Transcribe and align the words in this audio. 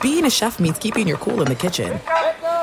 Being 0.00 0.24
a 0.24 0.30
chef 0.30 0.60
means 0.60 0.78
keeping 0.78 1.08
your 1.08 1.16
cool 1.18 1.42
in 1.42 1.48
the 1.48 1.54
kitchen. 1.56 1.98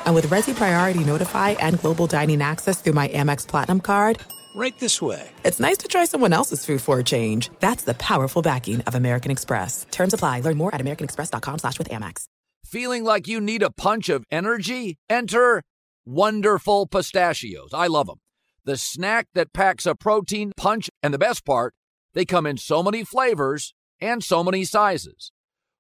And 0.06 0.16
with 0.16 0.28
Resy 0.28 0.56
Priority 0.56 1.04
Notify 1.04 1.52
and 1.52 1.80
Global 1.82 2.08
Dining 2.08 2.42
Access 2.42 2.82
through 2.82 2.94
my 2.94 3.08
Amex 3.10 3.46
Platinum 3.48 3.82
card, 3.82 4.20
Right 4.56 4.78
this 4.80 5.02
way. 5.02 5.30
it's 5.44 5.60
nice 5.60 5.78
to 5.80 5.90
try 5.90 6.06
someone 6.06 6.32
else's 6.32 6.66
food 6.66 6.82
for 6.82 6.98
a 7.00 7.04
change. 7.04 7.50
That's 7.60 7.84
the 7.84 7.94
powerful 7.96 8.42
backing 8.42 8.80
of 8.82 8.96
American 8.96 9.30
Express. 9.32 9.86
Terms 9.92 10.14
apply. 10.14 10.40
Learn 10.42 10.56
more 10.56 10.74
at 10.74 10.80
americanexpress.com 10.80 11.60
slash 11.60 11.78
with 11.78 11.90
Amex. 11.90 12.24
Feeling 12.66 13.04
like 13.04 13.28
you 13.28 13.42
need 13.42 13.62
a 13.64 13.70
punch 13.70 14.08
of 14.08 14.24
energy? 14.32 14.98
Enter 15.10 15.62
Wonderful 16.06 16.88
Pistachios. 16.88 17.72
I 17.74 17.88
love 17.88 18.08
them. 18.08 18.20
The 18.64 18.78
snack 18.78 19.28
that 19.36 19.52
packs 19.54 19.86
a 19.86 19.94
protein 19.94 20.54
punch, 20.56 20.90
and 21.04 21.14
the 21.14 21.18
best 21.20 21.44
part, 21.46 21.74
they 22.14 22.24
come 22.24 22.46
in 22.46 22.58
so 22.58 22.82
many 22.82 23.04
flavors 23.04 23.74
and 24.00 24.24
so 24.24 24.42
many 24.42 24.64
sizes. 24.64 25.32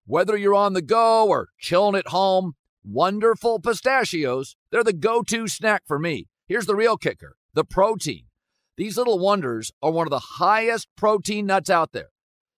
Whether 0.07 0.37
you're 0.37 0.53
on 0.53 0.73
the 0.73 0.83
go 0.83 1.27
or 1.27 1.49
chilling 1.57 1.95
at 1.95 2.09
home, 2.09 2.53
Wonderful 2.83 3.59
Pistachios, 3.59 4.55
they're 4.69 4.83
the 4.83 4.93
go 4.93 5.23
to 5.23 5.47
snack 5.47 5.81
for 5.87 5.97
me. 5.97 6.27
Here's 6.47 6.67
the 6.67 6.75
real 6.75 6.97
kicker 6.97 7.35
the 7.55 7.63
protein. 7.63 8.25
These 8.77 8.97
little 8.97 9.17
wonders 9.17 9.71
are 9.81 9.91
one 9.91 10.05
of 10.05 10.11
the 10.11 10.19
highest 10.19 10.89
protein 10.95 11.47
nuts 11.47 11.71
out 11.71 11.91
there. 11.93 12.09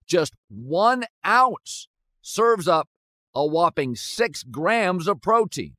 Just 0.06 0.36
one 0.50 1.06
ounce 1.26 1.88
serves 2.22 2.68
up 2.68 2.90
a 3.34 3.46
whopping 3.46 3.96
six 3.96 4.44
grams 4.44 5.08
of 5.08 5.22
protein, 5.22 5.78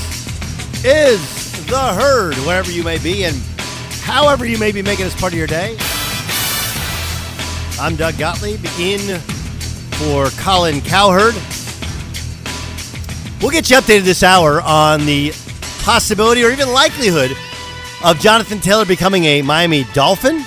is 0.83 1.67
The 1.67 1.93
Herd, 1.93 2.35
wherever 2.37 2.71
you 2.71 2.83
may 2.83 2.97
be 2.97 3.25
and 3.25 3.35
however 4.01 4.45
you 4.45 4.57
may 4.57 4.71
be 4.71 4.81
making 4.81 5.05
this 5.05 5.19
part 5.19 5.31
of 5.31 5.37
your 5.37 5.47
day. 5.47 5.77
I'm 7.79 7.95
Doug 7.95 8.17
Gottlieb 8.17 8.65
in 8.79 9.19
for 9.99 10.29
Colin 10.41 10.81
Cowherd. 10.81 11.35
We'll 13.41 13.51
get 13.51 13.69
you 13.69 13.77
updated 13.77 14.03
this 14.03 14.23
hour 14.23 14.61
on 14.61 15.05
the 15.05 15.33
possibility 15.83 16.43
or 16.43 16.49
even 16.49 16.73
likelihood 16.73 17.31
of 18.03 18.19
Jonathan 18.19 18.59
Taylor 18.59 18.85
becoming 18.85 19.25
a 19.25 19.43
Miami 19.43 19.83
Dolphin. 19.93 20.37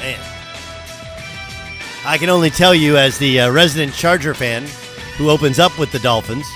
Man. 0.00 0.20
I 2.04 2.18
can 2.18 2.28
only 2.28 2.50
tell 2.50 2.74
you, 2.74 2.98
as 2.98 3.16
the 3.16 3.40
uh, 3.40 3.50
resident 3.50 3.94
Charger 3.94 4.34
fan 4.34 4.66
who 5.16 5.30
opens 5.30 5.58
up 5.58 5.78
with 5.78 5.92
the 5.92 5.98
Dolphins, 5.98 6.46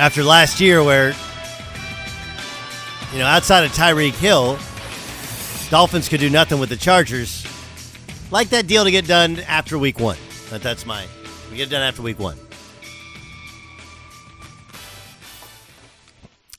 after 0.00 0.24
last 0.24 0.60
year, 0.60 0.82
where, 0.82 1.14
you 3.12 3.18
know, 3.18 3.26
outside 3.26 3.64
of 3.64 3.72
Tyreek 3.72 4.14
Hill, 4.14 4.58
Dolphins 5.70 6.08
could 6.08 6.20
do 6.20 6.30
nothing 6.30 6.58
with 6.58 6.70
the 6.70 6.76
Chargers. 6.76 7.46
Like 8.30 8.48
that 8.48 8.66
deal 8.66 8.84
to 8.84 8.90
get 8.90 9.06
done 9.06 9.40
after 9.40 9.78
week 9.78 10.00
one. 10.00 10.16
That- 10.48 10.62
That's 10.62 10.86
my. 10.86 11.06
We 11.50 11.56
get 11.58 11.68
it 11.68 11.70
done 11.70 11.82
after 11.82 12.00
week 12.02 12.18
one. 12.18 12.36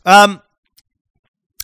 Um, 0.06 0.42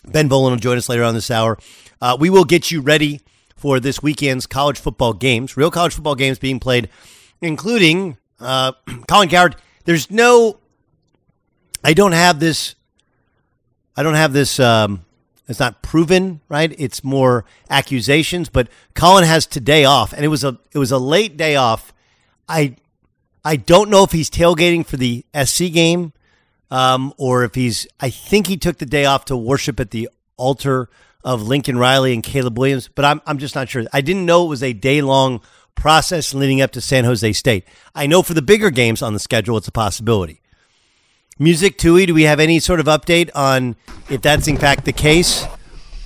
Ben 0.06 0.28
Volin 0.28 0.50
will 0.50 0.56
join 0.56 0.78
us 0.78 0.88
later 0.88 1.04
on 1.04 1.14
this 1.14 1.30
hour. 1.30 1.58
Uh, 2.00 2.16
we 2.18 2.30
will 2.30 2.44
get 2.44 2.70
you 2.70 2.80
ready 2.80 3.20
for 3.56 3.80
this 3.80 4.02
weekend's 4.02 4.46
college 4.46 4.78
football 4.78 5.12
games, 5.12 5.56
real 5.56 5.70
college 5.70 5.94
football 5.94 6.14
games 6.14 6.38
being 6.38 6.58
played, 6.60 6.88
including 7.40 8.16
uh, 8.40 8.72
Colin 9.08 9.28
Cowherd. 9.28 9.56
There's 9.84 10.10
no, 10.10 10.57
I 11.82 11.94
don't 11.94 12.12
have 12.12 12.40
this, 12.40 12.74
I 13.96 14.02
don't 14.02 14.14
have 14.14 14.32
this, 14.32 14.58
um, 14.58 15.04
it's 15.48 15.60
not 15.60 15.82
proven, 15.82 16.40
right? 16.48 16.74
It's 16.78 17.02
more 17.02 17.44
accusations, 17.70 18.48
but 18.48 18.68
Colin 18.94 19.24
has 19.24 19.46
today 19.46 19.84
off, 19.84 20.12
and 20.12 20.24
it 20.24 20.28
was 20.28 20.44
a, 20.44 20.58
it 20.72 20.78
was 20.78 20.92
a 20.92 20.98
late 20.98 21.36
day 21.36 21.56
off. 21.56 21.92
I, 22.48 22.76
I 23.44 23.56
don't 23.56 23.88
know 23.88 24.04
if 24.04 24.12
he's 24.12 24.28
tailgating 24.28 24.84
for 24.84 24.96
the 24.96 25.24
SC 25.44 25.72
game 25.72 26.12
um, 26.70 27.14
or 27.16 27.44
if 27.44 27.54
he's, 27.54 27.86
I 28.00 28.10
think 28.10 28.46
he 28.46 28.56
took 28.56 28.78
the 28.78 28.86
day 28.86 29.04
off 29.04 29.24
to 29.26 29.36
worship 29.36 29.80
at 29.80 29.90
the 29.90 30.10
altar 30.36 30.90
of 31.24 31.42
Lincoln 31.42 31.78
Riley 31.78 32.12
and 32.12 32.22
Caleb 32.22 32.58
Williams, 32.58 32.88
but 32.88 33.04
I'm, 33.04 33.22
I'm 33.26 33.38
just 33.38 33.54
not 33.54 33.68
sure. 33.68 33.84
I 33.92 34.00
didn't 34.00 34.26
know 34.26 34.44
it 34.44 34.48
was 34.48 34.62
a 34.62 34.72
day 34.72 35.00
long 35.00 35.40
process 35.74 36.34
leading 36.34 36.60
up 36.60 36.72
to 36.72 36.80
San 36.80 37.04
Jose 37.04 37.32
State. 37.32 37.64
I 37.94 38.06
know 38.06 38.22
for 38.22 38.34
the 38.34 38.42
bigger 38.42 38.70
games 38.70 39.00
on 39.00 39.12
the 39.12 39.18
schedule, 39.18 39.56
it's 39.56 39.68
a 39.68 39.72
possibility. 39.72 40.42
Music 41.38 41.78
Tui, 41.78 42.06
do 42.06 42.14
we 42.14 42.24
have 42.24 42.40
any 42.40 42.58
sort 42.58 42.80
of 42.80 42.86
update 42.86 43.30
on 43.34 43.76
if 44.10 44.20
that's 44.22 44.48
in 44.48 44.56
fact 44.56 44.84
the 44.84 44.92
case? 44.92 45.44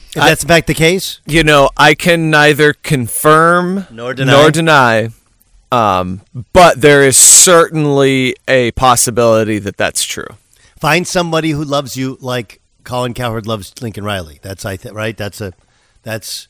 If 0.09 0.16
that's 0.16 0.43
in 0.43 0.48
fact 0.48 0.66
the 0.66 0.75
case? 0.75 1.20
You 1.26 1.43
know, 1.43 1.70
I 1.76 1.94
can 1.94 2.28
neither 2.28 2.75
confirm 2.75 3.87
Nor 3.91 4.12
deny. 4.12 4.32
Nor 4.32 4.50
deny. 4.50 5.09
Um, 5.70 6.20
but 6.53 6.82
there 6.82 7.03
is 7.03 7.16
certainly 7.16 8.37
a 8.47 8.72
possibility 8.72 9.59
that 9.59 9.78
that's 9.78 10.04
true. 10.04 10.26
Find 10.78 11.06
somebody 11.06 11.50
who 11.50 11.64
loves 11.64 11.97
you 11.97 12.19
like 12.20 12.60
Colin 12.84 13.14
Cowherd 13.14 13.47
loves 13.47 13.72
Lincoln 13.81 14.04
Riley. 14.04 14.38
That's 14.43 14.66
I 14.66 14.76
th- 14.76 14.94
right. 14.94 15.16
That's 15.16 15.41
a 15.41 15.54
that's 16.03 16.49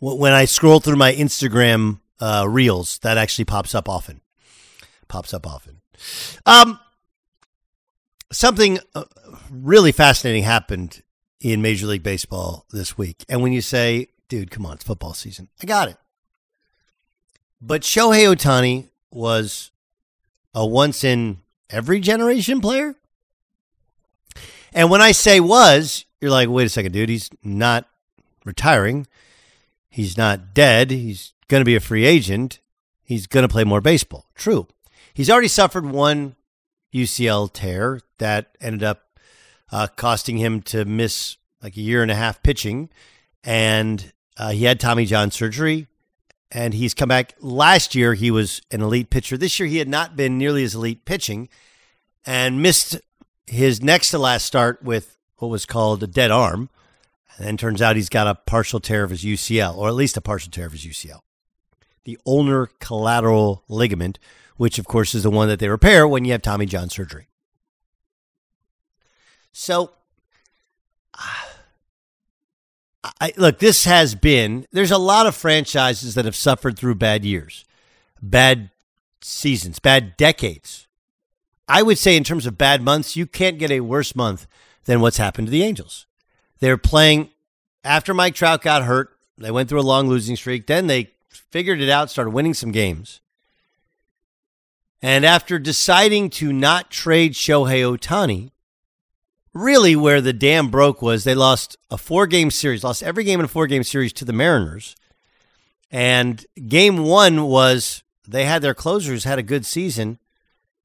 when 0.00 0.32
I 0.32 0.44
scroll 0.44 0.80
through 0.80 0.96
my 0.96 1.14
Instagram 1.14 2.00
uh, 2.20 2.44
reels. 2.46 2.98
That 2.98 3.16
actually 3.16 3.46
pops 3.46 3.74
up 3.74 3.88
often. 3.88 4.20
Pops 5.08 5.32
up 5.32 5.46
often. 5.46 5.80
Um, 6.44 6.78
something 8.32 8.78
uh, 8.94 9.04
really 9.50 9.92
fascinating 9.92 10.44
happened 10.44 11.02
in 11.40 11.62
Major 11.62 11.86
League 11.86 12.02
Baseball 12.02 12.66
this 12.72 12.98
week. 12.98 13.24
And 13.28 13.42
when 13.42 13.52
you 13.52 13.60
say, 13.60 14.08
"Dude, 14.28 14.50
come 14.50 14.66
on, 14.66 14.74
it's 14.74 14.84
football 14.84 15.14
season," 15.14 15.48
I 15.62 15.66
got 15.66 15.88
it. 15.88 15.96
But 17.60 17.82
Shohei 17.82 18.32
Ohtani 18.34 18.90
was 19.10 19.70
a 20.54 20.66
once 20.66 21.04
in 21.04 21.38
every 21.70 22.00
generation 22.00 22.60
player. 22.60 22.94
And 24.72 24.90
when 24.90 25.00
I 25.00 25.12
say 25.12 25.40
was, 25.40 26.04
you're 26.20 26.30
like, 26.30 26.48
wait 26.48 26.66
a 26.66 26.68
second, 26.68 26.92
dude. 26.92 27.08
He's 27.08 27.30
not 27.42 27.88
retiring. 28.44 29.06
He's 29.88 30.16
not 30.16 30.54
dead. 30.54 30.90
He's 30.90 31.32
going 31.48 31.60
to 31.60 31.64
be 31.64 31.76
a 31.76 31.80
free 31.80 32.04
agent. 32.04 32.60
He's 33.02 33.26
going 33.26 33.42
to 33.42 33.52
play 33.52 33.64
more 33.64 33.80
baseball. 33.80 34.26
True. 34.34 34.68
He's 35.14 35.30
already 35.30 35.48
suffered 35.48 35.86
one 35.86 36.36
UCL 36.94 37.52
tear 37.52 38.00
that 38.18 38.56
ended 38.60 38.82
up 38.82 39.18
uh, 39.70 39.86
costing 39.96 40.38
him 40.38 40.62
to 40.62 40.84
miss 40.84 41.36
like 41.62 41.76
a 41.76 41.80
year 41.80 42.02
and 42.02 42.10
a 42.10 42.14
half 42.14 42.42
pitching. 42.42 42.88
And 43.44 44.12
uh, 44.36 44.50
he 44.50 44.64
had 44.64 44.80
Tommy 44.80 45.04
John 45.04 45.30
surgery. 45.30 45.86
And 46.50 46.72
he's 46.72 46.94
come 46.94 47.10
back. 47.10 47.34
Last 47.40 47.94
year, 47.94 48.14
he 48.14 48.30
was 48.30 48.62
an 48.70 48.80
elite 48.80 49.10
pitcher. 49.10 49.36
This 49.36 49.60
year, 49.60 49.68
he 49.68 49.76
had 49.76 49.88
not 49.88 50.16
been 50.16 50.38
nearly 50.38 50.64
as 50.64 50.74
elite 50.74 51.04
pitching 51.04 51.50
and 52.24 52.62
missed 52.62 52.98
his 53.46 53.82
next 53.82 54.10
to 54.10 54.18
last 54.18 54.46
start 54.46 54.82
with 54.82 55.18
what 55.36 55.48
was 55.48 55.66
called 55.66 56.02
a 56.02 56.06
dead 56.06 56.30
arm. 56.30 56.70
And 57.36 57.46
then 57.46 57.56
turns 57.58 57.82
out 57.82 57.96
he's 57.96 58.08
got 58.08 58.26
a 58.26 58.34
partial 58.34 58.80
tear 58.80 59.04
of 59.04 59.10
his 59.10 59.24
UCL, 59.24 59.76
or 59.76 59.88
at 59.88 59.94
least 59.94 60.16
a 60.16 60.22
partial 60.22 60.50
tear 60.50 60.66
of 60.66 60.72
his 60.72 60.86
UCL. 60.86 61.20
The 62.04 62.18
ulnar 62.26 62.70
collateral 62.80 63.62
ligament, 63.68 64.18
which 64.58 64.78
of 64.78 64.86
course 64.86 65.14
is 65.14 65.22
the 65.22 65.30
one 65.30 65.48
that 65.48 65.58
they 65.58 65.68
repair 65.68 66.06
when 66.06 66.26
you 66.26 66.32
have 66.32 66.42
Tommy 66.42 66.66
John 66.66 66.90
surgery. 66.90 67.28
So, 69.52 69.92
I, 73.20 73.32
look, 73.36 73.58
this 73.58 73.84
has 73.84 74.14
been, 74.14 74.66
there's 74.70 74.90
a 74.90 74.98
lot 74.98 75.26
of 75.26 75.34
franchises 75.34 76.14
that 76.14 76.26
have 76.26 76.36
suffered 76.36 76.78
through 76.78 76.96
bad 76.96 77.24
years, 77.24 77.64
bad 78.20 78.70
seasons, 79.20 79.78
bad 79.78 80.16
decades. 80.16 80.86
I 81.66 81.82
would 81.82 81.98
say, 81.98 82.16
in 82.16 82.24
terms 82.24 82.46
of 82.46 82.58
bad 82.58 82.82
months, 82.82 83.16
you 83.16 83.26
can't 83.26 83.58
get 83.58 83.70
a 83.70 83.80
worse 83.80 84.14
month 84.14 84.46
than 84.84 85.00
what's 85.00 85.16
happened 85.16 85.48
to 85.48 85.50
the 85.50 85.62
Angels. 85.62 86.06
They're 86.60 86.78
playing 86.78 87.30
after 87.84 88.14
Mike 88.14 88.34
Trout 88.34 88.62
got 88.62 88.84
hurt. 88.84 89.10
They 89.36 89.50
went 89.50 89.68
through 89.68 89.80
a 89.80 89.82
long 89.82 90.08
losing 90.08 90.36
streak. 90.36 90.66
Then 90.66 90.86
they 90.86 91.12
figured 91.28 91.80
it 91.80 91.90
out, 91.90 92.10
started 92.10 92.30
winning 92.30 92.54
some 92.54 92.72
games. 92.72 93.20
And 95.00 95.24
after 95.24 95.58
deciding 95.58 96.30
to 96.30 96.52
not 96.52 96.90
trade 96.90 97.32
Shohei 97.32 97.82
Ohtani, 97.82 98.50
really 99.54 99.94
where 99.94 100.20
the 100.20 100.32
dam 100.32 100.70
broke 100.70 101.00
was 101.00 101.24
they 101.24 101.34
lost 101.34 101.76
a 101.90 101.96
four 101.96 102.26
game 102.26 102.50
series, 102.50 102.84
lost 102.84 103.02
every 103.02 103.24
game 103.24 103.38
in 103.40 103.44
a 103.44 103.48
four 103.48 103.66
game 103.66 103.84
series 103.84 104.12
to 104.14 104.24
the 104.24 104.32
Mariners. 104.32 104.96
And 105.90 106.44
game 106.66 106.98
one 106.98 107.44
was 107.44 108.02
they 108.26 108.44
had 108.44 108.62
their 108.62 108.74
closers 108.74 109.24
had 109.24 109.38
a 109.38 109.42
good 109.42 109.64
season, 109.64 110.18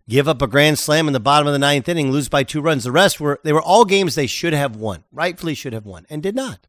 give 0.07 0.27
up 0.27 0.42
a 0.42 0.48
grand 0.48 0.80
slam 0.80 1.07
in 1.07 1.13
the 1.13 1.19
bottom 1.19 1.48
of 1.48 1.54
the 1.54 1.60
ninth 1.60 1.89
inning, 1.89 2.12
lose 2.12 2.30
by 2.30 2.44
two 2.44 2.62
runs. 2.62 2.83
The 2.83 2.92
rest 2.92 3.19
were 3.19 3.39
they 3.44 3.54
were 3.54 3.62
all 3.62 3.83
games 3.83 4.15
they 4.15 4.27
should 4.27 4.54
have 4.54 4.75
won, 4.75 5.04
rightfully 5.12 5.56
should 5.56 5.74
have 5.74 5.86
won, 5.86 6.06
and 6.10 6.21
did 6.24 6.36
not. 6.36 6.68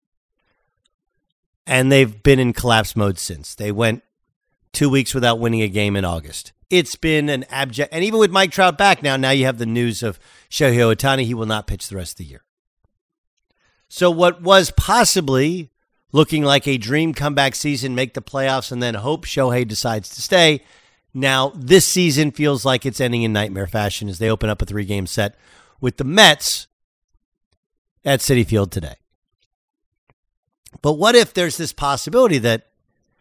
And 1.66 1.90
they've 1.90 2.22
been 2.22 2.40
in 2.40 2.52
collapse 2.52 2.96
mode 2.96 3.18
since. 3.18 3.54
They 3.54 3.72
went 3.72 4.02
two 4.72 4.90
weeks 4.90 5.14
without 5.14 5.38
winning 5.38 5.62
a 5.62 5.68
game 5.68 5.96
in 5.96 6.04
August. 6.04 6.52
It's 6.74 6.96
been 6.96 7.28
an 7.28 7.44
abject, 7.50 7.94
and 7.94 8.02
even 8.02 8.18
with 8.18 8.32
Mike 8.32 8.50
Trout 8.50 8.76
back 8.76 9.00
now, 9.00 9.16
now 9.16 9.30
you 9.30 9.44
have 9.44 9.58
the 9.58 9.64
news 9.64 10.02
of 10.02 10.18
Shohei 10.50 10.92
Ohtani. 10.92 11.22
He 11.22 11.32
will 11.32 11.46
not 11.46 11.68
pitch 11.68 11.86
the 11.86 11.94
rest 11.94 12.14
of 12.14 12.18
the 12.18 12.24
year. 12.24 12.42
So 13.88 14.10
what 14.10 14.42
was 14.42 14.72
possibly 14.72 15.70
looking 16.10 16.42
like 16.42 16.66
a 16.66 16.76
dream 16.76 17.14
comeback 17.14 17.54
season, 17.54 17.94
make 17.94 18.14
the 18.14 18.20
playoffs, 18.20 18.72
and 18.72 18.82
then 18.82 18.94
hope 18.94 19.24
Shohei 19.24 19.68
decides 19.68 20.08
to 20.16 20.20
stay. 20.20 20.64
Now 21.14 21.52
this 21.54 21.86
season 21.86 22.32
feels 22.32 22.64
like 22.64 22.84
it's 22.84 23.00
ending 23.00 23.22
in 23.22 23.32
nightmare 23.32 23.68
fashion 23.68 24.08
as 24.08 24.18
they 24.18 24.28
open 24.28 24.50
up 24.50 24.60
a 24.60 24.66
three-game 24.66 25.06
set 25.06 25.36
with 25.80 25.96
the 25.96 26.02
Mets 26.02 26.66
at 28.04 28.18
Citi 28.18 28.44
Field 28.44 28.72
today. 28.72 28.96
But 30.82 30.94
what 30.94 31.14
if 31.14 31.34
there's 31.34 31.56
this 31.56 31.72
possibility 31.72 32.38
that 32.38 32.66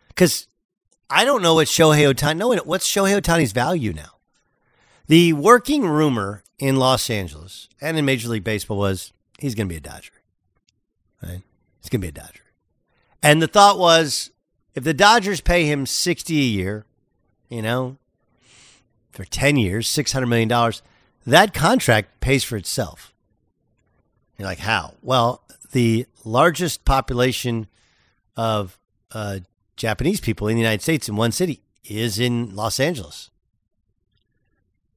because 0.08 0.48
I 1.10 1.26
don't 1.26 1.42
know 1.42 1.56
what 1.56 1.68
Shohei 1.68 2.12
Ohtani. 2.12 2.38
No, 2.38 2.56
what's 2.64 2.88
Shohei 2.88 3.20
Ohtani's 3.20 3.52
value 3.52 3.94
now? 3.94 4.18
The 5.08 5.34
working 5.34 5.86
rumor 5.86 6.44
in 6.60 6.78
Los 6.78 7.10
Angeles 7.10 7.68
and 7.82 7.98
in 7.98 8.06
Major 8.06 8.30
League 8.30 8.44
Baseball 8.44 8.78
was 8.78 9.12
he's 9.40 9.56
going 9.56 9.68
to 9.68 9.74
be 9.74 9.78
a 9.78 9.82
Dodger. 9.82 10.14
Right? 11.22 11.42
He's 11.82 11.90
going 11.90 12.02
to 12.02 12.06
be 12.06 12.08
a 12.08 12.12
Dodger. 12.12 12.44
And 13.22 13.42
the 13.42 13.48
thought 13.48 13.78
was 13.78 14.32
if 14.76 14.84
the 14.84 14.94
Dodgers 14.94 15.42
pay 15.42 15.66
him 15.66 15.86
60 15.86 16.38
a 16.38 16.44
year, 16.44 16.86
you 17.50 17.62
know, 17.62 17.98
for 19.12 19.26
10 19.26 19.58
years, 19.58 19.88
$600 19.88 20.28
million, 20.28 20.74
that 21.26 21.54
contract 21.54 22.20
pays 22.20 22.44
for 22.44 22.58
itself. 22.58 23.14
You're 24.38 24.48
like, 24.48 24.60
how? 24.60 24.96
Well, 25.02 25.44
the 25.72 26.08
largest 26.26 26.86
population 26.86 27.68
of 28.36 28.80
uh, 29.12 29.40
Japanese 29.76 30.22
people 30.22 30.48
in 30.48 30.56
the 30.56 30.62
United 30.62 30.82
States 30.82 31.10
in 31.10 31.16
one 31.16 31.32
city 31.32 31.62
is 31.84 32.20
in 32.20 32.56
Los 32.56 32.80
Angeles. 32.80 33.30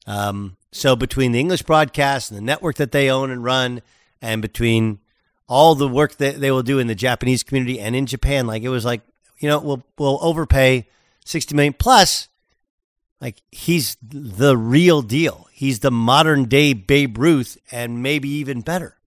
Um, 0.06 0.56
so 0.72 0.94
between 0.94 1.32
the 1.32 1.40
English 1.40 1.62
broadcast 1.62 2.30
and 2.30 2.38
the 2.38 2.44
network 2.44 2.76
that 2.76 2.92
they 2.92 3.10
own 3.10 3.30
and 3.30 3.42
run, 3.42 3.82
and 4.22 4.40
between 4.40 5.00
all 5.48 5.74
the 5.74 5.88
work 5.88 6.16
that 6.16 6.40
they 6.40 6.50
will 6.50 6.62
do 6.62 6.78
in 6.78 6.86
the 6.86 6.94
Japanese 6.94 7.42
community 7.42 7.80
and 7.80 7.96
in 7.96 8.06
Japan, 8.06 8.46
like 8.46 8.62
it 8.62 8.68
was 8.68 8.84
like 8.84 9.02
you 9.38 9.48
know 9.48 9.58
we'll 9.58 9.84
we'll 9.98 10.18
overpay 10.22 10.86
sixty 11.24 11.54
million 11.54 11.74
plus. 11.74 12.28
Like 13.20 13.42
he's 13.50 13.96
the 14.02 14.56
real 14.56 15.00
deal. 15.00 15.48
He's 15.52 15.80
the 15.80 15.90
modern 15.90 16.44
day 16.44 16.74
Babe 16.74 17.16
Ruth, 17.16 17.56
and 17.72 18.02
maybe 18.02 18.28
even 18.28 18.60
better. 18.60 18.98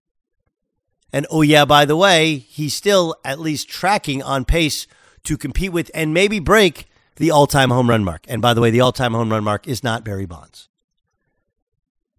And 1.12 1.26
oh 1.30 1.42
yeah, 1.42 1.64
by 1.64 1.84
the 1.84 1.96
way, 1.96 2.36
he's 2.36 2.74
still 2.74 3.16
at 3.24 3.40
least 3.40 3.68
tracking 3.68 4.22
on 4.22 4.44
pace 4.44 4.86
to 5.24 5.36
compete 5.36 5.72
with 5.72 5.90
and 5.94 6.14
maybe 6.14 6.38
break 6.38 6.86
the 7.16 7.30
all-time 7.30 7.70
home 7.70 7.88
run 7.90 8.04
mark. 8.04 8.24
And 8.28 8.40
by 8.40 8.54
the 8.54 8.60
way, 8.60 8.70
the 8.70 8.80
all-time 8.80 9.12
home 9.12 9.30
run 9.30 9.44
mark 9.44 9.68
is 9.68 9.84
not 9.84 10.04
Barry 10.04 10.26
Bonds. 10.26 10.68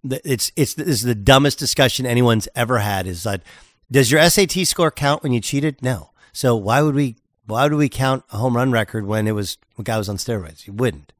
It's 0.03 0.51
it's 0.55 0.73
this 0.73 0.87
is 0.87 1.01
the 1.03 1.15
dumbest 1.15 1.59
discussion 1.59 2.05
anyone's 2.05 2.47
ever 2.55 2.79
had. 2.79 3.05
Is 3.05 3.23
that 3.23 3.43
does 3.91 4.11
your 4.11 4.27
SAT 4.27 4.65
score 4.65 4.89
count 4.89 5.21
when 5.21 5.31
you 5.31 5.39
cheated? 5.39 5.81
No. 5.81 6.11
So 6.33 6.55
why 6.55 6.81
would 6.81 6.95
we 6.95 7.17
why 7.45 7.63
would 7.63 7.73
we 7.73 7.89
count 7.89 8.23
a 8.31 8.37
home 8.37 8.55
run 8.55 8.71
record 8.71 9.05
when 9.05 9.27
it 9.27 9.33
was 9.33 9.57
when 9.75 9.83
guy 9.83 9.97
was 9.97 10.09
on 10.09 10.17
steroids? 10.17 10.65
You 10.65 10.73
wouldn't. 10.73 11.13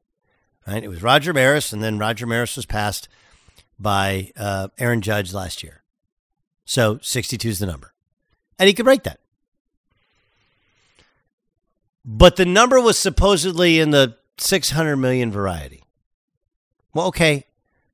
Right? 0.66 0.82
It 0.82 0.88
was 0.88 1.02
Roger 1.02 1.32
Maris, 1.32 1.72
and 1.72 1.82
then 1.82 1.98
Roger 1.98 2.26
Maris 2.26 2.56
was 2.56 2.66
passed 2.66 3.08
by 3.78 4.32
uh, 4.36 4.68
Aaron 4.78 5.00
Judge 5.00 5.32
last 5.32 5.62
year. 5.62 5.82
So 6.64 6.98
62 7.02 7.48
is 7.48 7.58
the 7.58 7.66
number. 7.66 7.92
And 8.58 8.68
he 8.68 8.74
could 8.74 8.84
break 8.84 9.02
that. 9.02 9.18
But 12.04 12.36
the 12.36 12.44
number 12.44 12.80
was 12.80 12.98
supposedly 12.98 13.78
in 13.78 13.90
the 13.90 14.16
600 14.38 14.96
million 14.96 15.30
variety. 15.30 15.84
Well, 16.94 17.06
okay. 17.08 17.46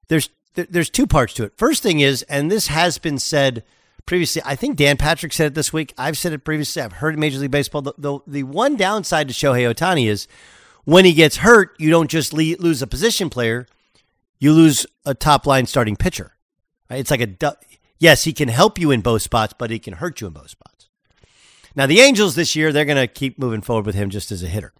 There's 0.08 0.30
there's 0.54 0.90
two 0.90 1.06
parts 1.06 1.34
to 1.34 1.44
it. 1.44 1.56
First 1.56 1.82
thing 1.82 2.00
is, 2.00 2.22
and 2.24 2.50
this 2.50 2.66
has 2.68 2.98
been 2.98 3.18
said 3.18 3.62
previously. 4.06 4.42
I 4.44 4.56
think 4.56 4.76
Dan 4.76 4.96
Patrick 4.96 5.32
said 5.32 5.48
it 5.48 5.54
this 5.54 5.72
week. 5.72 5.94
I've 5.96 6.18
said 6.18 6.32
it 6.32 6.44
previously. 6.44 6.82
I've 6.82 6.94
heard 6.94 7.18
Major 7.18 7.38
League 7.38 7.50
Baseball. 7.50 7.82
The, 7.82 7.94
the, 7.96 8.18
the 8.26 8.42
one 8.42 8.74
downside 8.74 9.28
to 9.28 9.34
Shohei 9.34 9.72
Ohtani 9.72 10.08
is 10.08 10.26
when 10.84 11.04
he 11.04 11.12
gets 11.12 11.38
hurt, 11.38 11.76
you 11.78 11.90
don't 11.90 12.10
just 12.10 12.32
lose 12.32 12.82
a 12.82 12.86
position 12.86 13.30
player, 13.30 13.66
you 14.38 14.52
lose 14.52 14.86
a 15.04 15.14
top 15.14 15.46
line 15.46 15.66
starting 15.66 15.96
pitcher. 15.96 16.32
Right? 16.90 16.98
It's 16.98 17.10
like 17.10 17.20
a 17.20 17.56
yes, 17.98 18.24
he 18.24 18.32
can 18.32 18.48
help 18.48 18.78
you 18.78 18.90
in 18.90 19.02
both 19.02 19.22
spots, 19.22 19.54
but 19.56 19.70
he 19.70 19.78
can 19.78 19.94
hurt 19.94 20.20
you 20.20 20.26
in 20.26 20.32
both 20.32 20.50
spots. 20.50 20.77
Now, 21.74 21.86
the 21.86 22.00
Angels 22.00 22.34
this 22.34 22.56
year, 22.56 22.72
they're 22.72 22.84
going 22.84 22.96
to 22.96 23.06
keep 23.06 23.38
moving 23.38 23.60
forward 23.60 23.86
with 23.86 23.94
him 23.94 24.10
just 24.10 24.32
as 24.32 24.42
a 24.42 24.48
hitter. 24.48 24.72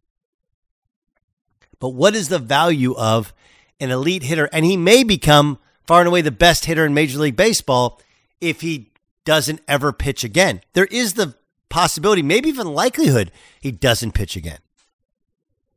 But 1.78 1.90
what 1.90 2.14
is 2.14 2.28
the 2.28 2.38
value 2.38 2.94
of 2.96 3.32
an 3.80 3.90
elite 3.90 4.24
hitter? 4.24 4.48
And 4.52 4.64
he 4.64 4.76
may 4.76 5.04
become 5.04 5.58
far 5.86 6.00
and 6.00 6.08
away 6.08 6.22
the 6.22 6.30
best 6.30 6.64
hitter 6.64 6.84
in 6.84 6.94
Major 6.94 7.18
League 7.18 7.36
Baseball 7.36 8.00
if 8.40 8.60
he 8.60 8.92
doesn't 9.24 9.60
ever 9.68 9.92
pitch 9.92 10.24
again. 10.24 10.60
There 10.72 10.86
is 10.86 11.14
the 11.14 11.34
possibility, 11.68 12.22
maybe 12.22 12.48
even 12.48 12.66
likelihood, 12.66 13.30
he 13.60 13.70
doesn't 13.70 14.12
pitch 14.12 14.36
again. 14.36 14.58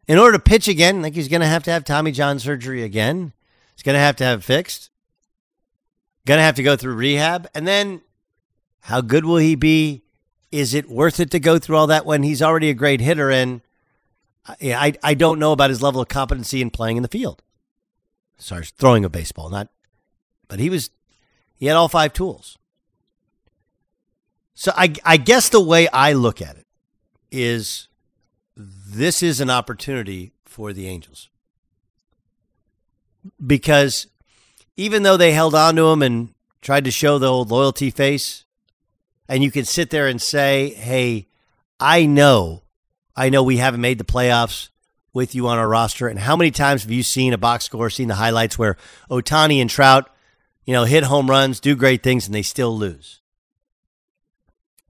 In 0.07 0.17
order 0.17 0.37
to 0.37 0.43
pitch 0.43 0.67
again, 0.67 1.01
like 1.01 1.15
he's 1.15 1.27
going 1.27 1.41
to 1.41 1.47
have 1.47 1.63
to 1.63 1.71
have 1.71 1.83
Tommy 1.83 2.11
John 2.11 2.39
surgery 2.39 2.83
again. 2.83 3.33
He's 3.75 3.83
going 3.83 3.95
to 3.95 3.99
have 3.99 4.15
to 4.17 4.23
have 4.23 4.39
it 4.39 4.43
fixed. 4.43 4.89
Going 6.25 6.39
to 6.39 6.43
have 6.43 6.55
to 6.55 6.63
go 6.63 6.75
through 6.75 6.95
rehab. 6.95 7.47
And 7.53 7.67
then 7.67 8.01
how 8.81 9.01
good 9.01 9.25
will 9.25 9.37
he 9.37 9.55
be 9.55 10.03
is 10.51 10.73
it 10.73 10.89
worth 10.89 11.19
it 11.19 11.31
to 11.31 11.39
go 11.39 11.57
through 11.57 11.77
all 11.77 11.87
that 11.87 12.05
when 12.05 12.23
he's 12.23 12.41
already 12.41 12.69
a 12.69 12.73
great 12.73 13.01
hitter? 13.01 13.31
And 13.31 13.61
uh, 14.45 14.55
I, 14.61 14.93
I 15.03 15.13
don't 15.13 15.39
know 15.39 15.51
about 15.51 15.69
his 15.69 15.81
level 15.81 16.01
of 16.01 16.07
competency 16.07 16.61
in 16.61 16.69
playing 16.69 16.97
in 16.97 17.03
the 17.03 17.09
field. 17.09 17.41
Sorry, 18.37 18.65
throwing 18.65 19.05
a 19.05 19.09
baseball, 19.09 19.49
not, 19.49 19.69
but 20.47 20.59
he 20.59 20.69
was, 20.69 20.89
he 21.55 21.67
had 21.67 21.75
all 21.75 21.87
five 21.87 22.11
tools. 22.11 22.57
So 24.53 24.71
I, 24.75 24.93
I 25.05 25.17
guess 25.17 25.49
the 25.49 25.61
way 25.61 25.87
I 25.89 26.13
look 26.13 26.41
at 26.41 26.57
it 26.57 26.65
is 27.31 27.87
this 28.55 29.23
is 29.23 29.39
an 29.39 29.49
opportunity 29.49 30.33
for 30.45 30.73
the 30.73 30.87
Angels. 30.87 31.29
Because 33.45 34.07
even 34.75 35.03
though 35.03 35.17
they 35.17 35.31
held 35.31 35.55
on 35.55 35.75
to 35.75 35.87
him 35.89 36.01
and 36.01 36.33
tried 36.61 36.83
to 36.85 36.91
show 36.91 37.17
the 37.17 37.31
old 37.31 37.51
loyalty 37.51 37.89
face, 37.89 38.45
and 39.31 39.41
you 39.41 39.49
can 39.49 39.63
sit 39.63 39.89
there 39.91 40.07
and 40.07 40.21
say, 40.21 40.73
"Hey, 40.73 41.29
I 41.79 42.05
know, 42.05 42.63
I 43.15 43.29
know 43.29 43.43
we 43.43 43.57
haven't 43.57 43.79
made 43.79 43.97
the 43.97 44.03
playoffs 44.03 44.67
with 45.13 45.33
you 45.33 45.47
on 45.47 45.57
our 45.57 45.69
roster." 45.69 46.09
And 46.09 46.19
how 46.19 46.35
many 46.35 46.51
times 46.51 46.81
have 46.81 46.91
you 46.91 47.01
seen 47.01 47.31
a 47.31 47.37
box 47.37 47.63
score, 47.63 47.89
seen 47.89 48.09
the 48.09 48.15
highlights 48.15 48.59
where 48.59 48.75
Ohtani 49.09 49.61
and 49.61 49.69
Trout, 49.69 50.13
you 50.65 50.73
know, 50.73 50.83
hit 50.83 51.05
home 51.05 51.29
runs, 51.29 51.61
do 51.61 51.77
great 51.77 52.03
things, 52.03 52.25
and 52.25 52.35
they 52.35 52.41
still 52.41 52.77
lose? 52.77 53.21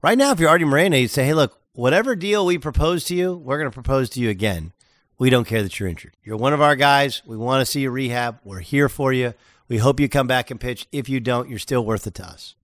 Right 0.02 0.18
now, 0.18 0.32
if 0.32 0.40
you're 0.40 0.50
Artie 0.50 0.64
Moreno, 0.64 0.96
you 0.96 1.06
say, 1.06 1.24
"Hey, 1.24 1.34
look, 1.34 1.60
whatever 1.72 2.16
deal 2.16 2.44
we 2.44 2.58
propose 2.58 3.04
to 3.04 3.14
you, 3.14 3.34
we're 3.34 3.58
going 3.58 3.70
to 3.70 3.74
propose 3.74 4.10
to 4.10 4.20
you 4.20 4.28
again. 4.28 4.72
We 5.18 5.30
don't 5.30 5.46
care 5.46 5.62
that 5.62 5.78
you're 5.78 5.88
injured. 5.88 6.16
You're 6.24 6.36
one 6.36 6.52
of 6.52 6.60
our 6.60 6.74
guys. 6.74 7.22
We 7.24 7.36
want 7.36 7.60
to 7.60 7.70
see 7.70 7.82
you 7.82 7.92
rehab. 7.92 8.40
We're 8.42 8.58
here 8.58 8.88
for 8.88 9.12
you. 9.12 9.34
We 9.68 9.78
hope 9.78 10.00
you 10.00 10.08
come 10.08 10.26
back 10.26 10.50
and 10.50 10.58
pitch. 10.58 10.88
If 10.90 11.08
you 11.08 11.20
don't, 11.20 11.48
you're 11.48 11.60
still 11.60 11.84
worth 11.84 12.08
it 12.08 12.14
to 12.14 12.26
us." 12.26 12.56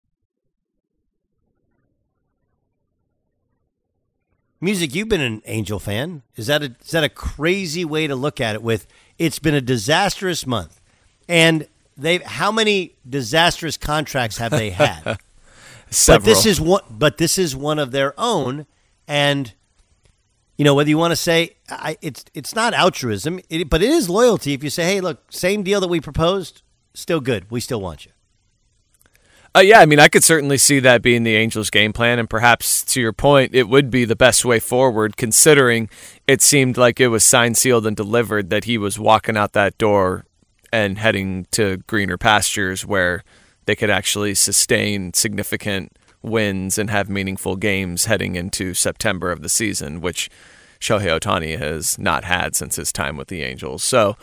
Music, 4.60 4.94
you've 4.94 5.08
been 5.08 5.20
an 5.20 5.42
Angel 5.44 5.78
fan. 5.78 6.22
Is 6.34 6.46
that 6.46 6.62
a 6.62 6.74
is 6.82 6.90
that 6.92 7.04
a 7.04 7.08
crazy 7.08 7.84
way 7.84 8.06
to 8.06 8.14
look 8.16 8.40
at 8.40 8.54
it? 8.54 8.62
With 8.62 8.86
It's 9.18 9.38
been 9.38 9.54
a 9.54 9.60
disastrous 9.60 10.46
month, 10.46 10.80
and 11.28 11.68
they 11.96 12.18
how 12.18 12.50
many 12.50 12.94
disastrous 13.08 13.76
contracts 13.76 14.38
have 14.38 14.50
they 14.50 14.70
had? 14.70 15.18
Several. 15.90 16.20
But 16.20 16.24
this 16.24 16.46
is 16.46 16.60
one. 16.60 16.82
But 16.90 17.18
this 17.18 17.38
is 17.38 17.54
one 17.54 17.78
of 17.78 17.90
their 17.92 18.14
own, 18.18 18.66
and 19.06 19.52
you 20.56 20.64
know 20.64 20.74
whether 20.74 20.88
you 20.88 20.98
want 20.98 21.12
to 21.12 21.16
say 21.16 21.56
I, 21.68 21.98
it's 22.00 22.24
it's 22.32 22.54
not 22.54 22.72
altruism, 22.72 23.40
it, 23.50 23.68
but 23.68 23.82
it 23.82 23.90
is 23.90 24.08
loyalty. 24.08 24.54
If 24.54 24.64
you 24.64 24.70
say, 24.70 24.84
"Hey, 24.84 25.00
look, 25.00 25.30
same 25.30 25.62
deal 25.62 25.80
that 25.80 25.88
we 25.88 26.00
proposed, 26.00 26.62
still 26.94 27.20
good. 27.20 27.50
We 27.50 27.60
still 27.60 27.80
want 27.80 28.06
you." 28.06 28.12
Uh, 29.56 29.60
yeah, 29.60 29.80
I 29.80 29.86
mean, 29.86 29.98
I 29.98 30.08
could 30.08 30.22
certainly 30.22 30.58
see 30.58 30.80
that 30.80 31.00
being 31.00 31.22
the 31.22 31.34
Angels' 31.34 31.70
game 31.70 31.94
plan, 31.94 32.18
and 32.18 32.28
perhaps 32.28 32.84
to 32.84 33.00
your 33.00 33.14
point, 33.14 33.54
it 33.54 33.70
would 33.70 33.90
be 33.90 34.04
the 34.04 34.14
best 34.14 34.44
way 34.44 34.60
forward, 34.60 35.16
considering 35.16 35.88
it 36.26 36.42
seemed 36.42 36.76
like 36.76 37.00
it 37.00 37.08
was 37.08 37.24
signed, 37.24 37.56
sealed, 37.56 37.86
and 37.86 37.96
delivered 37.96 38.50
that 38.50 38.64
he 38.64 38.76
was 38.76 38.98
walking 38.98 39.34
out 39.34 39.54
that 39.54 39.78
door 39.78 40.26
and 40.74 40.98
heading 40.98 41.46
to 41.52 41.78
greener 41.86 42.18
pastures 42.18 42.84
where 42.84 43.24
they 43.64 43.74
could 43.74 43.88
actually 43.88 44.34
sustain 44.34 45.14
significant 45.14 45.96
wins 46.20 46.76
and 46.76 46.90
have 46.90 47.08
meaningful 47.08 47.56
games 47.56 48.04
heading 48.04 48.34
into 48.34 48.74
September 48.74 49.32
of 49.32 49.40
the 49.40 49.48
season, 49.48 50.02
which 50.02 50.28
Shohei 50.80 51.18
Ohtani 51.18 51.58
has 51.58 51.98
not 51.98 52.24
had 52.24 52.54
since 52.54 52.76
his 52.76 52.92
time 52.92 53.16
with 53.16 53.28
the 53.28 53.42
Angels. 53.42 53.82
So, 53.82 54.18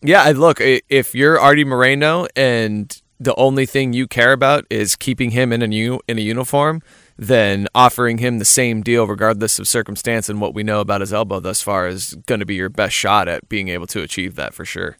yeah, 0.00 0.32
look, 0.36 0.60
if 0.60 1.12
you're 1.12 1.40
Artie 1.40 1.64
Moreno 1.64 2.28
and 2.36 3.02
the 3.20 3.34
only 3.34 3.66
thing 3.66 3.92
you 3.92 4.06
care 4.06 4.32
about 4.32 4.64
is 4.70 4.94
keeping 4.94 5.30
him 5.30 5.52
in 5.52 5.62
a 5.62 5.66
new 5.66 6.00
in 6.06 6.18
a 6.18 6.20
uniform, 6.20 6.82
then 7.16 7.66
offering 7.74 8.18
him 8.18 8.38
the 8.38 8.44
same 8.44 8.82
deal 8.82 9.06
regardless 9.06 9.58
of 9.58 9.66
circumstance 9.66 10.28
and 10.28 10.40
what 10.40 10.54
we 10.54 10.62
know 10.62 10.80
about 10.80 11.00
his 11.00 11.12
elbow 11.12 11.40
thus 11.40 11.60
far 11.60 11.88
is 11.88 12.14
going 12.26 12.40
to 12.40 12.46
be 12.46 12.54
your 12.54 12.68
best 12.68 12.94
shot 12.94 13.28
at 13.28 13.48
being 13.48 13.68
able 13.68 13.86
to 13.88 14.02
achieve 14.02 14.36
that 14.36 14.54
for 14.54 14.64
sure. 14.64 14.96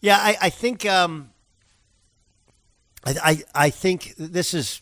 Yeah, 0.00 0.16
I, 0.16 0.36
I 0.42 0.50
think 0.50 0.86
um, 0.86 1.30
I, 3.04 3.14
I 3.22 3.66
I 3.66 3.70
think 3.70 4.14
this 4.16 4.54
is 4.54 4.80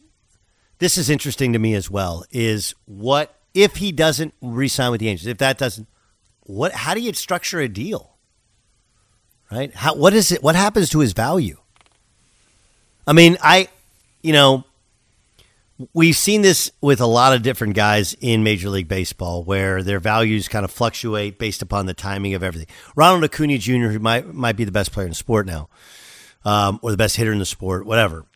this 0.78 0.96
is 0.96 1.10
interesting 1.10 1.52
to 1.52 1.58
me 1.58 1.74
as 1.74 1.90
well. 1.90 2.24
Is 2.30 2.74
what 2.84 3.34
if 3.54 3.76
he 3.76 3.90
doesn't 3.90 4.34
re-sign 4.40 4.92
with 4.92 5.00
the 5.00 5.08
Angels? 5.08 5.26
If 5.26 5.38
that 5.38 5.58
doesn't, 5.58 5.88
what? 6.42 6.72
How 6.72 6.94
do 6.94 7.00
you 7.00 7.12
structure 7.14 7.58
a 7.58 7.68
deal? 7.68 8.16
Right? 9.50 9.74
How? 9.74 9.96
What 9.96 10.14
is 10.14 10.30
it? 10.30 10.42
What 10.42 10.54
happens 10.54 10.88
to 10.90 11.00
his 11.00 11.12
value? 11.12 11.58
I 13.08 13.14
mean, 13.14 13.38
I, 13.40 13.68
you 14.22 14.34
know, 14.34 14.64
we've 15.94 16.14
seen 16.14 16.42
this 16.42 16.70
with 16.82 17.00
a 17.00 17.06
lot 17.06 17.32
of 17.32 17.40
different 17.40 17.74
guys 17.74 18.14
in 18.20 18.44
Major 18.44 18.68
League 18.68 18.86
Baseball 18.86 19.42
where 19.44 19.82
their 19.82 19.98
values 19.98 20.46
kind 20.46 20.62
of 20.62 20.70
fluctuate 20.70 21.38
based 21.38 21.62
upon 21.62 21.86
the 21.86 21.94
timing 21.94 22.34
of 22.34 22.42
everything. 22.42 22.68
Ronald 22.94 23.24
Acuna 23.24 23.56
Jr., 23.56 23.88
who 23.88 23.98
might 23.98 24.34
might 24.34 24.56
be 24.56 24.64
the 24.64 24.72
best 24.72 24.92
player 24.92 25.06
in 25.06 25.12
the 25.12 25.16
sport 25.16 25.46
now, 25.46 25.70
um, 26.44 26.80
or 26.82 26.90
the 26.90 26.98
best 26.98 27.16
hitter 27.16 27.32
in 27.32 27.38
the 27.38 27.46
sport, 27.46 27.86
whatever. 27.86 28.26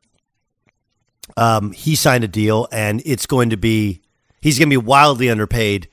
Um, 1.36 1.72
he 1.72 1.94
signed 1.94 2.24
a 2.24 2.28
deal, 2.28 2.66
and 2.72 3.02
it's 3.04 3.26
going 3.26 3.50
to 3.50 3.58
be 3.58 4.00
he's 4.40 4.58
going 4.58 4.70
to 4.70 4.80
be 4.80 4.86
wildly 4.86 5.28
underpaid. 5.28 5.86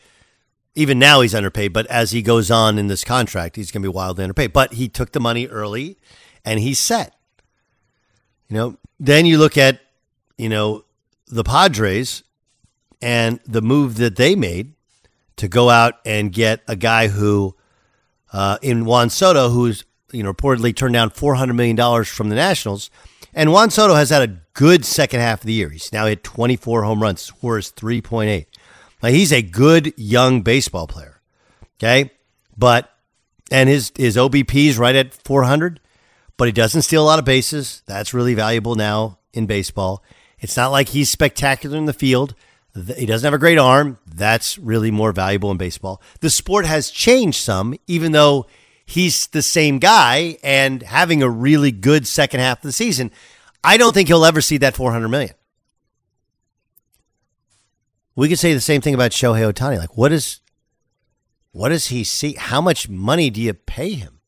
Even 0.74 1.00
now, 1.00 1.20
he's 1.20 1.36
underpaid, 1.36 1.74
but 1.74 1.86
as 1.88 2.12
he 2.12 2.22
goes 2.22 2.50
on 2.50 2.80
in 2.80 2.88
this 2.88 3.04
contract, 3.04 3.58
he's 3.58 3.72
going 3.72 3.82
to 3.82 3.90
be 3.90 3.94
wildly 3.94 4.24
underpaid. 4.24 4.54
But 4.54 4.76
he 4.76 4.88
took 4.88 5.12
the 5.12 5.20
money 5.20 5.48
early, 5.48 5.98
and 6.46 6.62
he's 6.62 6.80
set. 6.80 7.19
You 8.50 8.58
know, 8.58 8.78
then 9.00 9.26
you 9.26 9.38
look 9.38 9.58
at, 9.58 9.80
you 10.38 10.50
know, 10.50 10.84
the 11.28 11.44
Padres 11.44 12.24
and 13.02 13.40
the 13.46 13.62
move 13.62 13.98
that 13.98 14.16
they 14.16 14.36
made 14.36 14.74
to 15.38 15.48
go 15.48 15.70
out 15.70 15.96
and 16.06 16.34
get 16.34 16.62
a 16.68 16.76
guy 16.76 17.08
who, 17.08 17.56
uh, 18.34 18.58
in 18.62 18.86
Juan 18.86 19.10
Soto, 19.10 19.50
who's 19.50 19.86
you 20.12 20.24
know 20.24 20.34
reportedly 20.34 20.76
turned 20.76 20.94
down 20.94 21.12
four 21.12 21.36
hundred 21.36 21.54
million 21.54 21.76
dollars 21.76 22.08
from 22.08 22.30
the 22.30 22.36
Nationals, 22.36 22.90
and 23.34 23.52
Juan 23.52 23.70
Soto 23.70 23.94
has 23.96 24.10
had 24.10 24.28
a 24.28 24.40
good 24.54 24.84
second 24.84 25.22
half 25.22 25.42
of 25.42 25.46
the 25.46 25.54
year. 25.54 25.70
He's 25.70 25.94
now 25.94 26.08
hit 26.08 26.24
twenty 26.24 26.56
four 26.56 26.84
home 26.84 27.02
runs, 27.02 27.22
scores 27.22 27.70
three 27.70 28.02
point 28.02 28.30
eight. 28.30 28.48
Like 29.02 29.14
he's 29.14 29.32
a 29.32 29.42
good 29.42 29.94
young 29.98 30.42
baseball 30.42 30.88
player. 30.88 31.22
Okay, 31.78 32.12
but 32.58 32.92
and 33.52 33.70
his 33.70 33.92
his 33.96 34.18
OBP 34.18 34.68
is 34.68 34.78
right 34.78 34.96
at 34.96 35.14
four 35.14 35.44
hundred 35.44 35.80
but 36.40 36.48
he 36.48 36.54
doesn't 36.54 36.84
steal 36.84 37.04
a 37.04 37.06
lot 37.06 37.20
of 37.20 37.26
bases. 37.26 37.84
That's 37.86 38.14
really 38.14 38.34
valuable 38.34 38.76
now 38.76 39.20
in 39.34 39.46
baseball. 39.46 40.02
It's 40.40 40.56
not 40.56 40.72
like 40.72 40.88
he's 40.88 41.12
spectacular 41.12 41.78
in 41.78 41.86
the 41.86 41.92
field. 41.92 42.34
He 42.96 43.06
doesn't 43.06 43.28
have 43.28 43.34
a 43.34 43.38
great 43.38 43.58
arm. 43.58 43.98
That's 44.08 44.58
really 44.58 44.90
more 44.90 45.12
valuable 45.12 45.52
in 45.52 45.58
baseball. 45.58 46.02
The 46.22 46.30
sport 46.30 46.66
has 46.66 46.92
changed 46.92 47.42
some, 47.42 47.76
even 47.88 48.14
though 48.14 48.48
he's 48.86 49.28
the 49.28 49.42
same 49.42 49.80
guy 49.80 50.38
and 50.42 50.82
having 50.82 51.22
a 51.22 51.30
really 51.30 51.74
good 51.74 52.08
second 52.08 52.40
half 52.40 52.60
of 52.60 52.64
the 52.64 52.72
season. 52.72 53.12
I 53.62 53.76
don't 53.76 53.94
think 53.94 54.08
he'll 54.08 54.24
ever 54.24 54.40
see 54.40 54.56
that 54.60 54.78
400 54.78 55.10
million. 55.10 55.34
We 58.16 58.30
could 58.30 58.40
say 58.40 58.54
the 58.54 58.62
same 58.62 58.80
thing 58.80 58.94
about 58.94 59.12
Shohei 59.12 59.52
Ohtani. 59.52 59.78
Like, 59.78 59.98
what 59.98 60.14
is, 60.14 60.40
what 61.52 61.68
does 61.70 61.88
he 61.88 62.06
see? 62.06 62.36
How 62.36 62.62
much 62.62 62.88
money 62.88 63.30
do 63.30 63.42
you 63.42 63.54
pay 63.54 63.92
him? 63.92 64.19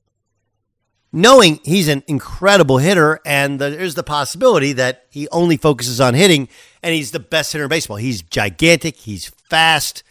Knowing 1.14 1.60
he's 1.64 1.88
an 1.88 2.04
incredible 2.08 2.78
hitter 2.78 3.20
and 3.26 3.60
there's 3.60 3.96
the 3.96 4.04
possibility 4.04 4.74
that 4.74 5.06
he 5.10 5.28
only 5.30 5.58
focuses 5.58 6.00
on 6.00 6.14
hitting 6.14 6.48
and 6.82 6.94
he's 6.94 7.12
the 7.12 7.20
best 7.20 7.52
hitter 7.52 7.66
in 7.66 7.70
baseball. 7.70 7.98
He's 7.98 8.22
gigantic, 8.22 8.96
he's 8.96 9.30
fast. 9.50 10.04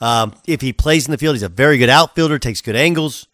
Um, 0.00 0.34
if 0.46 0.60
he 0.60 0.72
plays 0.72 1.06
in 1.06 1.12
the 1.12 1.18
field, 1.18 1.36
he's 1.36 1.44
a 1.44 1.48
very 1.48 1.78
good 1.78 1.88
outfielder, 1.88 2.38
takes 2.38 2.60
good 2.60 2.74
angles. 2.74 3.28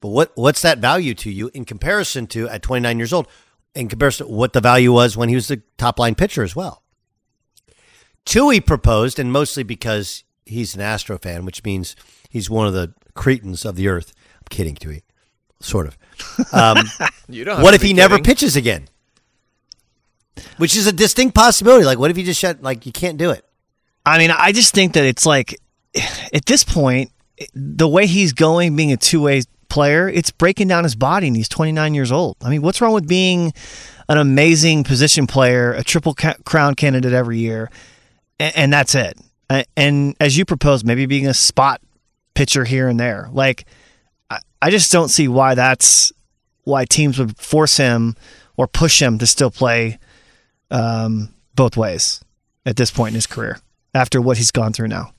But 0.00 0.10
what 0.10 0.32
what's 0.34 0.60
that 0.60 0.78
value 0.78 1.14
to 1.14 1.30
you 1.30 1.50
in 1.54 1.64
comparison 1.64 2.26
to 2.26 2.46
at 2.50 2.62
29 2.62 2.98
years 2.98 3.12
old? 3.12 3.26
In 3.74 3.88
comparison 3.88 4.26
to 4.26 4.32
what 4.32 4.52
the 4.52 4.60
value 4.60 4.92
was 4.92 5.16
when 5.16 5.30
he 5.30 5.34
was 5.34 5.48
the 5.48 5.62
top 5.78 5.98
line 5.98 6.14
pitcher 6.14 6.42
as 6.42 6.54
well. 6.54 6.82
Tui 8.26 8.60
proposed, 8.60 9.18
and 9.18 9.32
mostly 9.32 9.62
because 9.62 10.24
he's 10.44 10.74
an 10.74 10.82
Astro 10.82 11.18
fan, 11.18 11.46
which 11.46 11.64
means 11.64 11.96
he's 12.28 12.50
one 12.50 12.66
of 12.66 12.74
the 12.74 12.92
cretins 13.14 13.64
of 13.64 13.76
the 13.76 13.88
earth. 13.88 14.12
I'm 14.54 14.56
kidding, 14.56 14.74
Tui. 14.76 15.02
Sort 15.60 15.86
of. 15.88 15.98
Um, 16.52 16.78
You 17.28 17.44
don't. 17.44 17.60
what 17.62 17.74
if 17.74 17.80
be 17.82 17.88
he 17.88 17.92
never 17.92 18.18
pitches 18.20 18.54
again? 18.54 18.86
Which 20.58 20.76
is 20.76 20.86
a 20.86 20.92
distinct 20.92 21.34
possibility. 21.34 21.84
Like, 21.84 21.98
what 21.98 22.10
if 22.10 22.16
he 22.16 22.22
just 22.22 22.38
shut? 22.40 22.62
Like, 22.62 22.86
you 22.86 22.92
can't 22.92 23.18
do 23.18 23.30
it. 23.30 23.44
I 24.06 24.18
mean, 24.18 24.30
I 24.30 24.52
just 24.52 24.74
think 24.74 24.92
that 24.94 25.04
it's 25.04 25.26
like 25.26 25.58
at 26.32 26.46
this 26.46 26.62
point, 26.64 27.10
the 27.52 27.88
way 27.88 28.06
he's 28.06 28.32
going, 28.32 28.76
being 28.76 28.92
a 28.92 28.96
two 28.96 29.22
way 29.22 29.42
player, 29.68 30.08
it's 30.08 30.30
breaking 30.30 30.68
down 30.68 30.84
his 30.84 30.94
body, 30.94 31.26
and 31.26 31.36
he's 31.36 31.48
29 31.48 31.94
years 31.94 32.12
old. 32.12 32.36
I 32.42 32.48
mean, 32.50 32.62
what's 32.62 32.80
wrong 32.80 32.92
with 32.92 33.08
being 33.08 33.52
an 34.08 34.18
amazing 34.18 34.84
position 34.84 35.26
player, 35.26 35.72
a 35.72 35.82
triple 35.82 36.14
ca- 36.14 36.36
crown 36.44 36.74
candidate 36.76 37.12
every 37.12 37.38
year, 37.38 37.70
and, 38.38 38.56
and 38.56 38.72
that's 38.72 38.94
it? 38.94 39.18
A- 39.50 39.64
And 39.76 40.14
as 40.20 40.36
you 40.38 40.44
propose, 40.44 40.84
maybe 40.84 41.06
being 41.06 41.26
a 41.26 41.34
spot 41.34 41.80
pitcher 42.34 42.64
here 42.64 42.88
and 42.88 43.00
there. 43.00 43.28
Like, 43.32 43.64
I, 44.66 44.70
just 44.70 44.92
don't 44.92 45.08
see 45.08 45.28
why 45.28 45.54
that's 45.54 46.12
why 46.64 46.84
teams 46.84 47.18
would 47.18 47.36
force 47.36 47.76
him 47.76 48.16
or 48.56 48.66
push 48.66 49.00
him 49.00 49.18
to 49.18 49.26
still 49.26 49.50
play 49.50 49.98
um, 50.70 51.34
both 51.54 51.76
ways 51.76 52.22
at 52.64 52.76
this 52.76 52.90
point 52.90 53.12
in 53.12 53.14
his 53.16 53.26
career 53.26 53.58
after 53.94 54.20
what 54.20 54.38
he's 54.38 54.50
gone 54.50 54.72
through 54.72 54.88
now. 54.88 55.12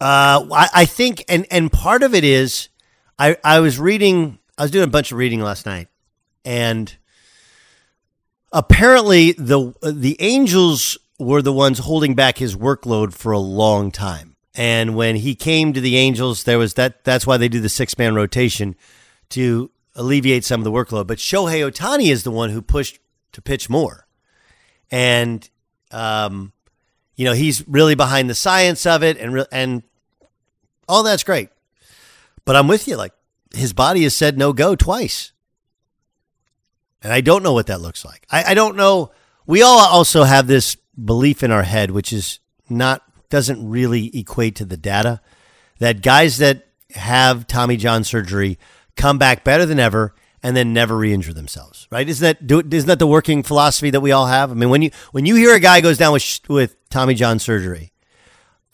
Uh, 0.00 0.46
I, 0.52 0.68
I 0.74 0.84
think, 0.86 1.24
and 1.28 1.46
and 1.50 1.70
part 1.70 2.02
of 2.02 2.14
it 2.14 2.24
is, 2.24 2.70
I 3.18 3.36
I 3.44 3.60
was 3.60 3.78
reading, 3.78 4.38
I 4.56 4.62
was 4.62 4.70
doing 4.70 4.84
a 4.84 4.90
bunch 4.90 5.12
of 5.12 5.18
reading 5.18 5.40
last 5.40 5.66
night, 5.66 5.88
and 6.42 6.96
apparently 8.50 9.32
the 9.32 9.74
the 9.82 10.16
Angels 10.20 10.96
were 11.18 11.42
the 11.42 11.52
ones 11.52 11.80
holding 11.80 12.14
back 12.14 12.38
his 12.38 12.56
workload 12.56 13.12
for 13.12 13.32
a 13.32 13.38
long 13.38 13.90
time. 13.90 14.29
And 14.54 14.96
when 14.96 15.16
he 15.16 15.34
came 15.34 15.72
to 15.72 15.80
the 15.80 15.96
Angels, 15.96 16.44
there 16.44 16.58
was 16.58 16.74
that. 16.74 17.04
That's 17.04 17.26
why 17.26 17.36
they 17.36 17.48
do 17.48 17.60
the 17.60 17.68
six 17.68 17.96
man 17.96 18.14
rotation 18.14 18.74
to 19.30 19.70
alleviate 19.94 20.44
some 20.44 20.60
of 20.60 20.64
the 20.64 20.72
workload. 20.72 21.06
But 21.06 21.18
Shohei 21.18 21.68
Ohtani 21.68 22.10
is 22.10 22.24
the 22.24 22.30
one 22.30 22.50
who 22.50 22.60
pushed 22.60 22.98
to 23.32 23.40
pitch 23.40 23.70
more, 23.70 24.06
and 24.90 25.48
um, 25.92 26.52
you 27.14 27.24
know 27.24 27.32
he's 27.32 27.66
really 27.68 27.94
behind 27.94 28.28
the 28.28 28.34
science 28.34 28.86
of 28.86 29.04
it, 29.04 29.18
and 29.18 29.34
re- 29.34 29.46
and 29.52 29.84
all 30.88 31.04
that's 31.04 31.24
great. 31.24 31.50
But 32.44 32.56
I'm 32.56 32.66
with 32.66 32.88
you. 32.88 32.96
Like 32.96 33.12
his 33.54 33.72
body 33.72 34.02
has 34.02 34.16
said 34.16 34.36
no 34.36 34.52
go 34.52 34.74
twice, 34.74 35.30
and 37.02 37.12
I 37.12 37.20
don't 37.20 37.44
know 37.44 37.52
what 37.52 37.68
that 37.68 37.80
looks 37.80 38.04
like. 38.04 38.26
I, 38.30 38.50
I 38.50 38.54
don't 38.54 38.76
know. 38.76 39.12
We 39.46 39.62
all 39.62 39.78
also 39.78 40.24
have 40.24 40.48
this 40.48 40.76
belief 41.02 41.44
in 41.44 41.52
our 41.52 41.62
head, 41.62 41.92
which 41.92 42.12
is 42.12 42.40
not 42.68 43.02
doesn't 43.30 43.68
really 43.68 44.16
equate 44.16 44.56
to 44.56 44.64
the 44.64 44.76
data. 44.76 45.20
That 45.78 46.02
guys 46.02 46.38
that 46.38 46.66
have 46.94 47.46
Tommy 47.46 47.76
John 47.76 48.04
surgery 48.04 48.58
come 48.96 49.16
back 49.18 49.44
better 49.44 49.64
than 49.64 49.78
ever 49.78 50.14
and 50.42 50.56
then 50.56 50.72
never 50.72 50.96
re-injure 50.96 51.32
themselves. 51.32 51.86
Right? 51.90 52.08
Isn't 52.08 52.38
that 52.40 52.72
isn't 52.74 52.88
that 52.88 52.98
the 52.98 53.06
working 53.06 53.42
philosophy 53.42 53.90
that 53.90 54.00
we 54.00 54.12
all 54.12 54.26
have? 54.26 54.50
I 54.50 54.54
mean, 54.54 54.68
when 54.68 54.82
you 54.82 54.90
when 55.12 55.26
you 55.26 55.36
hear 55.36 55.54
a 55.54 55.60
guy 55.60 55.80
goes 55.80 55.98
down 55.98 56.12
with 56.12 56.40
with 56.48 56.76
Tommy 56.90 57.14
John 57.14 57.38
surgery, 57.38 57.92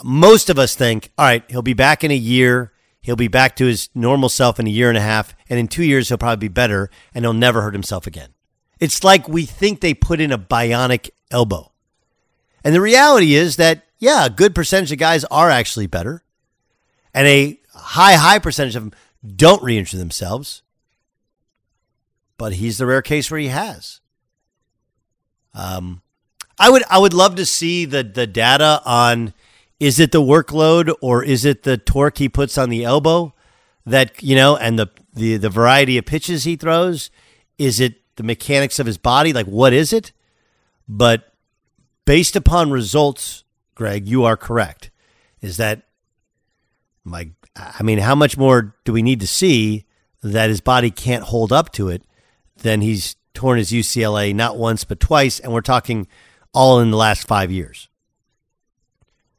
most 0.02 0.50
of 0.50 0.58
us 0.58 0.74
think, 0.74 1.12
all 1.16 1.24
right, 1.24 1.44
he'll 1.48 1.62
be 1.62 1.74
back 1.74 2.02
in 2.04 2.10
a 2.10 2.16
year. 2.16 2.72
He'll 3.00 3.16
be 3.16 3.28
back 3.28 3.54
to 3.56 3.66
his 3.66 3.88
normal 3.94 4.28
self 4.28 4.58
in 4.58 4.66
a 4.66 4.70
year 4.70 4.88
and 4.88 4.98
a 4.98 5.02
half, 5.02 5.34
and 5.48 5.60
in 5.60 5.68
two 5.68 5.84
years, 5.84 6.08
he'll 6.08 6.18
probably 6.18 6.48
be 6.48 6.52
better, 6.52 6.90
and 7.14 7.24
he'll 7.24 7.32
never 7.32 7.62
hurt 7.62 7.72
himself 7.72 8.04
again. 8.04 8.30
It's 8.80 9.04
like 9.04 9.28
we 9.28 9.44
think 9.44 9.80
they 9.80 9.94
put 9.94 10.20
in 10.20 10.32
a 10.32 10.38
bionic 10.38 11.10
elbow. 11.30 11.70
And 12.64 12.74
the 12.74 12.80
reality 12.80 13.36
is 13.36 13.56
that, 13.56 13.85
yeah, 13.98 14.26
a 14.26 14.30
good 14.30 14.54
percentage 14.54 14.92
of 14.92 14.98
guys 14.98 15.24
are 15.24 15.50
actually 15.50 15.86
better, 15.86 16.22
and 17.14 17.26
a 17.26 17.58
high, 17.74 18.14
high 18.14 18.38
percentage 18.38 18.76
of 18.76 18.84
them 18.84 18.92
don't 19.36 19.62
re 19.62 19.78
injure 19.78 19.98
themselves. 19.98 20.62
But 22.38 22.54
he's 22.54 22.78
the 22.78 22.86
rare 22.86 23.02
case 23.02 23.30
where 23.30 23.40
he 23.40 23.48
has. 23.48 24.00
Um, 25.54 26.02
I 26.58 26.70
would 26.70 26.82
I 26.90 26.98
would 26.98 27.14
love 27.14 27.36
to 27.36 27.46
see 27.46 27.84
the 27.84 28.02
the 28.02 28.26
data 28.26 28.82
on 28.84 29.32
is 29.78 30.00
it 30.00 30.12
the 30.12 30.22
workload 30.22 30.92
or 31.00 31.22
is 31.22 31.44
it 31.44 31.62
the 31.62 31.76
torque 31.76 32.18
he 32.18 32.28
puts 32.28 32.56
on 32.56 32.70
the 32.70 32.84
elbow 32.84 33.34
that 33.84 34.22
you 34.22 34.36
know 34.36 34.56
and 34.56 34.78
the 34.78 34.88
the 35.14 35.36
the 35.36 35.50
variety 35.50 35.98
of 35.98 36.06
pitches 36.06 36.44
he 36.44 36.56
throws 36.56 37.10
is 37.58 37.80
it 37.80 37.94
the 38.16 38.22
mechanics 38.22 38.78
of 38.78 38.86
his 38.86 38.98
body 38.98 39.32
like 39.32 39.46
what 39.46 39.72
is 39.72 39.92
it 39.92 40.12
but 40.88 41.32
based 42.06 42.36
upon 42.36 42.70
results 42.70 43.44
Greg 43.76 44.08
you 44.08 44.24
are 44.24 44.36
correct 44.36 44.90
is 45.40 45.58
that 45.58 45.82
my 47.04 47.30
I 47.54 47.84
mean 47.84 47.98
how 47.98 48.16
much 48.16 48.36
more 48.36 48.74
do 48.84 48.92
we 48.92 49.02
need 49.02 49.20
to 49.20 49.26
see 49.28 49.84
that 50.22 50.50
his 50.50 50.60
body 50.60 50.90
can't 50.90 51.22
hold 51.22 51.52
up 51.52 51.70
to 51.72 51.88
it 51.88 52.02
then 52.56 52.80
he's 52.80 53.14
torn 53.34 53.58
his 53.58 53.70
UCLA 53.70 54.34
not 54.34 54.56
once 54.56 54.82
but 54.82 54.98
twice 54.98 55.38
and 55.38 55.52
we're 55.52 55.60
talking 55.60 56.08
all 56.52 56.80
in 56.80 56.90
the 56.90 56.96
last 56.96 57.28
5 57.28 57.52
years 57.52 57.88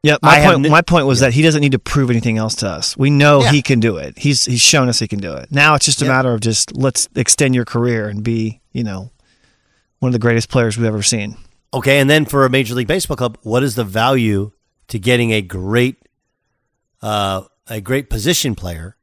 Yeah, 0.04 0.18
my 0.22 0.46
point. 0.46 0.70
my 0.70 0.82
point 0.82 1.08
was 1.08 1.20
yeah. 1.20 1.28
that 1.28 1.34
he 1.34 1.42
doesn't 1.42 1.62
need 1.62 1.72
to 1.74 1.80
prove 1.80 2.10
anything 2.10 2.38
else 2.38 2.56
to 2.58 2.70
us. 2.70 2.96
We 2.96 3.10
know 3.10 3.42
yeah. 3.42 3.52
he 3.52 3.62
can 3.62 3.80
do 3.80 3.98
it. 3.98 4.18
He's 4.20 4.46
he's 4.46 4.62
shown 4.62 4.88
us 4.88 5.00
he 5.00 5.08
can 5.08 5.20
do 5.20 5.34
it. 5.34 5.52
Now 5.52 5.74
it's 5.76 5.86
just 5.86 6.02
a 6.02 6.06
yeah. 6.06 6.12
matter 6.12 6.32
of 6.34 6.40
just 6.40 6.78
let's 6.78 7.10
extend 7.16 7.56
your 7.56 7.66
career 7.66 8.08
and 8.08 8.24
be 8.24 8.62
you 8.72 8.84
know 8.84 9.12
one 10.00 10.10
of 10.10 10.14
the 10.14 10.20
greatest 10.20 10.50
players 10.50 10.78
we've 10.78 10.88
ever 10.88 11.02
seen. 11.02 11.36
Okay, 11.74 12.00
and 12.00 12.10
then 12.10 12.26
for 12.26 12.46
a 12.46 12.50
major 12.50 12.76
league 12.76 12.88
baseball 12.88 13.18
club, 13.18 13.38
what 13.44 13.64
is 13.64 13.76
the 13.76 13.84
value 13.84 14.52
to 14.88 15.00
getting 15.00 15.32
a 15.32 15.42
great 15.42 16.08
uh, 17.02 17.44
a 17.68 17.82
great 17.82 18.10
position 18.10 18.56
player 18.56 18.96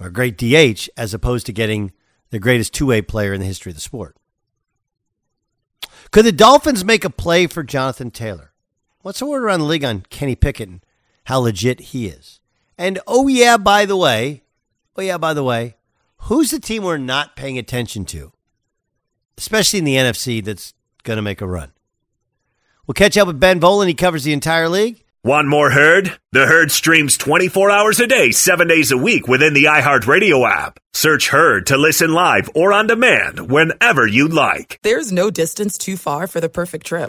or 0.00 0.08
a 0.08 0.12
great 0.12 0.36
DH 0.36 0.88
as 0.96 1.14
opposed 1.14 1.46
to 1.46 1.52
getting 1.52 1.92
the 2.30 2.40
greatest 2.40 2.74
two 2.74 2.86
way 2.86 3.02
player 3.02 3.32
in 3.32 3.40
the 3.40 3.46
history 3.46 3.70
of 3.70 3.76
the 3.76 3.80
sport? 3.80 4.16
Could 6.10 6.24
the 6.24 6.32
Dolphins 6.32 6.84
make 6.84 7.04
a 7.04 7.10
play 7.10 7.46
for 7.46 7.62
Jonathan 7.62 8.10
Taylor? 8.10 8.52
What's 9.02 9.20
the 9.20 9.26
word 9.26 9.42
around 9.42 9.60
the 9.60 9.66
league 9.66 9.84
on 9.84 10.04
Kenny 10.10 10.34
Pickett 10.34 10.68
and 10.68 10.84
how 11.24 11.38
legit 11.38 11.80
he 11.80 12.06
is? 12.06 12.40
And 12.76 12.98
oh 13.06 13.28
yeah, 13.28 13.56
by 13.56 13.86
the 13.86 13.96
way, 13.96 14.42
oh 14.96 15.02
yeah, 15.02 15.18
by 15.18 15.34
the 15.34 15.44
way, 15.44 15.76
who's 16.18 16.50
the 16.50 16.60
team 16.60 16.82
we're 16.82 16.98
not 16.98 17.36
paying 17.36 17.58
attention 17.58 18.04
to, 18.06 18.32
especially 19.38 19.78
in 19.78 19.84
the 19.84 19.96
NFC 19.96 20.44
that's 20.44 20.74
going 21.04 21.16
to 21.16 21.22
make 21.22 21.40
a 21.40 21.46
run? 21.46 21.72
We'll 22.86 22.94
catch 22.94 23.16
up 23.16 23.28
with 23.28 23.38
Ben 23.38 23.60
Volin. 23.60 23.86
He 23.86 23.94
covers 23.94 24.24
the 24.24 24.32
entire 24.32 24.68
league. 24.68 25.04
Want 25.22 25.46
more 25.46 25.70
Herd? 25.70 26.18
The 26.32 26.46
Herd 26.46 26.72
streams 26.72 27.16
24 27.16 27.70
hours 27.70 28.00
a 28.00 28.08
day, 28.08 28.32
7 28.32 28.66
days 28.66 28.90
a 28.90 28.96
week 28.96 29.28
within 29.28 29.54
the 29.54 29.64
iHeartRadio 29.64 30.44
app. 30.50 30.80
Search 30.92 31.28
Herd 31.28 31.68
to 31.68 31.76
listen 31.76 32.12
live 32.12 32.50
or 32.56 32.72
on 32.72 32.88
demand 32.88 33.52
whenever 33.52 34.04
you'd 34.04 34.32
like. 34.32 34.80
There's 34.82 35.12
no 35.12 35.30
distance 35.30 35.78
too 35.78 35.96
far 35.96 36.26
for 36.26 36.40
the 36.40 36.48
perfect 36.48 36.84
trip. 36.84 37.08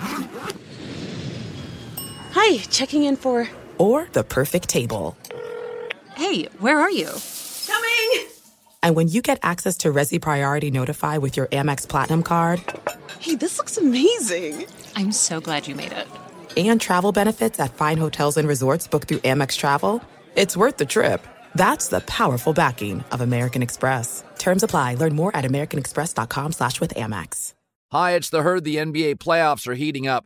Hi, 2.33 2.57
checking 2.69 3.03
in 3.05 3.15
for. 3.15 3.49
Or 3.79 4.07
the 4.11 4.23
perfect 4.23 4.69
table. 4.69 5.17
Hey, 6.15 6.43
where 6.59 6.79
are 6.79 6.91
you? 6.91 7.09
Coming! 7.65 8.27
And 8.83 8.95
when 8.95 9.07
you 9.07 9.23
get 9.23 9.39
access 9.41 9.77
to 9.77 9.87
Resy 9.91 10.21
Priority 10.21 10.69
Notify 10.69 11.17
with 11.17 11.35
your 11.35 11.47
Amex 11.47 11.89
Platinum 11.89 12.21
card. 12.21 12.61
Hey, 13.19 13.33
this 13.33 13.57
looks 13.57 13.77
amazing! 13.77 14.67
I'm 14.95 15.11
so 15.11 15.39
glad 15.41 15.67
you 15.67 15.75
made 15.75 15.91
it. 15.93 16.07
And 16.57 16.79
travel 16.79 17.11
benefits 17.11 17.59
at 17.59 17.73
fine 17.73 17.97
hotels 17.97 18.37
and 18.37 18.47
resorts 18.47 18.87
booked 18.87 19.07
through 19.07 19.19
Amex 19.19 19.57
Travel. 19.57 20.03
It's 20.35 20.57
worth 20.57 20.77
the 20.77 20.85
trip. 20.85 21.25
That's 21.55 21.87
the 21.87 22.01
powerful 22.01 22.53
backing 22.53 23.03
of 23.11 23.21
American 23.21 23.61
Express. 23.61 24.23
Terms 24.37 24.63
apply. 24.63 24.95
Learn 24.95 25.15
more 25.15 25.35
at 25.35 25.45
americanexpress.com 25.45 26.51
slash 26.51 26.79
with 26.79 26.93
Amex. 26.95 27.53
Hi, 27.93 28.13
it's 28.15 28.31
the 28.31 28.41
herd. 28.41 28.63
The 28.63 28.77
NBA 28.77 29.15
playoffs 29.17 29.67
are 29.67 29.75
heating 29.75 30.07
up, 30.07 30.25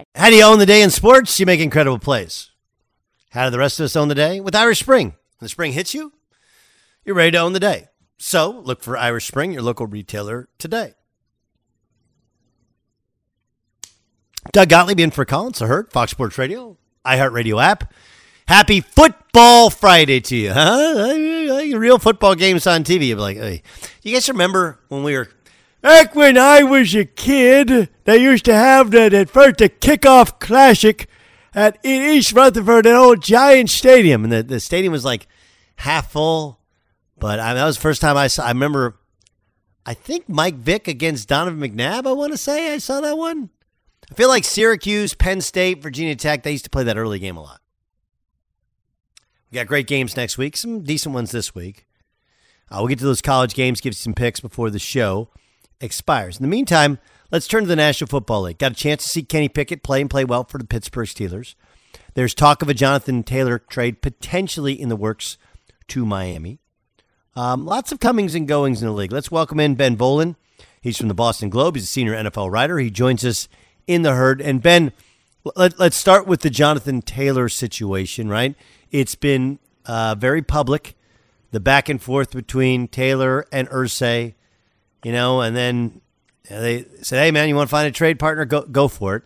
How 0.15 0.29
do 0.29 0.35
you 0.35 0.43
own 0.43 0.59
the 0.59 0.65
day 0.65 0.81
in 0.81 0.89
sports? 0.89 1.39
You 1.39 1.45
make 1.45 1.59
incredible 1.59 1.99
plays. 1.99 2.51
How 3.31 3.45
do 3.45 3.51
the 3.51 3.59
rest 3.59 3.79
of 3.79 3.85
us 3.85 3.95
own 3.95 4.07
the 4.07 4.15
day? 4.15 4.39
With 4.39 4.55
Irish 4.55 4.79
Spring. 4.79 5.07
When 5.07 5.45
the 5.45 5.49
spring 5.49 5.73
hits 5.73 5.93
you, 5.93 6.13
you're 7.05 7.15
ready 7.15 7.31
to 7.31 7.37
own 7.37 7.53
the 7.53 7.59
day. 7.59 7.87
So 8.17 8.49
look 8.49 8.83
for 8.83 8.97
Irish 8.97 9.27
Spring, 9.27 9.51
your 9.51 9.61
local 9.61 9.87
retailer, 9.87 10.49
today. 10.57 10.93
Doug 14.51 14.69
Gottlieb 14.69 14.99
in 14.99 15.11
for 15.11 15.25
Colin's, 15.25 15.59
the 15.59 15.67
Herd, 15.67 15.91
Fox 15.91 16.11
Sports 16.11 16.37
Radio, 16.37 16.77
iHeartRadio 17.05 17.63
app. 17.63 17.93
Happy 18.47 18.81
Football 18.81 19.69
Friday 19.69 20.19
to 20.19 20.35
you, 20.35 20.51
huh? 20.51 21.13
Real 21.77 21.99
football 21.99 22.35
games 22.35 22.67
on 22.67 22.83
TV. 22.83 23.07
You'll 23.07 23.19
like, 23.19 23.37
hey. 23.37 23.61
you 24.03 24.13
guys 24.13 24.27
remember 24.27 24.79
when 24.89 25.03
we 25.03 25.15
were 25.15 25.29
Back 25.81 26.13
when 26.13 26.37
I 26.37 26.61
was 26.61 26.93
a 26.93 27.05
kid, 27.05 27.89
they 28.03 28.17
used 28.17 28.45
to 28.45 28.53
have 28.53 28.91
that 28.91 29.15
at 29.15 29.31
first 29.31 29.57
the 29.57 29.69
kickoff 29.69 30.39
classic 30.39 31.07
at 31.55 31.83
East 31.83 32.33
Rutherford, 32.33 32.85
an 32.85 32.93
old 32.93 33.23
giant 33.23 33.71
stadium, 33.71 34.23
and 34.23 34.31
the, 34.31 34.43
the 34.43 34.59
stadium 34.59 34.93
was 34.93 35.03
like 35.03 35.27
half 35.77 36.11
full. 36.11 36.59
But 37.17 37.39
I 37.39 37.47
mean, 37.47 37.55
that 37.55 37.65
was 37.65 37.77
the 37.77 37.81
first 37.81 37.99
time 37.99 38.15
I 38.15 38.27
saw. 38.27 38.45
I 38.45 38.49
remember, 38.49 38.99
I 39.83 39.95
think 39.95 40.29
Mike 40.29 40.55
Vick 40.55 40.87
against 40.87 41.27
Donovan 41.27 41.59
McNabb. 41.59 42.05
I 42.05 42.11
want 42.11 42.31
to 42.31 42.37
say 42.37 42.73
I 42.73 42.77
saw 42.77 43.01
that 43.01 43.17
one. 43.17 43.49
I 44.11 44.13
feel 44.13 44.29
like 44.29 44.43
Syracuse, 44.43 45.15
Penn 45.15 45.41
State, 45.41 45.81
Virginia 45.81 46.15
Tech. 46.15 46.43
They 46.43 46.51
used 46.51 46.65
to 46.65 46.69
play 46.69 46.83
that 46.83 46.97
early 46.97 47.17
game 47.17 47.37
a 47.37 47.41
lot. 47.41 47.61
We 49.49 49.55
got 49.55 49.67
great 49.67 49.87
games 49.87 50.15
next 50.15 50.37
week. 50.37 50.55
Some 50.55 50.81
decent 50.81 51.15
ones 51.15 51.31
this 51.31 51.55
week. 51.55 51.87
Uh, 52.69 52.77
we'll 52.79 52.87
get 52.87 52.99
to 52.99 53.05
those 53.05 53.21
college 53.21 53.55
games. 53.55 53.81
Give 53.81 53.91
you 53.91 53.95
some 53.95 54.13
picks 54.13 54.39
before 54.39 54.69
the 54.69 54.79
show 54.79 55.29
expires. 55.81 56.37
In 56.37 56.43
the 56.43 56.49
meantime, 56.49 56.99
let's 57.31 57.47
turn 57.47 57.63
to 57.63 57.67
the 57.67 57.75
National 57.75 58.07
Football 58.07 58.43
League. 58.43 58.57
Got 58.57 58.73
a 58.73 58.75
chance 58.75 59.03
to 59.03 59.09
see 59.09 59.23
Kenny 59.23 59.49
Pickett 59.49 59.83
play 59.83 60.01
and 60.01 60.09
play 60.09 60.23
well 60.25 60.43
for 60.43 60.57
the 60.57 60.65
Pittsburgh 60.65 61.07
Steelers. 61.07 61.55
There's 62.13 62.33
talk 62.33 62.61
of 62.61 62.69
a 62.69 62.73
Jonathan 62.73 63.23
Taylor 63.23 63.59
trade 63.59 64.01
potentially 64.01 64.79
in 64.79 64.89
the 64.89 64.95
works 64.95 65.37
to 65.89 66.05
Miami. 66.05 66.59
Um, 67.35 67.65
lots 67.65 67.91
of 67.91 67.99
comings 67.99 68.35
and 68.35 68.47
goings 68.47 68.81
in 68.81 68.87
the 68.87 68.93
league. 68.93 69.11
Let's 69.11 69.31
welcome 69.31 69.59
in 69.59 69.75
Ben 69.75 69.95
Volin. 69.95 70.35
He's 70.81 70.97
from 70.97 71.07
the 71.07 71.13
Boston 71.13 71.49
Globe. 71.49 71.75
He's 71.75 71.85
a 71.85 71.87
senior 71.87 72.13
NFL 72.13 72.51
writer. 72.51 72.79
He 72.79 72.89
joins 72.89 73.23
us 73.23 73.47
in 73.87 74.01
the 74.01 74.13
herd. 74.13 74.41
And 74.41 74.61
Ben, 74.61 74.91
let, 75.55 75.79
us 75.79 75.95
start 75.95 76.27
with 76.27 76.41
the 76.41 76.49
Jonathan 76.49 77.01
Taylor 77.01 77.47
situation, 77.49 78.27
right? 78.27 78.55
It's 78.91 79.15
been 79.15 79.59
uh, 79.85 80.15
very 80.15 80.41
public, 80.41 80.95
the 81.51 81.59
back 81.59 81.87
and 81.87 82.01
forth 82.01 82.31
between 82.31 82.87
Taylor 82.87 83.45
and 83.51 83.69
Irsay, 83.69 84.33
you 85.03 85.11
know, 85.11 85.41
and 85.41 85.55
then 85.55 86.01
they 86.49 86.85
said, 87.01 87.23
hey, 87.23 87.31
man, 87.31 87.49
you 87.49 87.55
want 87.55 87.69
to 87.69 87.71
find 87.71 87.87
a 87.87 87.91
trade 87.91 88.19
partner? 88.19 88.45
Go, 88.45 88.61
go 88.63 88.87
for 88.87 89.15
it. 89.15 89.23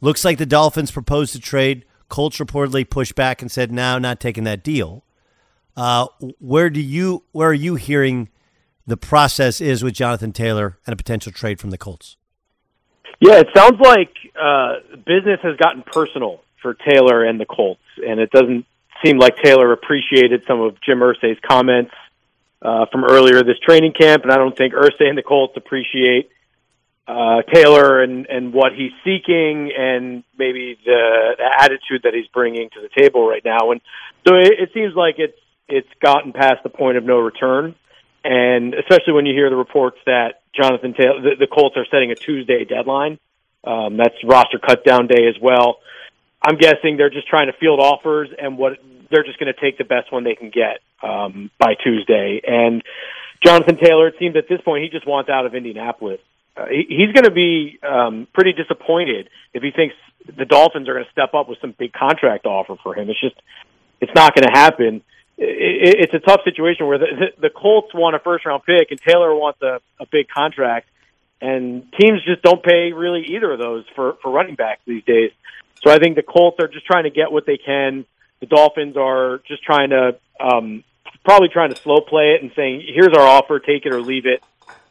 Looks 0.00 0.24
like 0.24 0.38
the 0.38 0.46
Dolphins 0.46 0.90
proposed 0.90 1.32
to 1.34 1.40
trade. 1.40 1.84
Colts 2.08 2.38
reportedly 2.38 2.88
pushed 2.88 3.14
back 3.14 3.42
and 3.42 3.50
said, 3.50 3.70
no, 3.70 3.98
not 3.98 4.20
taking 4.20 4.44
that 4.44 4.62
deal. 4.62 5.04
Uh, 5.76 6.06
where 6.40 6.68
do 6.68 6.80
you 6.80 7.22
where 7.32 7.48
are 7.48 7.54
you 7.54 7.76
hearing 7.76 8.28
the 8.86 8.96
process 8.96 9.60
is 9.60 9.84
with 9.84 9.94
Jonathan 9.94 10.32
Taylor 10.32 10.78
and 10.86 10.92
a 10.92 10.96
potential 10.96 11.32
trade 11.32 11.60
from 11.60 11.70
the 11.70 11.78
Colts? 11.78 12.16
Yeah, 13.20 13.38
it 13.38 13.48
sounds 13.54 13.78
like 13.80 14.12
uh, 14.40 14.76
business 15.06 15.40
has 15.42 15.56
gotten 15.56 15.82
personal 15.82 16.40
for 16.60 16.74
Taylor 16.74 17.24
and 17.24 17.38
the 17.38 17.46
Colts, 17.46 17.82
and 18.04 18.18
it 18.18 18.30
doesn't 18.30 18.66
seem 19.04 19.18
like 19.18 19.36
Taylor 19.36 19.72
appreciated 19.72 20.42
some 20.46 20.60
of 20.60 20.80
Jim 20.80 20.98
Irsay's 20.98 21.38
comments 21.46 21.92
uh, 22.62 22.86
from 22.92 23.04
earlier 23.04 23.42
this 23.42 23.58
training 23.64 23.92
camp, 23.92 24.22
and 24.22 24.32
I 24.32 24.36
don't 24.36 24.56
think 24.56 24.74
Irsay 24.74 25.08
and 25.08 25.16
the 25.16 25.22
Colts 25.22 25.56
appreciate 25.56 26.30
uh, 27.06 27.42
Taylor 27.52 28.02
and 28.02 28.26
and 28.26 28.52
what 28.52 28.72
he's 28.72 28.92
seeking, 29.04 29.72
and 29.76 30.22
maybe 30.38 30.78
the, 30.84 31.34
the 31.38 31.54
attitude 31.58 32.02
that 32.04 32.14
he's 32.14 32.28
bringing 32.28 32.70
to 32.70 32.80
the 32.80 32.88
table 32.88 33.26
right 33.26 33.44
now. 33.44 33.72
And 33.72 33.80
so 34.26 34.36
it, 34.36 34.52
it 34.60 34.70
seems 34.74 34.94
like 34.94 35.16
it's 35.18 35.38
it's 35.68 35.88
gotten 36.00 36.32
past 36.32 36.62
the 36.62 36.68
point 36.68 36.98
of 36.98 37.04
no 37.04 37.18
return, 37.18 37.74
and 38.22 38.74
especially 38.74 39.14
when 39.14 39.26
you 39.26 39.34
hear 39.34 39.50
the 39.50 39.56
reports 39.56 39.98
that 40.06 40.42
Jonathan 40.54 40.94
Taylor, 40.94 41.20
the, 41.20 41.36
the 41.40 41.46
Colts 41.46 41.76
are 41.76 41.86
setting 41.90 42.10
a 42.10 42.14
Tuesday 42.14 42.64
deadline. 42.64 43.18
Um, 43.64 43.96
that's 43.96 44.14
roster 44.24 44.58
cut 44.58 44.84
down 44.84 45.06
day 45.06 45.26
as 45.28 45.40
well. 45.40 45.80
I'm 46.42 46.56
guessing 46.56 46.96
they're 46.96 47.10
just 47.10 47.28
trying 47.28 47.48
to 47.48 47.52
field 47.54 47.80
offers, 47.80 48.30
and 48.38 48.56
what 48.56 48.78
they're 49.10 49.24
just 49.24 49.38
going 49.38 49.52
to 49.52 49.60
take 49.60 49.78
the 49.78 49.84
best 49.84 50.12
one 50.12 50.24
they 50.24 50.34
can 50.34 50.50
get 50.50 50.80
um, 51.02 51.50
by 51.58 51.74
Tuesday. 51.82 52.40
And 52.46 52.82
Jonathan 53.44 53.76
Taylor, 53.82 54.08
it 54.08 54.14
seems 54.18 54.36
at 54.36 54.48
this 54.48 54.60
point, 54.62 54.84
he 54.84 54.90
just 54.90 55.06
wants 55.06 55.30
out 55.30 55.46
of 55.46 55.54
Indianapolis. 55.54 56.20
Uh, 56.56 56.66
he, 56.66 56.86
he's 56.88 57.12
going 57.12 57.24
to 57.24 57.30
be 57.30 57.78
um, 57.82 58.26
pretty 58.32 58.52
disappointed 58.52 59.28
if 59.54 59.62
he 59.62 59.70
thinks 59.70 59.94
the 60.26 60.44
Dolphins 60.44 60.88
are 60.88 60.94
going 60.94 61.04
to 61.04 61.12
step 61.12 61.34
up 61.34 61.48
with 61.48 61.58
some 61.60 61.74
big 61.78 61.92
contract 61.92 62.46
offer 62.46 62.76
for 62.82 62.94
him. 62.94 63.08
It's 63.08 63.20
just, 63.20 63.36
it's 64.00 64.12
not 64.14 64.34
going 64.34 64.46
to 64.46 64.52
happen 64.52 65.02
it, 65.40 65.96
it's 66.00 66.14
a 66.14 66.18
tough 66.18 66.40
situation 66.44 66.86
where 66.86 66.98
the, 66.98 67.06
the, 67.06 67.48
the 67.48 67.50
Colts 67.50 67.92
want 67.94 68.14
a 68.14 68.18
first 68.18 68.44
round 68.44 68.62
pick 68.64 68.90
and 68.90 69.00
Taylor 69.00 69.34
wants 69.34 69.60
a, 69.62 69.80
a 69.98 70.06
big 70.10 70.28
contract, 70.28 70.88
and 71.40 71.90
teams 71.98 72.22
just 72.24 72.42
don't 72.42 72.62
pay 72.62 72.92
really 72.92 73.24
either 73.30 73.52
of 73.52 73.58
those 73.58 73.84
for 73.96 74.16
for 74.22 74.30
running 74.30 74.54
backs 74.54 74.82
these 74.86 75.04
days. 75.04 75.32
So 75.82 75.90
I 75.90 75.98
think 75.98 76.16
the 76.16 76.22
Colts 76.22 76.58
are 76.60 76.68
just 76.68 76.84
trying 76.84 77.04
to 77.04 77.10
get 77.10 77.32
what 77.32 77.46
they 77.46 77.56
can. 77.56 78.04
The 78.40 78.46
Dolphins 78.46 78.96
are 78.96 79.40
just 79.46 79.62
trying 79.62 79.90
to 79.90 80.16
um, 80.38 80.84
probably 81.24 81.48
trying 81.48 81.70
to 81.70 81.76
slow 81.76 82.00
play 82.00 82.34
it 82.34 82.42
and 82.42 82.52
saying, 82.56 82.84
"Here's 82.86 83.14
our 83.14 83.26
offer, 83.26 83.58
take 83.60 83.86
it 83.86 83.92
or 83.92 84.00
leave 84.00 84.26
it." 84.26 84.42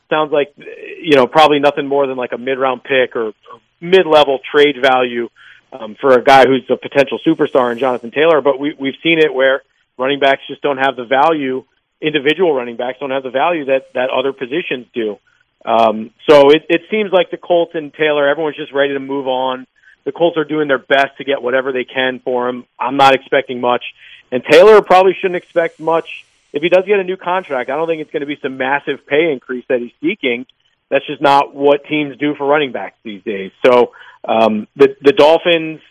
Sounds 0.10 0.32
like 0.32 0.54
you 0.58 1.16
know 1.16 1.28
probably 1.28 1.60
nothing 1.60 1.88
more 1.88 2.08
than 2.08 2.18
like 2.18 2.32
a 2.32 2.38
mid 2.38 2.58
round 2.58 2.84
pick 2.84 3.16
or, 3.16 3.34
mid 3.82 4.06
level 4.06 4.40
trade 4.52 4.76
value 4.82 5.30
um, 5.72 5.96
for 5.96 6.14
a 6.14 6.24
guy 6.24 6.46
who's 6.46 6.66
a 6.70 6.76
potential 6.76 7.20
superstar 7.26 7.72
in 7.72 7.78
Jonathan 7.78 8.12
Taylor. 8.12 8.42
But 8.42 8.60
we 8.60 8.76
we've 8.78 8.98
seen 9.02 9.20
it 9.20 9.34
where 9.34 9.64
running 9.98 10.20
backs 10.20 10.42
just 10.48 10.62
don't 10.62 10.78
have 10.78 10.96
the 10.96 11.06
value. 11.06 11.64
Individual 12.02 12.54
running 12.54 12.78
backs 12.78 13.00
don't 13.00 13.12
have 13.12 13.24
the 13.24 13.30
value 13.30 13.66
that 13.66 13.94
that 13.94 14.10
other 14.10 14.34
positions 14.34 14.88
do. 14.94 15.18
Um, 15.66 16.12
so 16.30 16.52
it, 16.52 16.66
it 16.70 16.84
seems 16.90 17.12
like 17.12 17.32
the 17.32 17.38
Colts 17.38 17.76
and 17.76 17.94
Taylor, 17.94 18.28
everyone's 18.28 18.56
just 18.56 18.72
ready 18.72 18.94
to 18.94 19.00
move 19.00 19.28
on. 19.28 19.68
The 20.06 20.12
Colts 20.12 20.38
are 20.38 20.44
doing 20.44 20.68
their 20.68 20.80
best 20.80 21.18
to 21.18 21.24
get 21.24 21.42
whatever 21.42 21.72
they 21.72 21.84
can 21.84 22.20
for 22.20 22.50
him. 22.50 22.66
I'm 22.80 22.98
not 22.98 23.14
expecting 23.14 23.62
much, 23.62 23.84
and 24.32 24.44
Taylor 24.44 24.82
probably 24.82 25.14
shouldn't 25.14 25.36
expect 25.36 25.80
much 25.80 26.26
if 26.54 26.64
he 26.64 26.70
does 26.70 26.86
get 26.86 27.00
a 27.00 27.04
new 27.04 27.18
contract. 27.18 27.70
I 27.70 27.76
don't 27.76 27.88
think 27.88 28.02
it's 28.02 28.12
going 28.12 28.22
to 28.22 28.28
be 28.28 28.40
some 28.42 28.58
massive 28.58 29.06
pay 29.06 29.32
increase 29.32 29.66
that 29.70 29.80
he's 29.80 29.92
seeking. 30.02 30.46
That's 30.90 31.06
just 31.06 31.22
not 31.22 31.54
what 31.54 31.86
teams 31.86 32.18
do 32.18 32.34
for 32.36 32.48
running 32.48 32.72
backs 32.72 32.98
these 33.04 33.24
days. 33.24 33.52
So 33.66 33.94
um, 34.24 34.68
the 34.76 34.96
the 35.02 35.14
Dolphins 35.14 35.82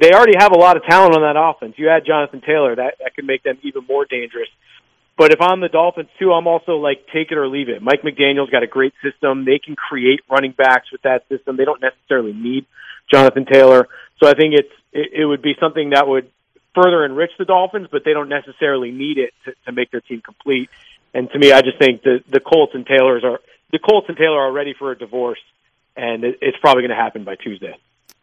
they 0.00 0.12
already 0.12 0.36
have 0.38 0.52
a 0.52 0.58
lot 0.58 0.76
of 0.76 0.84
talent 0.84 1.14
on 1.14 1.22
that 1.22 1.38
offense. 1.38 1.74
You 1.76 1.88
add 1.90 2.04
Jonathan 2.06 2.40
Taylor, 2.40 2.74
that 2.76 2.94
that 3.00 3.14
could 3.14 3.26
make 3.26 3.42
them 3.42 3.58
even 3.62 3.84
more 3.86 4.04
dangerous. 4.04 4.48
But 5.16 5.32
if 5.32 5.40
I'm 5.40 5.60
the 5.60 5.68
Dolphins 5.68 6.08
too, 6.18 6.32
I'm 6.32 6.46
also 6.46 6.76
like 6.76 7.06
take 7.12 7.30
it 7.30 7.36
or 7.36 7.46
leave 7.46 7.68
it. 7.68 7.82
Mike 7.82 8.02
McDaniel's 8.02 8.50
got 8.50 8.62
a 8.62 8.66
great 8.66 8.94
system. 9.02 9.44
They 9.44 9.58
can 9.58 9.76
create 9.76 10.20
running 10.30 10.52
backs 10.52 10.90
with 10.90 11.02
that 11.02 11.28
system. 11.28 11.56
They 11.56 11.64
don't 11.64 11.82
necessarily 11.82 12.32
need 12.32 12.64
Jonathan 13.10 13.44
Taylor. 13.44 13.88
So 14.22 14.28
I 14.28 14.34
think 14.34 14.54
it's 14.54 14.72
it, 14.92 15.20
it 15.20 15.24
would 15.24 15.42
be 15.42 15.54
something 15.60 15.90
that 15.90 16.06
would 16.06 16.30
further 16.74 17.04
enrich 17.04 17.32
the 17.38 17.44
Dolphins, 17.44 17.88
but 17.90 18.04
they 18.04 18.12
don't 18.12 18.28
necessarily 18.28 18.90
need 18.90 19.18
it 19.18 19.34
to, 19.44 19.54
to 19.66 19.72
make 19.72 19.90
their 19.90 20.00
team 20.00 20.20
complete. 20.20 20.70
And 21.12 21.30
to 21.30 21.38
me, 21.38 21.52
I 21.52 21.62
just 21.62 21.78
think 21.78 22.02
the 22.02 22.22
the 22.28 22.40
Colts 22.40 22.74
and 22.74 22.86
Taylors 22.86 23.24
are 23.24 23.40
the 23.72 23.78
Colts 23.78 24.08
and 24.08 24.16
Taylor 24.16 24.38
are 24.38 24.52
ready 24.52 24.74
for 24.78 24.92
a 24.92 24.98
divorce, 24.98 25.40
and 25.96 26.24
it, 26.24 26.38
it's 26.40 26.58
probably 26.58 26.82
going 26.82 26.96
to 26.96 27.02
happen 27.02 27.24
by 27.24 27.36
Tuesday. 27.36 27.76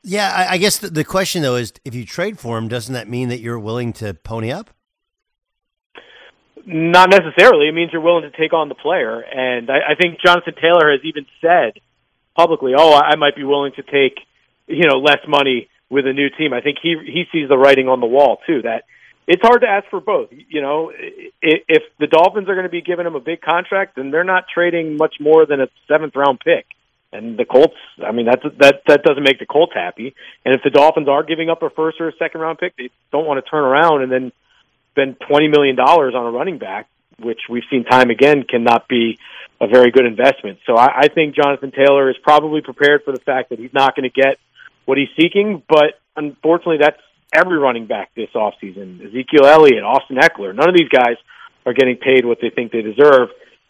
Yeah, 0.03 0.31
I, 0.33 0.53
I 0.53 0.57
guess 0.57 0.77
the, 0.77 0.89
the, 0.89 1.03
question 1.03 1.41
though 1.41 1.55
is, 1.55 1.73
if 1.83 1.93
you 1.93 2.05
trade 2.05 2.39
for 2.39 2.57
him, 2.57 2.67
doesn't 2.67 2.93
that 2.93 3.09
mean 3.09 3.29
that 3.29 3.39
you're 3.39 3.59
willing 3.59 3.91
to 3.93 4.13
pony 4.13 4.51
up? 4.51 4.69
Not 6.65 7.09
necessarily. 7.09 7.67
It 7.67 7.73
means 7.73 7.91
you're 7.91 8.01
willing 8.01 8.29
to 8.29 8.37
take 8.37 8.53
on 8.53 8.69
the 8.69 8.75
player, 8.75 9.21
and 9.21 9.69
I, 9.69 9.91
I 9.91 9.95
think 9.95 10.19
Jonathan 10.23 10.53
Taylor 10.61 10.91
has 10.91 11.01
even 11.03 11.25
said 11.41 11.79
publicly, 12.35 12.73
"Oh, 12.77 12.93
I 12.93 13.15
might 13.15 13.35
be 13.35 13.43
willing 13.43 13.73
to 13.73 13.83
take, 13.83 14.19
you 14.67 14.87
know, 14.87 14.97
less 14.99 15.19
money 15.27 15.69
with 15.89 16.05
a 16.05 16.13
new 16.13 16.29
team." 16.29 16.53
I 16.53 16.61
think 16.61 16.77
he 16.81 16.95
he 17.05 17.25
sees 17.31 17.49
the 17.49 17.57
writing 17.57 17.87
on 17.87 17.99
the 17.99 18.07
wall 18.07 18.39
too. 18.45 18.61
That 18.63 18.83
it's 19.27 19.41
hard 19.41 19.61
to 19.61 19.67
ask 19.67 19.89
for 19.89 19.99
both. 19.99 20.29
You 20.31 20.61
know, 20.61 20.91
if 21.41 21.83
the 21.99 22.07
Dolphins 22.07 22.47
are 22.47 22.55
going 22.55 22.65
to 22.65 22.69
be 22.71 22.81
giving 22.81 23.05
him 23.05 23.15
a 23.15 23.19
big 23.19 23.41
contract, 23.41 23.95
then 23.95 24.11
they're 24.11 24.23
not 24.23 24.45
trading 24.53 24.97
much 24.97 25.15
more 25.19 25.45
than 25.45 25.61
a 25.61 25.67
seventh 25.87 26.15
round 26.15 26.39
pick. 26.39 26.65
And 27.11 27.37
the 27.37 27.45
Colts, 27.45 27.75
I 28.05 28.11
mean, 28.11 28.25
that's 28.25 28.43
that 28.59 28.81
that 28.87 29.03
doesn't 29.03 29.23
make 29.23 29.39
the 29.39 29.45
Colts 29.45 29.73
happy. 29.73 30.13
And 30.45 30.55
if 30.55 30.61
the 30.63 30.69
Dolphins 30.69 31.07
are 31.07 31.23
giving 31.23 31.49
up 31.49 31.61
a 31.63 31.69
first 31.69 31.99
or 31.99 32.09
a 32.09 32.15
second 32.17 32.41
round 32.41 32.57
pick, 32.57 32.75
they 32.77 32.89
don't 33.11 33.25
want 33.25 33.43
to 33.43 33.49
turn 33.49 33.63
around 33.63 34.03
and 34.03 34.11
then 34.11 34.31
spend 34.91 35.17
twenty 35.27 35.47
million 35.47 35.75
dollars 35.75 36.15
on 36.15 36.25
a 36.25 36.31
running 36.31 36.57
back, 36.57 36.87
which 37.19 37.39
we've 37.49 37.63
seen 37.69 37.85
time 37.85 38.09
again 38.09 38.43
cannot 38.43 38.87
be 38.87 39.19
a 39.59 39.67
very 39.67 39.91
good 39.91 40.05
investment. 40.05 40.59
So 40.65 40.75
I, 40.75 41.03
I 41.03 41.07
think 41.07 41.35
Jonathan 41.35 41.71
Taylor 41.71 42.09
is 42.09 42.17
probably 42.21 42.61
prepared 42.61 43.03
for 43.03 43.11
the 43.11 43.19
fact 43.19 43.49
that 43.49 43.59
he's 43.59 43.73
not 43.73 43.95
going 43.95 44.09
to 44.09 44.21
get 44.21 44.37
what 44.87 44.97
he's 44.97 45.09
seeking. 45.19 45.61
But 45.69 45.99
unfortunately, 46.15 46.77
that's 46.79 46.97
every 47.35 47.59
running 47.59 47.85
back 47.85 48.15
this 48.15 48.29
offseason. 48.33 49.05
Ezekiel 49.05 49.45
Elliott, 49.45 49.83
Austin 49.83 50.17
Ekeler, 50.17 50.55
none 50.55 50.69
of 50.69 50.75
these 50.75 50.89
guys 50.89 51.17
are 51.65 51.73
getting 51.73 51.97
paid 51.97 52.25
what 52.25 52.39
they 52.41 52.49
think 52.49 52.71
they 52.71 52.81
deserve. 52.81 53.29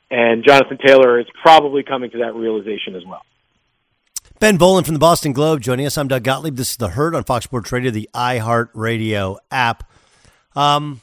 And 0.10 0.46
Jonathan 0.48 0.78
Taylor 0.78 1.20
is 1.20 1.26
probably 1.42 1.84
coming 1.84 2.12
to 2.12 2.20
that 2.20 2.34
realization 2.36 2.96
as 2.96 3.04
well. 3.06 3.24
Ben 4.40 4.58
Volin 4.58 4.86
from 4.86 4.94
the 4.94 5.00
Boston 5.00 5.34
Globe 5.34 5.62
joining 5.62 5.88
us. 5.88 5.98
I'm 5.98 6.08
Doug 6.08 6.24
Gottlieb. 6.24 6.56
This 6.56 6.72
is 6.72 6.78
the 6.78 6.90
Herd 6.90 7.16
on 7.16 7.24
Fox 7.24 7.46
Sports 7.46 7.72
Radio, 7.72 7.90
the 7.90 8.08
iHeart 8.14 8.70
Radio 8.76 9.40
app. 9.50 9.92
Um, 10.56 11.02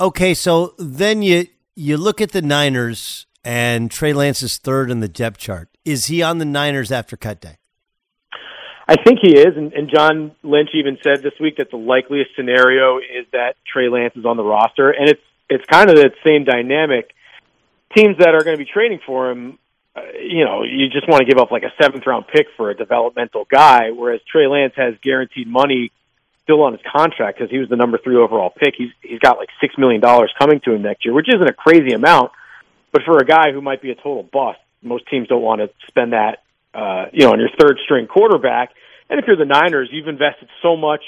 okay, 0.00 0.32
so 0.32 0.74
then 0.78 1.20
you 1.20 1.46
you 1.76 1.98
look 1.98 2.22
at 2.22 2.32
the 2.32 2.40
Niners, 2.40 3.26
and 3.44 3.90
Trey 3.90 4.14
Lance 4.14 4.42
is 4.42 4.56
third 4.56 4.90
in 4.90 5.00
the 5.00 5.08
depth 5.08 5.38
chart. 5.38 5.68
Is 5.84 6.06
he 6.06 6.22
on 6.22 6.38
the 6.38 6.44
Niners 6.46 6.90
after 6.90 7.16
cut 7.18 7.40
day? 7.40 7.58
I 8.90 8.96
think 8.96 9.20
he 9.22 9.38
is, 9.38 9.56
and, 9.56 9.72
and 9.72 9.88
John 9.88 10.32
Lynch 10.42 10.70
even 10.74 10.98
said 11.00 11.22
this 11.22 11.34
week 11.38 11.58
that 11.58 11.70
the 11.70 11.76
likeliest 11.76 12.34
scenario 12.34 12.98
is 12.98 13.24
that 13.30 13.54
Trey 13.64 13.88
Lance 13.88 14.16
is 14.16 14.24
on 14.24 14.36
the 14.36 14.42
roster, 14.42 14.90
and 14.90 15.08
it's 15.08 15.22
it's 15.48 15.64
kind 15.66 15.88
of 15.88 15.96
that 15.96 16.14
same 16.24 16.42
dynamic 16.42 17.14
teams 17.96 18.18
that 18.18 18.34
are 18.34 18.42
going 18.42 18.56
to 18.56 18.64
be 18.64 18.68
trading 18.68 18.98
for 19.06 19.30
him, 19.30 19.58
uh, 19.94 20.00
you 20.20 20.44
know, 20.44 20.64
you 20.64 20.88
just 20.88 21.08
want 21.08 21.20
to 21.20 21.24
give 21.24 21.40
up 21.40 21.52
like 21.52 21.62
a 21.62 21.72
seventh 21.80 22.04
round 22.04 22.26
pick 22.26 22.48
for 22.56 22.70
a 22.70 22.76
developmental 22.76 23.46
guy, 23.48 23.90
whereas 23.92 24.20
Trey 24.30 24.48
Lance 24.48 24.74
has 24.74 24.94
guaranteed 25.02 25.46
money 25.46 25.92
still 26.42 26.62
on 26.64 26.72
his 26.72 26.82
contract 26.82 27.38
because 27.38 27.48
he 27.48 27.58
was 27.58 27.68
the 27.68 27.76
number 27.76 27.96
three 27.96 28.16
overall 28.16 28.50
pick. 28.50 28.74
He's 28.76 28.90
he's 29.02 29.20
got 29.20 29.38
like 29.38 29.50
six 29.60 29.78
million 29.78 30.00
dollars 30.00 30.32
coming 30.36 30.60
to 30.64 30.72
him 30.72 30.82
next 30.82 31.04
year, 31.04 31.14
which 31.14 31.28
isn't 31.28 31.48
a 31.48 31.52
crazy 31.52 31.92
amount, 31.92 32.32
but 32.90 33.02
for 33.04 33.18
a 33.18 33.24
guy 33.24 33.52
who 33.52 33.60
might 33.60 33.82
be 33.82 33.92
a 33.92 33.94
total 33.94 34.24
bust, 34.24 34.58
most 34.82 35.06
teams 35.06 35.28
don't 35.28 35.42
want 35.42 35.60
to 35.60 35.70
spend 35.86 36.12
that, 36.12 36.42
uh, 36.74 37.06
you 37.12 37.24
know, 37.24 37.34
on 37.34 37.38
your 37.38 37.50
third 37.56 37.78
string 37.84 38.08
quarterback. 38.08 38.70
And 39.10 39.18
if 39.18 39.26
you're 39.26 39.36
the 39.36 39.44
Niners, 39.44 39.88
you've 39.92 40.08
invested 40.08 40.48
so 40.62 40.76
much 40.76 41.02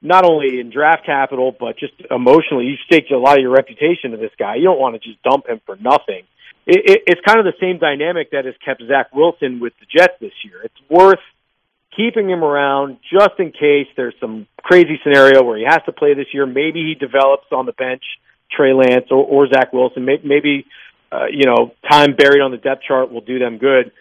not 0.00 0.24
only 0.24 0.58
in 0.60 0.70
draft 0.70 1.04
capital, 1.04 1.54
but 1.58 1.78
just 1.78 1.92
emotionally, 2.10 2.66
you 2.66 2.76
staked 2.86 3.10
a 3.10 3.18
lot 3.18 3.36
of 3.36 3.42
your 3.42 3.52
reputation 3.52 4.12
to 4.12 4.16
this 4.16 4.32
guy. 4.38 4.56
You 4.56 4.64
don't 4.64 4.80
want 4.80 4.94
to 4.94 5.00
just 5.00 5.22
dump 5.22 5.48
him 5.48 5.60
for 5.66 5.76
nothing. 5.76 6.24
It, 6.66 6.90
it, 6.90 7.02
it's 7.06 7.20
kind 7.26 7.38
of 7.38 7.44
the 7.44 7.54
same 7.60 7.78
dynamic 7.78 8.30
that 8.30 8.44
has 8.44 8.54
kept 8.64 8.82
Zach 8.86 9.14
Wilson 9.14 9.60
with 9.60 9.72
the 9.80 9.86
Jets 9.86 10.14
this 10.20 10.32
year. 10.44 10.62
It's 10.62 10.80
worth 10.88 11.22
keeping 11.96 12.30
him 12.30 12.42
around 12.42 12.98
just 13.12 13.38
in 13.38 13.52
case 13.52 13.86
there's 13.96 14.14
some 14.20 14.46
crazy 14.62 14.98
scenario 15.02 15.42
where 15.42 15.58
he 15.58 15.64
has 15.64 15.80
to 15.86 15.92
play 15.92 16.14
this 16.14 16.26
year. 16.32 16.46
Maybe 16.46 16.82
he 16.82 16.94
develops 16.94 17.46
on 17.52 17.66
the 17.66 17.72
bench, 17.72 18.02
Trey 18.50 18.72
Lance 18.72 19.06
or, 19.10 19.24
or 19.24 19.48
Zach 19.48 19.72
Wilson. 19.72 20.04
Maybe, 20.04 20.26
maybe 20.26 20.66
uh, 21.10 21.26
you 21.30 21.44
know, 21.46 21.72
time 21.88 22.14
buried 22.16 22.40
on 22.40 22.50
the 22.52 22.56
depth 22.56 22.82
chart 22.86 23.12
will 23.12 23.20
do 23.20 23.38
them 23.38 23.58
good. 23.58 23.92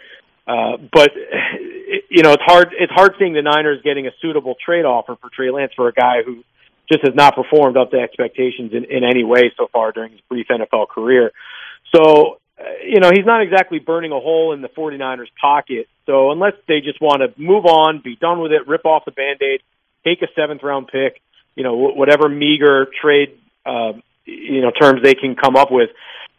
Uh, 0.47 0.77
but 0.91 1.11
you 2.09 2.23
know, 2.23 2.33
it's 2.33 2.43
hard. 2.45 2.69
It's 2.77 2.91
hard 2.91 3.13
seeing 3.19 3.33
the 3.33 3.41
Niners 3.41 3.81
getting 3.83 4.07
a 4.07 4.11
suitable 4.21 4.55
trade 4.63 4.85
offer 4.85 5.15
for 5.21 5.29
Trey 5.29 5.51
Lance 5.51 5.73
for 5.75 5.87
a 5.87 5.93
guy 5.93 6.23
who 6.25 6.43
just 6.91 7.05
has 7.05 7.15
not 7.15 7.35
performed 7.35 7.77
up 7.77 7.91
to 7.91 7.97
expectations 7.97 8.73
in, 8.73 8.85
in 8.85 9.03
any 9.03 9.23
way 9.23 9.51
so 9.57 9.67
far 9.71 9.91
during 9.91 10.11
his 10.11 10.21
brief 10.29 10.47
NFL 10.49 10.89
career. 10.89 11.31
So, 11.95 12.39
uh, 12.59 12.63
you 12.85 12.99
know, 12.99 13.09
he's 13.13 13.25
not 13.25 13.41
exactly 13.41 13.79
burning 13.79 14.11
a 14.11 14.19
hole 14.19 14.53
in 14.53 14.61
the 14.61 14.67
49ers 14.67 15.27
pocket. 15.39 15.87
So 16.05 16.31
unless 16.31 16.53
they 16.67 16.81
just 16.81 17.01
want 17.01 17.21
to 17.21 17.39
move 17.41 17.65
on, 17.65 18.01
be 18.03 18.15
done 18.15 18.41
with 18.41 18.51
it, 18.51 18.67
rip 18.67 18.85
off 18.85 19.05
the 19.05 19.11
band-aid, 19.11 19.61
take 20.03 20.21
a 20.21 20.27
seventh 20.35 20.63
round 20.63 20.87
pick, 20.87 21.21
you 21.55 21.63
know, 21.63 21.75
whatever 21.75 22.27
meager 22.27 22.87
trade, 23.01 23.37
uh, 23.65 23.93
you 24.25 24.61
know, 24.61 24.71
terms 24.71 25.01
they 25.03 25.13
can 25.13 25.35
come 25.35 25.55
up 25.55 25.71
with, 25.71 25.89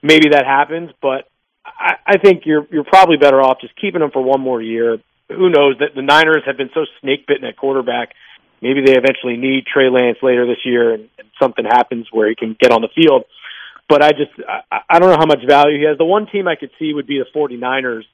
maybe 0.02 0.30
that 0.30 0.44
happens. 0.44 0.90
But 1.00 1.28
I, 1.64 1.94
I 2.06 2.18
think 2.18 2.42
you're, 2.44 2.66
you're 2.70 2.84
probably 2.84 3.16
better 3.16 3.40
off 3.40 3.60
just 3.60 3.74
keeping 3.80 4.02
him 4.02 4.10
for 4.10 4.22
one 4.22 4.40
more 4.40 4.60
year. 4.60 4.98
Who 5.28 5.48
knows 5.48 5.76
that 5.78 5.94
the 5.94 6.02
Niners 6.02 6.42
have 6.46 6.56
been 6.56 6.70
so 6.74 6.84
snake 7.00 7.26
bitten 7.26 7.44
at 7.44 7.56
quarterback 7.56 8.10
maybe 8.62 8.80
they 8.86 8.96
eventually 8.96 9.36
need 9.36 9.66
Trey 9.66 9.90
Lance 9.90 10.18
later 10.22 10.46
this 10.46 10.64
year, 10.64 10.94
and, 10.94 11.08
and 11.18 11.28
something 11.38 11.64
happens 11.64 12.06
where 12.10 12.28
he 12.28 12.36
can 12.36 12.56
get 12.58 12.70
on 12.70 12.80
the 12.80 12.88
field. 12.94 13.24
But 13.88 14.02
I 14.02 14.10
just 14.12 14.30
I, 14.48 14.78
I 14.88 14.98
don't 15.00 15.10
know 15.10 15.18
how 15.18 15.26
much 15.26 15.44
value 15.46 15.78
he 15.78 15.84
has. 15.84 15.98
The 15.98 16.06
one 16.06 16.26
team 16.30 16.48
I 16.48 16.54
could 16.54 16.70
see 16.78 16.94
would 16.94 17.06
be 17.06 17.18
the 17.18 17.26
49ers. 17.38 18.04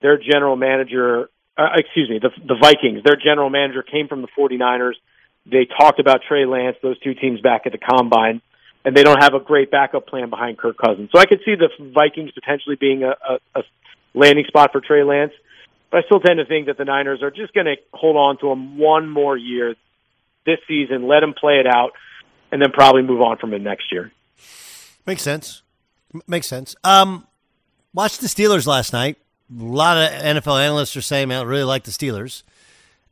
Their 0.00 0.16
general 0.16 0.56
manager, 0.56 1.28
uh, 1.58 1.68
excuse 1.74 2.08
me, 2.08 2.20
the 2.22 2.30
the 2.40 2.56
Vikings. 2.62 3.02
Their 3.04 3.16
general 3.16 3.50
manager 3.50 3.82
came 3.82 4.08
from 4.08 4.22
the 4.22 4.28
49ers. 4.38 4.94
They 5.44 5.66
talked 5.66 6.00
about 6.00 6.20
Trey 6.26 6.46
Lance, 6.46 6.76
those 6.82 6.98
two 7.00 7.14
teams 7.14 7.40
back 7.40 7.62
at 7.66 7.72
the 7.72 7.78
combine, 7.78 8.40
and 8.86 8.96
they 8.96 9.02
don't 9.02 9.20
have 9.20 9.34
a 9.34 9.40
great 9.40 9.68
backup 9.72 10.06
plan 10.06 10.30
behind 10.30 10.58
Kirk 10.58 10.78
Cousins. 10.78 11.10
So 11.12 11.18
I 11.18 11.26
could 11.26 11.40
see 11.44 11.56
the 11.56 11.68
Vikings 11.92 12.30
potentially 12.30 12.76
being 12.76 13.02
a, 13.02 13.16
a, 13.28 13.58
a 13.58 13.62
landing 14.14 14.44
spot 14.46 14.70
for 14.70 14.80
Trey 14.80 15.02
Lance. 15.02 15.32
But 15.90 15.98
I 15.98 16.02
still 16.06 16.20
tend 16.20 16.38
to 16.38 16.46
think 16.46 16.66
that 16.66 16.78
the 16.78 16.84
Niners 16.84 17.20
are 17.20 17.32
just 17.32 17.52
going 17.52 17.66
to 17.66 17.74
hold 17.92 18.16
on 18.16 18.38
to 18.38 18.50
him 18.50 18.78
one 18.78 19.10
more 19.10 19.36
year 19.36 19.74
this 20.46 20.58
season, 20.68 21.08
let 21.08 21.24
him 21.24 21.34
play 21.34 21.54
it 21.54 21.66
out, 21.66 21.90
and 22.52 22.62
then 22.62 22.70
probably 22.70 23.02
move 23.02 23.20
on 23.20 23.38
from 23.38 23.52
him 23.52 23.64
next 23.64 23.90
year. 23.90 24.12
Makes 25.04 25.22
sense. 25.22 25.62
Makes 26.28 26.46
sense. 26.46 26.76
Um, 26.84 27.26
watched 27.92 28.20
the 28.20 28.28
Steelers 28.28 28.68
last 28.68 28.92
night. 28.92 29.16
A 29.50 29.62
lot 29.62 29.96
of 29.96 30.10
NFL 30.10 30.64
analysts 30.64 30.96
are 30.96 31.02
saying, 31.02 31.28
"Man, 31.28 31.40
I 31.40 31.44
really 31.44 31.64
like 31.64 31.84
the 31.84 31.90
Steelers." 31.90 32.44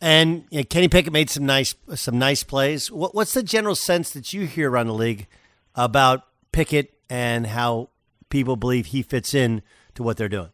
And 0.00 0.44
you 0.50 0.58
know, 0.58 0.64
Kenny 0.64 0.88
Pickett 0.88 1.12
made 1.12 1.30
some 1.30 1.46
nice 1.46 1.74
some 1.94 2.18
nice 2.18 2.44
plays. 2.44 2.90
What, 2.90 3.14
what's 3.14 3.34
the 3.34 3.42
general 3.42 3.74
sense 3.74 4.10
that 4.10 4.32
you 4.32 4.46
hear 4.46 4.70
around 4.70 4.86
the 4.86 4.94
league 4.94 5.26
about 5.74 6.22
Pickett 6.52 6.94
and 7.10 7.46
how 7.46 7.90
people 8.30 8.56
believe 8.56 8.86
he 8.86 9.02
fits 9.02 9.34
in 9.34 9.62
to 9.94 10.02
what 10.02 10.16
they're 10.16 10.28
doing? 10.28 10.50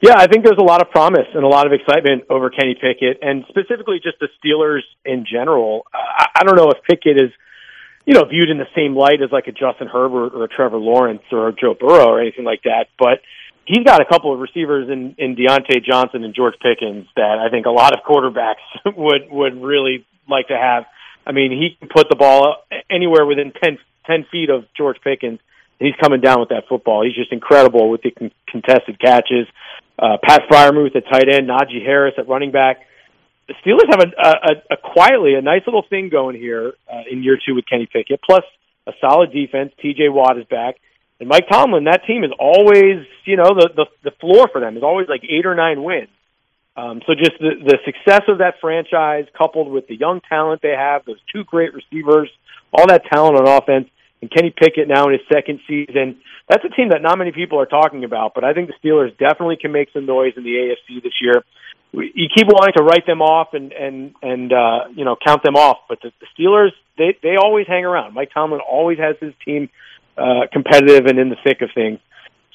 Yeah, 0.00 0.14
I 0.16 0.28
think 0.28 0.44
there's 0.44 0.58
a 0.58 0.64
lot 0.64 0.80
of 0.80 0.90
promise 0.90 1.26
and 1.34 1.42
a 1.42 1.48
lot 1.48 1.66
of 1.66 1.72
excitement 1.72 2.24
over 2.30 2.50
Kenny 2.50 2.76
Pickett, 2.80 3.18
and 3.20 3.44
specifically 3.48 3.98
just 4.00 4.18
the 4.20 4.28
Steelers 4.38 4.82
in 5.04 5.26
general. 5.30 5.86
I, 5.92 6.44
don't 6.44 6.54
know 6.54 6.70
if 6.70 6.84
Pickett 6.84 7.20
is, 7.20 7.30
you 8.06 8.14
know, 8.14 8.24
viewed 8.24 8.48
in 8.48 8.58
the 8.58 8.68
same 8.76 8.94
light 8.94 9.20
as 9.22 9.32
like 9.32 9.48
a 9.48 9.52
Justin 9.52 9.88
Herbert 9.88 10.34
or 10.34 10.44
a 10.44 10.48
Trevor 10.48 10.78
Lawrence 10.78 11.22
or 11.32 11.48
a 11.48 11.52
Joe 11.52 11.74
Burrow 11.74 12.06
or 12.06 12.20
anything 12.20 12.44
like 12.44 12.62
that, 12.62 12.86
but 12.96 13.22
he's 13.68 13.84
got 13.84 14.00
a 14.00 14.04
couple 14.04 14.32
of 14.32 14.38
receivers 14.38 14.88
in, 14.88 15.16
in 15.18 15.34
Diontae 15.34 15.84
Johnson 15.84 16.24
and 16.24 16.34
George 16.34 16.54
Pickens 16.62 17.06
that 17.16 17.38
I 17.38 17.50
think 17.50 17.66
a 17.66 17.70
lot 17.70 17.92
of 17.92 18.04
quarterbacks 18.04 18.62
would 18.96 19.30
would 19.30 19.60
really 19.60 20.06
like 20.28 20.48
to 20.48 20.56
have. 20.56 20.84
I 21.26 21.32
mean, 21.32 21.50
he 21.50 21.76
can 21.78 21.88
put 21.94 22.08
the 22.08 22.16
ball 22.16 22.56
anywhere 22.90 23.26
within 23.26 23.52
10, 23.52 23.78
10 24.08 24.26
feet 24.32 24.50
of 24.50 24.64
George 24.76 24.96
Pickens. 25.04 25.38
And 25.78 25.86
he's 25.86 25.96
coming 26.00 26.20
down 26.20 26.40
with 26.40 26.48
that 26.48 26.64
football. 26.68 27.04
He's 27.04 27.14
just 27.14 27.32
incredible 27.32 27.90
with 27.90 28.02
the 28.02 28.10
con- 28.10 28.32
contested 28.48 28.98
catches 28.98 29.46
uh, 29.98 30.16
Pat 30.22 30.42
Freiermuth 30.50 30.94
at 30.96 31.04
tight 31.10 31.28
end, 31.28 31.48
Najee 31.48 31.84
Harris 31.84 32.14
at 32.18 32.28
running 32.28 32.52
back. 32.52 32.86
The 33.48 33.54
Steelers 33.64 33.88
have 33.90 34.00
a, 34.00 34.28
a, 34.28 34.74
a 34.74 34.76
quietly 34.76 35.34
a 35.34 35.42
nice 35.42 35.62
little 35.66 35.84
thing 35.88 36.08
going 36.10 36.36
here 36.36 36.74
uh, 36.92 37.02
in 37.10 37.22
year 37.22 37.38
two 37.44 37.54
with 37.54 37.66
Kenny 37.66 37.88
Pickett, 37.90 38.20
plus 38.22 38.44
a 38.86 38.92
solid 39.00 39.32
defense. 39.32 39.72
T.J. 39.80 40.08
Watt 40.10 40.38
is 40.38 40.44
back, 40.44 40.76
and 41.18 41.28
Mike 41.28 41.48
Tomlin. 41.50 41.84
That 41.84 42.04
team 42.06 42.24
is 42.24 42.30
always, 42.38 43.06
you 43.24 43.36
know, 43.36 43.48
the 43.54 43.70
the, 43.74 43.86
the 44.04 44.10
floor 44.20 44.48
for 44.52 44.60
them 44.60 44.76
is 44.76 44.82
always 44.82 45.08
like 45.08 45.24
eight 45.24 45.46
or 45.46 45.54
nine 45.54 45.82
wins. 45.82 46.08
Um, 46.76 47.00
so 47.06 47.14
just 47.14 47.32
the, 47.40 47.54
the 47.64 47.78
success 47.84 48.22
of 48.28 48.38
that 48.38 48.54
franchise, 48.60 49.24
coupled 49.36 49.68
with 49.68 49.88
the 49.88 49.96
young 49.96 50.20
talent 50.28 50.62
they 50.62 50.76
have, 50.78 51.04
those 51.06 51.18
two 51.32 51.42
great 51.42 51.74
receivers, 51.74 52.30
all 52.72 52.86
that 52.86 53.04
talent 53.06 53.36
on 53.36 53.48
offense, 53.48 53.88
and 54.20 54.30
Kenny 54.30 54.50
Pickett 54.50 54.88
now 54.88 55.06
in 55.06 55.12
his 55.12 55.22
second 55.32 55.60
season. 55.68 56.20
That's 56.48 56.64
a 56.64 56.68
team 56.70 56.90
that 56.90 57.02
not 57.02 57.18
many 57.18 57.32
people 57.32 57.60
are 57.60 57.66
talking 57.66 58.04
about, 58.04 58.34
but 58.34 58.44
I 58.44 58.52
think 58.52 58.68
the 58.68 58.88
Steelers 58.88 59.16
definitely 59.18 59.56
can 59.56 59.72
make 59.72 59.88
some 59.92 60.06
noise 60.06 60.32
in 60.36 60.44
the 60.44 60.50
AFC 60.50 61.02
this 61.02 61.14
year. 61.20 61.44
You 61.92 62.28
keep 62.34 62.46
wanting 62.46 62.74
to 62.76 62.82
write 62.82 63.06
them 63.06 63.22
off 63.22 63.54
and 63.54 63.72
and 63.72 64.14
and 64.22 64.52
uh, 64.52 64.88
you 64.94 65.04
know 65.04 65.16
count 65.24 65.42
them 65.42 65.56
off, 65.56 65.78
but 65.88 65.98
the, 66.02 66.12
the 66.20 66.26
Steelers 66.36 66.70
they 66.98 67.16
they 67.22 67.36
always 67.36 67.66
hang 67.66 67.84
around. 67.84 68.12
Mike 68.12 68.30
Tomlin 68.34 68.60
always 68.60 68.98
has 68.98 69.16
his 69.20 69.32
team 69.44 69.70
uh, 70.18 70.46
competitive 70.52 71.06
and 71.06 71.18
in 71.18 71.30
the 71.30 71.36
thick 71.42 71.62
of 71.62 71.70
things. 71.74 71.98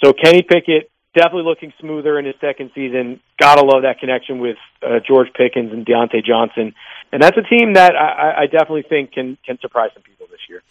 So 0.03 0.13
Kenny 0.13 0.43
Pickett 0.43 0.91
definitely 1.15 1.43
looking 1.43 1.73
smoother 1.79 2.19
in 2.19 2.25
his 2.25 2.35
second 2.41 2.71
season. 2.75 3.21
Gotta 3.39 3.63
love 3.63 3.83
that 3.83 3.99
connection 3.99 4.39
with 4.39 4.57
uh, 4.83 4.99
George 5.07 5.29
Pickens 5.33 5.71
and 5.71 5.85
Diontae 5.85 6.23
Johnson, 6.23 6.75
and 7.11 7.21
that's 7.21 7.37
a 7.37 7.43
team 7.43 7.73
that 7.73 7.95
I, 7.95 8.43
I 8.43 8.45
definitely 8.45 8.83
think 8.83 9.13
can 9.13 9.37
can 9.45 9.57
surprise 9.59 9.91
some 9.95 10.03
people 10.03 10.27
this 10.29 10.41
year. 10.47 10.61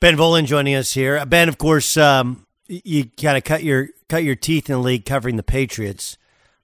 Ben 0.00 0.16
Volin 0.16 0.44
joining 0.46 0.74
us 0.74 0.92
here. 0.92 1.24
Ben, 1.26 1.48
of 1.48 1.58
course, 1.58 1.96
um, 1.96 2.46
you 2.68 3.06
kind 3.20 3.36
of 3.36 3.44
cut 3.44 3.62
your 3.62 3.88
cut 4.08 4.24
your 4.24 4.34
teeth 4.34 4.68
in 4.68 4.74
the 4.74 4.82
league 4.82 5.04
covering 5.04 5.36
the 5.36 5.42
Patriots. 5.42 6.18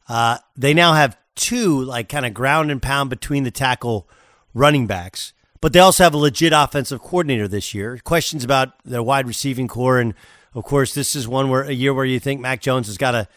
Uh, 0.09 0.39
they 0.57 0.75
now 0.75 0.95
have 0.95 1.17
two 1.35 1.83
like 1.83 2.09
kind 2.09 2.27
of 2.27 2.35
ground 2.35 2.71
and 2.71 2.83
pound 2.83 3.11
between 3.11 3.45
the 3.45 3.51
tackle 3.51 4.09
running 4.53 4.87
backs, 4.87 5.33
but 5.61 5.73
they 5.73 5.79
also 5.79 6.05
have 6.05 6.15
a 6.15 6.19
legit 6.19 6.53
offensive 6.53 7.01
coordinator 7.01 7.49
this 7.49 7.73
year. 7.73 7.99
Questions 8.05 8.45
about 8.45 8.73
their 8.85 9.03
wide 9.03 9.27
receiving 9.27 9.69
core, 9.69 9.99
and 9.99 10.15
of 10.55 10.65
course, 10.65 10.93
this 10.93 11.15
is 11.15 11.27
one 11.27 11.49
where 11.49 11.63
a 11.63 11.73
year 11.73 11.95
where 11.95 12.05
you 12.05 12.21
think 12.21 12.41
Mac 12.41 12.61
Jones 12.61 12.87
has 12.89 12.99
got 12.99 13.13
to 13.13 13.29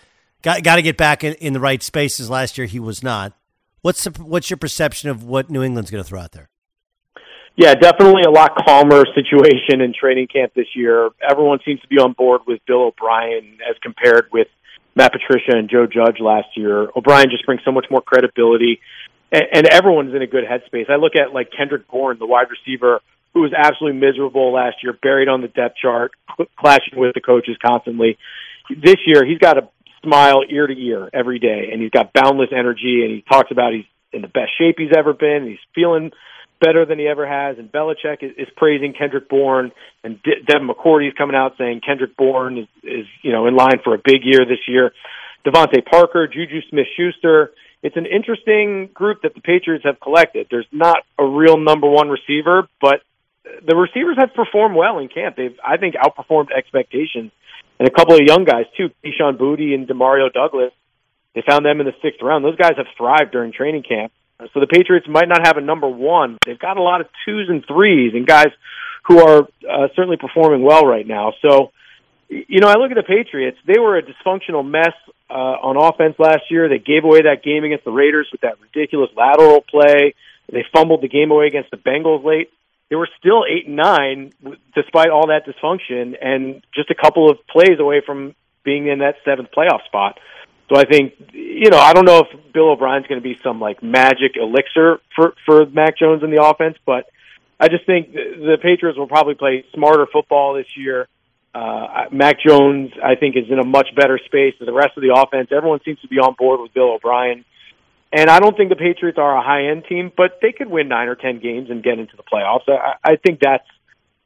got, 0.41 0.63
got 0.63 0.75
to 0.75 0.81
get 0.81 0.97
back 0.97 1.23
in, 1.23 1.33
in 1.35 1.53
the 1.53 1.59
right 1.59 1.81
spaces. 1.81 2.29
Last 2.29 2.57
year, 2.57 2.67
he 2.67 2.79
was 2.79 3.01
not. 3.01 3.33
What's 3.81 4.03
the, 4.03 4.23
what's 4.23 4.49
your 4.49 4.57
perception 4.57 5.09
of 5.09 5.23
what 5.23 5.49
New 5.49 5.63
England's 5.63 5.91
going 5.91 6.03
to 6.03 6.07
throw 6.07 6.19
out 6.19 6.31
there? 6.31 6.49
Yeah, 7.57 7.73
definitely 7.73 8.23
a 8.27 8.31
lot 8.31 8.55
calmer 8.65 9.05
situation 9.15 9.79
in 9.79 9.93
training 9.97 10.27
camp 10.27 10.53
this 10.53 10.67
year. 10.75 11.09
Everyone 11.21 11.59
seems 11.65 11.79
to 11.81 11.87
be 11.87 11.97
on 11.97 12.11
board 12.11 12.41
with 12.45 12.59
Bill 12.67 12.83
O'Brien 12.83 13.59
as 13.67 13.77
compared 13.81 14.27
with 14.33 14.47
Matt 14.93 15.13
Patricia 15.13 15.57
and 15.57 15.69
Joe 15.69 15.87
Judge 15.87 16.19
last 16.19 16.47
year. 16.55 16.89
O'Brien 16.95 17.29
just 17.29 17.45
brings 17.45 17.61
so 17.63 17.71
much 17.71 17.85
more 17.89 18.01
credibility, 18.01 18.81
and, 19.31 19.67
everyone's 19.67 20.13
in 20.13 20.21
a 20.21 20.27
good 20.27 20.43
headspace. 20.43 20.89
I 20.89 20.95
look 20.95 21.13
at 21.15 21.33
like 21.33 21.49
Kendrick 21.55 21.87
Bourne, 21.89 22.17
the 22.19 22.25
wide 22.25 22.47
receiver, 22.49 22.99
who 23.33 23.41
was 23.41 23.51
absolutely 23.53 23.99
miserable 23.99 24.53
last 24.53 24.77
year, 24.83 24.93
buried 24.93 25.29
on 25.29 25.41
the 25.41 25.47
depth 25.47 25.77
chart, 25.81 26.11
cl- 26.37 26.49
clashing 26.57 26.99
with 26.99 27.13
the 27.13 27.21
coaches 27.21 27.57
constantly. 27.65 28.17
This 28.69 28.97
year, 29.05 29.25
he's 29.25 29.39
got 29.39 29.57
a 29.57 29.69
smile 30.03 30.41
ear 30.49 30.67
to 30.67 30.73
ear 30.73 31.09
every 31.13 31.39
day, 31.39 31.69
and 31.71 31.81
he's 31.81 31.91
got 31.91 32.11
boundless 32.13 32.49
energy, 32.51 33.01
and 33.03 33.11
he 33.11 33.23
talks 33.29 33.51
about 33.51 33.73
he's 33.73 33.85
in 34.11 34.21
the 34.21 34.27
best 34.27 34.51
shape 34.57 34.75
he's 34.77 34.95
ever 34.95 35.13
been. 35.13 35.47
He's 35.47 35.59
feeling 35.73 36.11
better 36.59 36.85
than 36.85 36.99
he 36.99 37.07
ever 37.07 37.27
has. 37.27 37.57
And 37.57 37.71
Belichick 37.71 38.21
is, 38.21 38.31
is 38.37 38.47
praising 38.55 38.93
Kendrick 38.97 39.29
Bourne, 39.29 39.71
and 40.03 40.21
De- 40.23 40.41
Devin 40.47 40.67
McCourty 40.67 41.07
is 41.07 41.13
coming 41.17 41.35
out 41.35 41.53
saying 41.57 41.81
Kendrick 41.85 42.15
Bourne 42.17 42.57
is, 42.57 42.67
is 42.83 43.05
you 43.21 43.31
know 43.31 43.47
in 43.47 43.55
line 43.55 43.79
for 43.83 43.93
a 43.93 43.99
big 44.03 44.23
year 44.23 44.45
this 44.45 44.67
year. 44.67 44.91
DeVante 45.45 45.85
Parker, 45.85 46.27
Juju 46.27 46.61
Smith-Schuster. 46.69 47.51
It's 47.83 47.95
an 47.95 48.07
interesting 48.07 48.89
group 48.91 49.21
that 49.21 49.35
the 49.35 49.41
Patriots 49.41 49.85
have 49.85 49.99
collected. 49.99 50.47
There's 50.49 50.65
not 50.71 50.97
a 51.19 51.25
real 51.25 51.57
number 51.57 51.87
one 51.87 52.09
receiver, 52.09 52.67
but 52.81 53.01
the 53.43 53.75
receivers 53.75 54.17
have 54.17 54.33
performed 54.33 54.75
well 54.75 54.97
in 54.97 55.07
camp. 55.07 55.35
They've, 55.35 55.55
I 55.63 55.77
think, 55.77 55.93
outperformed 55.93 56.47
expectations. 56.55 57.31
And 57.77 57.87
a 57.87 57.91
couple 57.91 58.15
of 58.15 58.21
young 58.25 58.43
guys 58.43 58.65
too, 58.75 58.89
Kayshon 59.03 59.37
Boutte 59.37 59.73
and 59.73 59.87
Demario 59.87 60.31
Douglas. 60.33 60.71
They 61.35 61.43
found 61.47 61.65
them 61.65 61.79
in 61.79 61.85
the 61.85 61.93
sixth 62.01 62.21
round. 62.21 62.43
Those 62.43 62.55
guys 62.55 62.73
have 62.77 62.87
thrived 62.97 63.31
during 63.31 63.51
training 63.51 63.83
camp. 63.83 64.11
So 64.53 64.59
the 64.59 64.67
Patriots 64.67 65.07
might 65.07 65.29
not 65.29 65.45
have 65.45 65.57
a 65.57 65.61
number 65.61 65.87
one. 65.87 66.37
They've 66.45 66.59
got 66.59 66.77
a 66.77 66.81
lot 66.81 67.01
of 67.01 67.07
twos 67.25 67.47
and 67.49 67.65
threes 67.65 68.13
and 68.13 68.27
guys 68.27 68.49
who 69.07 69.19
are 69.19 69.47
uh, 69.69 69.87
certainly 69.95 70.17
performing 70.17 70.61
well 70.61 70.85
right 70.85 71.07
now. 71.07 71.33
So, 71.41 71.71
you 72.27 72.59
know, 72.59 72.67
I 72.67 72.75
look 72.75 72.91
at 72.91 72.97
the 72.97 73.03
Patriots. 73.03 73.57
They 73.65 73.79
were 73.79 73.97
a 73.97 74.01
dysfunctional 74.03 74.67
mess 74.67 74.93
uh, 75.29 75.33
on 75.33 75.77
offense 75.77 76.15
last 76.19 76.49
year. 76.49 76.67
They 76.67 76.79
gave 76.79 77.03
away 77.03 77.21
that 77.23 77.43
game 77.43 77.63
against 77.63 77.85
the 77.85 77.91
Raiders 77.91 78.27
with 78.31 78.41
that 78.41 78.59
ridiculous 78.61 79.09
lateral 79.15 79.61
play. 79.61 80.15
They 80.51 80.65
fumbled 80.73 81.01
the 81.01 81.07
game 81.07 81.31
away 81.31 81.47
against 81.47 81.71
the 81.71 81.77
Bengals 81.77 82.23
late. 82.23 82.49
They 82.89 82.95
were 82.95 83.09
still 83.19 83.45
eight 83.49 83.67
and 83.67 83.75
nine 83.75 84.31
despite 84.75 85.09
all 85.09 85.27
that 85.27 85.45
dysfunction, 85.47 86.15
and 86.21 86.63
just 86.73 86.91
a 86.91 86.95
couple 86.95 87.31
of 87.31 87.37
plays 87.47 87.79
away 87.79 88.01
from 88.05 88.35
being 88.63 88.87
in 88.87 88.99
that 88.99 89.15
seventh 89.25 89.49
playoff 89.55 89.83
spot. 89.85 90.19
So 90.69 90.75
I 90.75 90.85
think 90.85 91.13
you 91.31 91.69
know 91.69 91.77
I 91.77 91.93
don't 91.93 92.05
know 92.05 92.19
if 92.19 92.53
Bill 92.53 92.71
O'Brien's 92.71 93.07
going 93.07 93.21
to 93.21 93.23
be 93.23 93.37
some 93.43 93.59
like 93.59 93.83
magic 93.83 94.35
elixir 94.35 94.99
for 95.15 95.33
for 95.45 95.65
Mac 95.67 95.97
Jones 95.97 96.23
in 96.23 96.31
the 96.31 96.43
offense, 96.43 96.77
but 96.85 97.05
I 97.59 97.67
just 97.67 97.85
think 97.85 98.13
the, 98.13 98.23
the 98.37 98.57
Patriots 98.61 98.97
will 98.97 99.07
probably 99.07 99.35
play 99.35 99.65
smarter 99.73 100.07
football 100.11 100.55
this 100.55 100.67
year. 100.75 101.07
Uh, 101.53 102.05
Mac 102.11 102.37
Jones, 102.45 102.91
I 103.01 103.15
think, 103.15 103.37
is 103.37 103.45
in 103.49 103.59
a 103.59 103.63
much 103.63 103.87
better 103.95 104.19
space 104.25 104.55
than 104.59 104.65
the 104.65 104.73
rest 104.73 104.97
of 104.97 105.03
the 105.03 105.15
offense. 105.15 105.49
Everyone 105.55 105.79
seems 105.85 105.99
to 106.01 106.07
be 106.09 106.17
on 106.17 106.35
board 106.37 106.59
with 106.59 106.73
Bill 106.73 106.95
O'Brien. 106.95 107.45
And 108.11 108.29
I 108.29 108.39
don't 108.39 108.57
think 108.57 108.69
the 108.69 108.75
Patriots 108.75 109.17
are 109.17 109.37
a 109.37 109.41
high 109.41 109.67
end 109.67 109.85
team, 109.87 110.11
but 110.15 110.39
they 110.41 110.51
could 110.51 110.69
win 110.69 110.89
nine 110.89 111.07
or 111.07 111.15
ten 111.15 111.39
games 111.39 111.69
and 111.69 111.81
get 111.81 111.97
into 111.97 112.17
the 112.17 112.23
playoffs. 112.23 112.67
I, 112.67 112.95
I 113.03 113.15
think 113.15 113.39
that's 113.39 113.67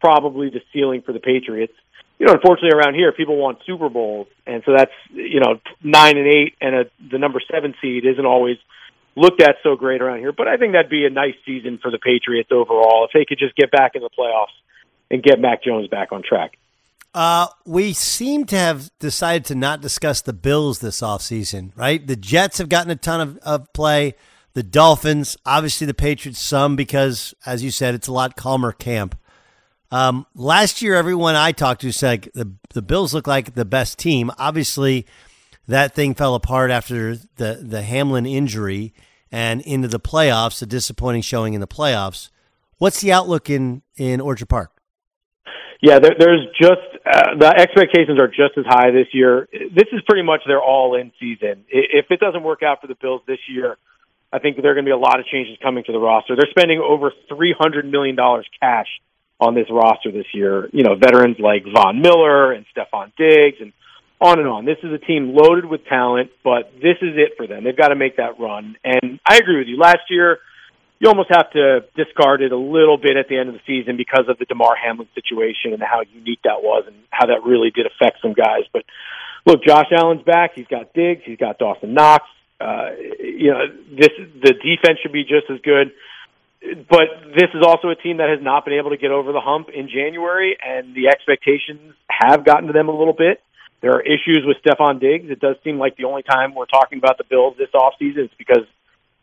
probably 0.02 0.50
the 0.50 0.62
ceiling 0.74 1.02
for 1.02 1.14
the 1.14 1.20
Patriots. 1.20 1.74
You 2.20 2.26
know, 2.26 2.34
unfortunately, 2.34 2.78
around 2.78 2.96
here, 2.96 3.12
people 3.14 3.38
want 3.38 3.60
Super 3.66 3.90
Bowls, 3.90 4.28
and 4.46 4.62
so 4.66 4.74
that's 4.76 4.92
you 5.12 5.40
know 5.40 5.60
nine 5.82 6.18
and 6.18 6.28
eight, 6.28 6.56
and 6.60 6.76
a, 6.76 6.86
the 7.12 7.18
number 7.18 7.42
seven 7.50 7.74
seed 7.82 8.06
isn't 8.06 8.26
always 8.26 8.58
looked 9.16 9.42
at 9.42 9.56
so 9.64 9.76
great 9.76 10.02
around 10.02 10.20
here. 10.20 10.34
But 10.34 10.48
I 10.48 10.58
think 10.58 10.74
that'd 10.74 10.92
be 10.92 11.06
a 11.06 11.10
nice 11.10 11.36
season 11.46 11.80
for 11.82 11.92
the 11.92 11.98
Patriots 11.98 12.50
overall 12.52 13.06
if 13.06 13.12
they 13.14 13.26
could 13.26 13.40
just 13.40 13.56
get 13.56 13.72
back 13.72 13.96
in 13.96 14.02
the 14.02 14.10
playoffs 14.10 14.56
and 15.10 15.24
get 15.24 15.40
Mac 15.40 15.64
Jones 15.64 15.88
back 15.88 16.12
on 16.12 16.22
track. 16.22 16.58
Uh, 17.14 17.48
we 17.66 17.92
seem 17.94 18.46
to 18.46 18.56
have 18.56 18.92
decided 19.00 19.44
to 19.46 19.56
not 19.56 19.82
discuss 19.82 20.22
the 20.22 20.34
Bills 20.34 20.80
this 20.80 21.02
offseason, 21.02 21.72
right? 21.76 22.06
The 22.06 22.16
Jets 22.16 22.60
have 22.60 22.70
gotten 22.70 22.92
a 22.92 22.96
ton 22.96 23.22
of, 23.22 23.38
of 23.38 23.74
play. 23.74 24.14
The 24.54 24.64
Dolphins, 24.64 25.36
obviously 25.46 25.88
the 25.88 25.94
Patriots, 25.94 26.40
some 26.40 26.76
because, 26.76 27.34
as 27.46 27.64
you 27.64 27.72
said, 27.72 27.96
it's 27.96 28.08
a 28.08 28.14
lot 28.14 28.36
calmer 28.36 28.72
camp. 28.72 29.18
Um, 29.92 30.28
last 30.36 30.82
year, 30.82 30.96
everyone 30.96 31.36
I 31.36 31.52
talked 31.52 31.82
to 31.82 31.92
said 31.92 32.30
the, 32.34 32.52
the 32.74 32.82
Bills 32.82 33.14
look 33.14 33.26
like 33.26 33.56
the 33.56 33.66
best 33.66 33.98
team. 33.98 34.32
Obviously, 34.38 35.06
that 35.68 35.96
thing 35.96 36.14
fell 36.14 36.36
apart 36.36 36.70
after 36.72 37.16
the, 37.16 37.60
the 37.62 37.82
Hamlin 37.82 38.26
injury 38.26 38.94
and 39.32 39.62
into 39.62 39.88
the 39.88 40.00
playoffs, 40.00 40.62
a 40.62 40.66
disappointing 40.66 41.22
showing 41.22 41.54
in 41.54 41.62
the 41.62 41.68
playoffs. 41.68 42.30
What's 42.78 43.02
the 43.02 43.12
outlook 43.12 43.50
in, 43.50 43.82
in 43.98 44.22
Orchard 44.22 44.50
Park? 44.50 44.72
Yeah, 45.82 46.00
there, 46.00 46.16
there's 46.20 46.46
just 46.60 46.82
uh, 47.06 47.36
the 47.40 47.48
expectations 47.48 48.20
are 48.20 48.28
just 48.28 48.58
as 48.58 48.66
high 48.68 48.92
this 48.92 49.08
year. 49.14 49.48
This 49.52 49.88
is 49.92 50.02
pretty 50.08 50.24
much 50.24 50.42
their 50.46 50.62
all-in 50.62 51.12
season. 51.20 51.66
If 51.70 52.08
it 52.12 52.20
doesn't 52.20 52.44
work 52.44 52.64
out 52.64 52.82
for 52.82 52.88
the 52.88 52.96
Bills 52.96 53.22
this 53.28 53.40
year, 53.48 53.78
I 54.32 54.40
think 54.40 54.58
there 54.62 54.72
are 54.72 54.76
going 54.76 54.86
to 54.86 54.90
be 54.90 54.94
a 54.94 54.98
lot 54.98 55.20
of 55.20 55.26
changes 55.26 55.58
coming 55.64 55.84
to 55.86 55.92
the 55.92 55.98
roster. 55.98 56.36
They're 56.36 56.50
spending 56.52 56.80
over 56.80 57.12
three 57.28 57.56
hundred 57.58 57.90
million 57.90 58.16
dollars 58.16 58.46
cash 58.62 58.88
on 59.40 59.56
this 59.56 59.68
roster 59.70 60.12
this 60.12 60.26
year. 60.34 60.70
You 60.74 60.84
know, 60.84 60.96
veterans 60.96 61.38
like 61.40 61.64
Von 61.64 62.02
Miller 62.02 62.52
and 62.52 62.66
Stefon 62.76 63.12
Diggs 63.18 63.58
and 63.62 63.74
on 64.22 64.40
and 64.40 64.48
on. 64.48 64.66
This 64.66 64.78
is 64.84 64.92
a 64.92 64.98
team 64.98 65.34
loaded 65.34 65.66
with 65.66 65.86
talent, 65.86 66.32
but 66.44 66.74
this 66.76 66.98
is 67.02 67.16
it 67.16 67.34
for 67.38 67.48
them. 67.48 67.64
They've 67.64 67.78
got 67.78 67.90
to 67.90 67.96
make 67.96 68.18
that 68.18 68.40
run. 68.40 68.76
And 68.84 69.20
I 69.26 69.38
agree 69.38 69.60
with 69.60 69.68
you. 69.68 69.78
Last 69.78 70.10
year, 70.10 70.40
you 71.00 71.08
almost 71.08 71.30
have 71.32 71.50
to 71.52 71.86
discard 71.96 72.42
it 72.42 72.52
a 72.52 72.58
little 72.58 72.98
bit 72.98 73.16
at 73.16 73.30
the 73.30 73.38
end 73.38 73.48
of 73.48 73.56
the 73.56 73.62
season 73.66 73.96
because 73.96 74.26
of 74.28 74.38
the 74.38 74.46
Damar 74.46 74.76
Hamlin 74.76 75.08
situation 75.16 75.72
and 75.72 75.82
how 75.82 76.02
unique 76.14 76.42
that 76.44 76.62
was 76.62 76.84
and 76.88 76.96
how 77.10 77.28
that 77.28 77.44
really 77.46 77.72
did 77.72 77.86
affect 77.86 78.22
some 78.22 78.34
guys. 78.34 78.68
But 78.74 78.84
look, 79.46 79.64
Josh 79.64 79.88
Allen's 79.96 80.24
back. 80.24 80.52
He's 80.56 80.68
got 80.68 80.94
Diggs. 80.94 81.22
He's 81.26 81.38
got 81.38 81.58
Dawson 81.58 81.94
Knox. 81.94 82.26
Uh, 82.60 82.90
you 83.20 83.52
know, 83.52 83.68
this 83.98 84.12
the 84.44 84.52
defense 84.52 85.00
should 85.02 85.14
be 85.14 85.24
just 85.24 85.50
as 85.50 85.62
good. 85.64 85.94
But 86.62 87.34
this 87.36 87.50
is 87.54 87.64
also 87.66 87.90
a 87.90 87.96
team 87.96 88.18
that 88.18 88.30
has 88.30 88.44
not 88.44 88.66
been 88.66 88.74
able 88.74 88.90
to 88.90 88.98
get 88.98 89.12
over 89.12 89.32
the 89.32 89.40
hump 89.40 89.70
in 89.74 89.88
January, 89.88 90.58
and 90.60 90.94
the 90.94 91.08
expectations 91.08 91.96
have 92.10 92.44
gotten 92.44 92.68
to 92.68 92.74
them 92.74 92.90
a 92.90 92.98
little 92.98 93.14
bit. 93.14 93.42
There 93.82 93.94
are 93.94 94.02
issues 94.02 94.44
with 94.46 94.58
Stefon 94.64 95.00
Diggs. 95.00 95.32
It 95.32 95.40
does 95.40 95.56
seem 95.64 95.80
like 95.80 95.96
the 95.96 96.04
only 96.04 96.24
time 96.24 96.54
we're 96.54 96.66
talking 96.66 96.98
about 96.98 97.18
the 97.18 97.24
Bills 97.24 97.56
this 97.58 97.70
offseason 97.74 98.26
is 98.26 98.30
because 98.38 98.66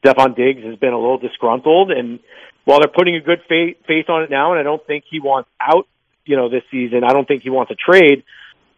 Stefon 0.03 0.35
Diggs 0.35 0.65
has 0.65 0.77
been 0.77 0.95
a 0.95 0.99
little 0.99 1.19
disgruntled, 1.19 1.91
and 1.91 2.21
while 2.65 2.81
they're 2.81 2.89
putting 2.89 3.17
a 3.17 3.21
good 3.21 3.43
face 3.49 4.07
on 4.09 4.23
it 4.23 4.31
now, 4.31 4.53
and 4.53 4.61
I 4.61 4.63
don't 4.63 4.85
think 4.87 5.05
he 5.11 5.21
wants 5.21 5.51
out, 5.61 5.87
you 6.25 6.37
know, 6.37 6.49
this 6.49 6.63
season. 6.71 7.05
I 7.05 7.13
don't 7.13 7.29
think 7.29 7.43
he 7.43 7.51
wants 7.51 7.71
a 7.71 7.77
trade. 7.77 8.25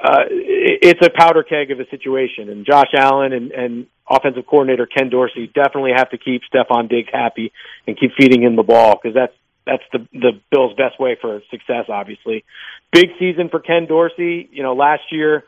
Uh, 0.01 0.25
it's 0.31 1.05
a 1.05 1.11
powder 1.11 1.43
keg 1.43 1.71
of 1.71 1.81
a 1.81 1.89
situation, 1.91 2.51
and 2.51 2.67
Josh 2.67 2.91
Allen 2.95 3.33
and, 3.33 3.53
and 3.53 3.87
offensive 4.11 4.47
coordinator 4.47 4.87
Ken 4.87 5.11
Dorsey 5.11 5.51
definitely 5.55 5.93
have 5.97 6.11
to 6.11 6.19
keep 6.19 6.43
Stefon 6.53 6.89
Diggs 6.89 7.09
happy 7.13 7.53
and 7.87 7.99
keep 7.99 8.13
feeding 8.19 8.43
him 8.43 8.57
the 8.57 8.63
ball 8.63 8.99
because 9.01 9.15
that's 9.15 9.35
that's 9.67 9.83
the 9.93 10.07
the 10.19 10.41
Bills' 10.51 10.75
best 10.77 10.99
way 10.99 11.17
for 11.21 11.41
success. 11.51 11.87
Obviously, 11.89 12.45
big 12.93 13.11
season 13.19 13.49
for 13.51 13.61
Ken 13.61 13.87
Dorsey. 13.87 14.49
You 14.51 14.63
know, 14.63 14.75
last 14.75 15.03
year 15.11 15.45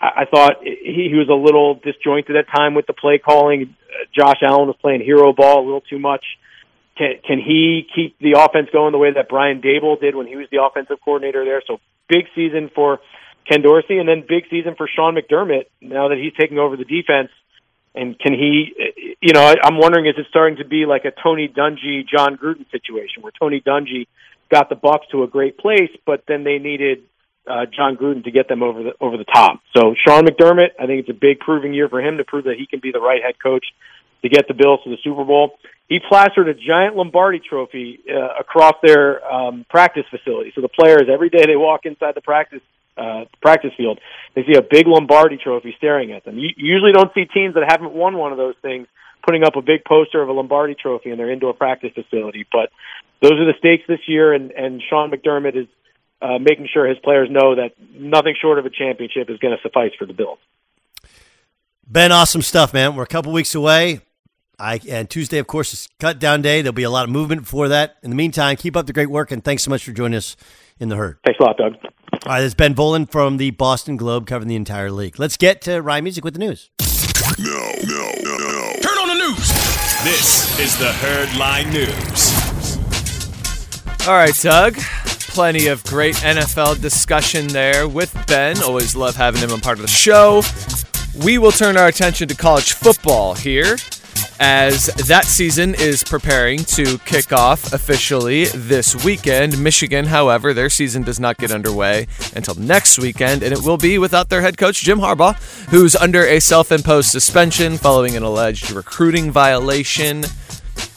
I, 0.00 0.22
I 0.22 0.24
thought 0.26 0.56
he, 0.62 1.08
he 1.10 1.14
was 1.14 1.28
a 1.30 1.34
little 1.34 1.74
disjointed 1.74 2.36
at 2.36 2.46
time 2.54 2.74
with 2.74 2.86
the 2.86 2.92
play 2.92 3.18
calling. 3.18 3.74
Josh 4.16 4.42
Allen 4.42 4.66
was 4.66 4.76
playing 4.80 5.00
hero 5.00 5.32
ball 5.32 5.62
a 5.62 5.64
little 5.64 5.80
too 5.80 5.98
much. 5.98 6.24
Can, 6.98 7.14
can 7.26 7.38
he 7.38 7.86
keep 7.94 8.18
the 8.18 8.38
offense 8.38 8.68
going 8.72 8.92
the 8.92 8.98
way 8.98 9.12
that 9.14 9.28
Brian 9.28 9.62
Daboll 9.62 9.98
did 9.98 10.14
when 10.14 10.26
he 10.26 10.36
was 10.36 10.46
the 10.50 10.62
offensive 10.62 10.98
coordinator 11.02 11.44
there? 11.44 11.62
So 11.66 11.78
big 12.08 12.26
season 12.34 12.70
for 12.74 13.00
Ken 13.48 13.62
Dorsey, 13.62 13.98
and 13.98 14.08
then 14.08 14.24
big 14.28 14.44
season 14.50 14.74
for 14.76 14.88
Sean 14.94 15.16
McDermott 15.16 15.64
now 15.80 16.08
that 16.08 16.18
he's 16.18 16.32
taking 16.38 16.58
over 16.58 16.76
the 16.76 16.84
defense. 16.84 17.30
And 17.94 18.18
can 18.18 18.32
he, 18.32 18.72
you 19.20 19.34
know, 19.34 19.54
I'm 19.62 19.76
wondering, 19.76 20.06
is 20.06 20.14
it 20.16 20.26
starting 20.30 20.56
to 20.58 20.64
be 20.64 20.86
like 20.86 21.04
a 21.04 21.10
Tony 21.10 21.48
Dungy, 21.48 22.08
Jon 22.08 22.38
Gruden 22.38 22.70
situation 22.70 23.22
where 23.22 23.32
Tony 23.38 23.60
Dungy 23.60 24.06
got 24.50 24.68
the 24.68 24.76
Bucs 24.76 25.08
to 25.10 25.22
a 25.24 25.26
great 25.26 25.58
place, 25.58 25.90
but 26.06 26.24
then 26.26 26.44
they 26.44 26.58
needed 26.58 27.02
uh, 27.46 27.66
Jon 27.66 27.96
Gruden 27.96 28.24
to 28.24 28.30
get 28.30 28.48
them 28.48 28.62
over 28.62 28.82
the 28.82 28.92
over 29.00 29.16
the 29.16 29.24
top. 29.24 29.60
So 29.76 29.94
Sean 30.06 30.24
McDermott, 30.24 30.70
I 30.78 30.86
think 30.86 31.00
it's 31.00 31.10
a 31.10 31.18
big 31.20 31.40
proving 31.40 31.74
year 31.74 31.88
for 31.88 32.00
him 32.00 32.18
to 32.18 32.24
prove 32.24 32.44
that 32.44 32.56
he 32.56 32.66
can 32.66 32.80
be 32.80 32.92
the 32.92 33.00
right 33.00 33.22
head 33.22 33.34
coach 33.42 33.64
to 34.22 34.28
get 34.28 34.46
the 34.48 34.54
Bills 34.54 34.80
to 34.84 34.90
the 34.90 34.98
Super 35.02 35.24
Bowl. 35.24 35.58
He 35.88 35.98
plastered 35.98 36.48
a 36.48 36.54
giant 36.54 36.96
Lombardi 36.96 37.40
Trophy 37.40 38.00
uh, 38.08 38.40
across 38.40 38.74
their 38.82 39.22
um, 39.30 39.66
practice 39.68 40.04
facility. 40.10 40.52
So 40.54 40.60
the 40.62 40.68
players 40.68 41.02
every 41.12 41.28
day 41.28 41.44
they 41.44 41.56
walk 41.56 41.84
inside 41.84 42.14
the 42.14 42.22
practice 42.22 42.62
uh, 42.96 43.24
practice 43.40 43.72
field, 43.76 43.98
they 44.34 44.42
see 44.44 44.56
a 44.56 44.62
big 44.62 44.86
Lombardi 44.86 45.38
Trophy 45.42 45.74
staring 45.78 46.12
at 46.12 46.24
them. 46.24 46.38
You 46.38 46.50
usually 46.56 46.92
don't 46.92 47.12
see 47.14 47.24
teams 47.24 47.54
that 47.54 47.64
haven't 47.68 47.92
won 47.92 48.16
one 48.16 48.32
of 48.32 48.38
those 48.38 48.54
things 48.62 48.86
putting 49.24 49.44
up 49.44 49.56
a 49.56 49.62
big 49.62 49.84
poster 49.84 50.20
of 50.20 50.28
a 50.28 50.32
Lombardi 50.32 50.74
Trophy 50.74 51.10
in 51.10 51.18
their 51.18 51.30
indoor 51.30 51.54
practice 51.54 51.92
facility. 51.94 52.46
But 52.50 52.70
those 53.20 53.32
are 53.32 53.46
the 53.46 53.54
stakes 53.58 53.84
this 53.88 54.00
year, 54.06 54.32
and 54.32 54.50
and 54.50 54.82
Sean 54.88 55.10
McDermott 55.10 55.56
is 55.56 55.68
uh, 56.20 56.38
making 56.38 56.68
sure 56.72 56.86
his 56.86 56.98
players 56.98 57.28
know 57.30 57.54
that 57.56 57.72
nothing 57.94 58.34
short 58.40 58.58
of 58.58 58.66
a 58.66 58.70
championship 58.70 59.30
is 59.30 59.38
going 59.38 59.56
to 59.56 59.62
suffice 59.62 59.92
for 59.98 60.06
the 60.06 60.12
Bills. 60.12 60.38
Ben, 61.86 62.12
awesome 62.12 62.42
stuff, 62.42 62.72
man. 62.72 62.94
We're 62.94 63.02
a 63.02 63.06
couple 63.06 63.32
weeks 63.32 63.54
away. 63.54 64.00
I, 64.58 64.80
and 64.88 65.10
Tuesday, 65.10 65.38
of 65.38 65.46
course, 65.48 65.72
is 65.72 65.88
cut 65.98 66.20
down 66.20 66.40
day. 66.40 66.62
There'll 66.62 66.72
be 66.72 66.84
a 66.84 66.90
lot 66.90 67.04
of 67.04 67.10
movement 67.10 67.42
before 67.42 67.68
that. 67.68 67.96
In 68.02 68.10
the 68.10 68.16
meantime, 68.16 68.56
keep 68.56 68.76
up 68.76 68.86
the 68.86 68.92
great 68.92 69.10
work, 69.10 69.32
and 69.32 69.42
thanks 69.42 69.64
so 69.64 69.70
much 69.70 69.84
for 69.84 69.92
joining 69.92 70.16
us 70.16 70.36
in 70.78 70.88
the 70.88 70.96
herd. 70.96 71.18
Thanks 71.24 71.40
a 71.40 71.42
lot, 71.42 71.56
Doug. 71.56 71.74
All 72.24 72.30
right, 72.30 72.40
this 72.40 72.50
is 72.50 72.54
Ben 72.54 72.72
Volin 72.72 73.10
from 73.10 73.36
the 73.38 73.50
Boston 73.50 73.96
Globe 73.96 74.28
covering 74.28 74.48
the 74.48 74.54
entire 74.54 74.92
league. 74.92 75.18
Let's 75.18 75.36
get 75.36 75.60
to 75.62 75.82
Ryan 75.82 76.04
Music 76.04 76.22
with 76.22 76.34
the 76.34 76.38
news. 76.38 76.70
No, 77.36 77.72
no, 77.82 78.12
no, 78.22 78.36
no. 78.36 78.72
Turn 78.80 78.96
on 78.98 79.08
the 79.08 79.14
news. 79.14 79.48
This 80.04 80.60
is 80.60 80.78
the 80.78 80.92
Herd 80.92 81.36
Line 81.36 81.70
News. 81.70 82.32
All 84.06 84.14
right, 84.14 84.34
Doug 84.40 84.76
plenty 85.32 85.66
of 85.68 85.82
great 85.84 86.14
NFL 86.16 86.78
discussion 86.82 87.46
there 87.48 87.88
with 87.88 88.14
Ben. 88.26 88.62
Always 88.62 88.94
love 88.94 89.16
having 89.16 89.40
him 89.40 89.50
on 89.50 89.62
part 89.62 89.78
of 89.78 89.82
the 89.82 89.88
show. 89.88 90.42
We 91.24 91.38
will 91.38 91.52
turn 91.52 91.78
our 91.78 91.88
attention 91.88 92.28
to 92.28 92.34
college 92.36 92.74
football 92.74 93.34
here 93.34 93.78
as 94.44 94.86
that 95.06 95.24
season 95.24 95.72
is 95.76 96.02
preparing 96.02 96.58
to 96.64 96.98
kick 96.98 97.32
off 97.32 97.72
officially 97.72 98.46
this 98.46 99.04
weekend. 99.04 99.56
Michigan, 99.62 100.06
however, 100.06 100.52
their 100.52 100.68
season 100.68 101.04
does 101.04 101.20
not 101.20 101.38
get 101.38 101.52
underway 101.52 102.08
until 102.34 102.56
next 102.56 102.98
weekend, 102.98 103.44
and 103.44 103.52
it 103.52 103.62
will 103.62 103.76
be 103.76 103.98
without 103.98 104.30
their 104.30 104.40
head 104.40 104.58
coach, 104.58 104.82
Jim 104.82 104.98
Harbaugh, 104.98 105.36
who's 105.68 105.94
under 105.94 106.26
a 106.26 106.40
self 106.40 106.72
imposed 106.72 107.08
suspension 107.08 107.76
following 107.76 108.16
an 108.16 108.24
alleged 108.24 108.72
recruiting 108.72 109.30
violation. 109.30 110.24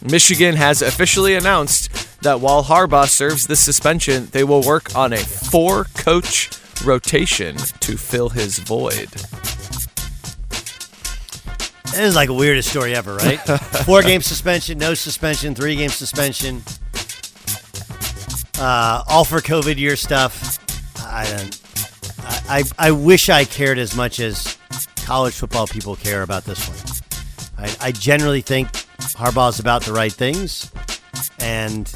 Michigan 0.02 0.56
has 0.56 0.82
officially 0.82 1.36
announced 1.36 2.22
that 2.24 2.40
while 2.40 2.64
Harbaugh 2.64 3.08
serves 3.08 3.46
the 3.46 3.56
suspension, 3.56 4.28
they 4.32 4.44
will 4.44 4.64
work 4.64 4.96
on 4.96 5.14
a 5.14 5.18
four 5.18 5.84
coach 5.94 6.50
rotation 6.84 7.58
to 7.58 7.96
fill 7.96 8.30
his 8.30 8.58
void. 8.58 9.10
This 11.96 12.10
is 12.10 12.16
like 12.16 12.28
the 12.28 12.34
weirdest 12.34 12.70
story 12.70 12.94
ever, 12.94 13.16
right? 13.16 13.38
Four 13.86 14.02
game 14.02 14.22
suspension, 14.22 14.78
no 14.78 14.94
suspension, 14.94 15.56
three 15.56 15.78
game 15.78 15.90
suspension. 15.90 16.62
Uh, 18.60 19.02
all 19.08 19.24
for 19.24 19.40
COVID 19.40 19.78
year 19.78 19.96
stuff. 19.96 20.60
I 21.00 21.24
don't. 21.26 21.62
I, 22.20 22.64
I, 22.78 22.88
I 22.88 22.92
wish 22.92 23.30
I 23.30 23.46
cared 23.46 23.78
as 23.78 23.96
much 23.96 24.20
as 24.20 24.58
college 25.06 25.36
football 25.36 25.68
people 25.68 25.96
care 25.96 26.22
about 26.22 26.44
this 26.44 26.68
one. 26.68 27.66
I, 27.66 27.76
I 27.88 27.92
generally 27.94 28.42
think 28.42 28.68
Harbaugh 29.16 29.50
is 29.52 29.60
about 29.60 29.86
the 29.86 29.94
right 29.94 30.12
things, 30.12 30.70
and 31.40 31.90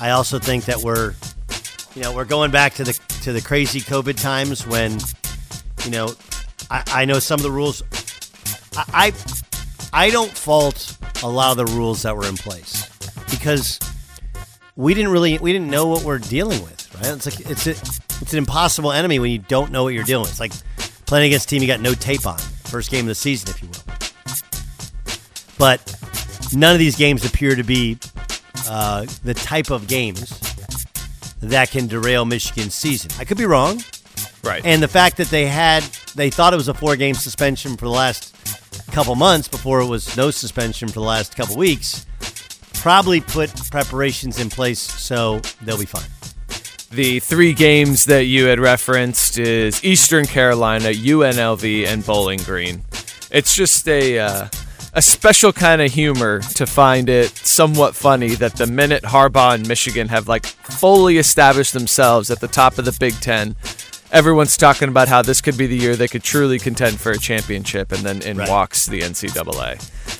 I 0.00 0.10
also 0.10 0.38
think 0.38 0.64
that 0.64 0.78
we're, 0.78 1.14
you 1.94 2.00
know, 2.02 2.14
we're 2.14 2.24
going 2.24 2.50
back 2.50 2.72
to 2.74 2.84
the 2.84 2.98
to 3.24 3.34
the 3.34 3.42
crazy 3.42 3.80
COVID 3.80 4.18
times 4.18 4.66
when, 4.66 4.98
you 5.84 5.90
know, 5.90 6.14
I, 6.70 6.84
I 6.86 7.04
know 7.04 7.18
some 7.18 7.38
of 7.38 7.42
the 7.42 7.50
rules. 7.50 7.82
I, 8.76 9.12
I 9.92 10.06
I 10.06 10.10
don't 10.10 10.30
fault 10.30 10.96
a 11.22 11.28
lot 11.28 11.50
of 11.52 11.66
the 11.66 11.72
rules 11.74 12.02
that 12.02 12.16
were 12.16 12.26
in 12.26 12.36
place 12.36 12.88
because 13.30 13.80
we 14.76 14.94
didn't 14.94 15.10
really 15.10 15.38
we 15.38 15.52
didn't 15.52 15.70
know 15.70 15.86
what 15.86 16.02
we're 16.02 16.18
dealing 16.18 16.62
with, 16.62 16.94
right? 16.96 17.14
It's 17.14 17.26
like 17.26 17.48
it's 17.50 17.66
a, 17.66 17.70
It's 18.22 18.32
an 18.32 18.38
impossible 18.38 18.92
enemy 18.92 19.18
when 19.18 19.30
you 19.30 19.38
don't 19.38 19.70
know 19.70 19.84
what 19.84 19.92
you're 19.94 20.04
doing. 20.04 20.26
It's 20.26 20.40
like 20.40 20.52
playing 21.06 21.26
against 21.26 21.46
a 21.46 21.48
team 21.48 21.62
you 21.62 21.68
got 21.68 21.80
no 21.80 21.94
tape 21.94 22.26
on. 22.26 22.38
First 22.38 22.90
game 22.90 23.00
of 23.00 23.08
the 23.08 23.14
season, 23.14 23.50
if 23.50 23.62
you 23.62 23.68
will. 23.68 23.84
But 25.58 25.96
none 26.54 26.72
of 26.72 26.78
these 26.78 26.96
games 26.96 27.24
appear 27.24 27.54
to 27.54 27.62
be 27.62 27.98
uh, 28.68 29.06
the 29.24 29.34
type 29.34 29.70
of 29.70 29.86
games 29.86 30.38
that 31.40 31.70
can 31.70 31.86
derail 31.86 32.24
Michigan's 32.24 32.74
season. 32.74 33.10
I 33.18 33.24
could 33.24 33.38
be 33.38 33.46
wrong. 33.46 33.82
Right. 34.42 34.64
And 34.64 34.82
the 34.82 34.88
fact 34.88 35.16
that 35.18 35.28
they 35.28 35.46
had, 35.46 35.82
they 36.14 36.30
thought 36.30 36.52
it 36.52 36.56
was 36.56 36.68
a 36.68 36.74
four 36.74 36.96
game 36.96 37.14
suspension 37.14 37.76
for 37.76 37.84
the 37.84 37.90
last 37.90 38.35
couple 38.96 39.14
months 39.14 39.46
before 39.46 39.82
it 39.82 39.86
was 39.86 40.16
no 40.16 40.30
suspension 40.30 40.88
for 40.88 40.94
the 40.94 41.00
last 41.00 41.36
couple 41.36 41.54
weeks, 41.54 42.06
probably 42.72 43.20
put 43.20 43.54
preparations 43.70 44.40
in 44.40 44.48
place 44.48 44.80
so 44.80 45.38
they'll 45.60 45.76
be 45.76 45.84
fine. 45.84 46.08
The 46.92 47.20
three 47.20 47.52
games 47.52 48.06
that 48.06 48.24
you 48.24 48.46
had 48.46 48.58
referenced 48.58 49.38
is 49.38 49.84
Eastern 49.84 50.24
Carolina, 50.24 50.86
UNLV, 50.86 51.86
and 51.86 52.06
Bowling 52.06 52.38
Green. 52.38 52.84
It's 53.30 53.54
just 53.54 53.86
a 53.86 54.18
uh, 54.18 54.48
a 54.94 55.02
special 55.02 55.52
kind 55.52 55.82
of 55.82 55.92
humor 55.92 56.40
to 56.54 56.64
find 56.64 57.10
it 57.10 57.28
somewhat 57.36 57.94
funny 57.94 58.28
that 58.36 58.54
the 58.54 58.66
minute 58.66 59.02
Harbaugh 59.02 59.56
and 59.56 59.68
Michigan 59.68 60.08
have 60.08 60.26
like 60.26 60.46
fully 60.46 61.18
established 61.18 61.74
themselves 61.74 62.30
at 62.30 62.40
the 62.40 62.48
top 62.48 62.78
of 62.78 62.86
the 62.86 62.96
Big 62.98 63.12
Ten, 63.20 63.56
everyone's 64.12 64.56
talking 64.56 64.88
about 64.88 65.08
how 65.08 65.22
this 65.22 65.40
could 65.40 65.56
be 65.56 65.66
the 65.66 65.76
year 65.76 65.96
they 65.96 66.08
could 66.08 66.22
truly 66.22 66.58
contend 66.58 67.00
for 67.00 67.12
a 67.12 67.18
championship, 67.18 67.92
and 67.92 68.02
then 68.02 68.22
in 68.22 68.36
Right. 68.38 68.48
walks 68.48 68.86
the 68.86 69.00
NCAA. 69.02 69.78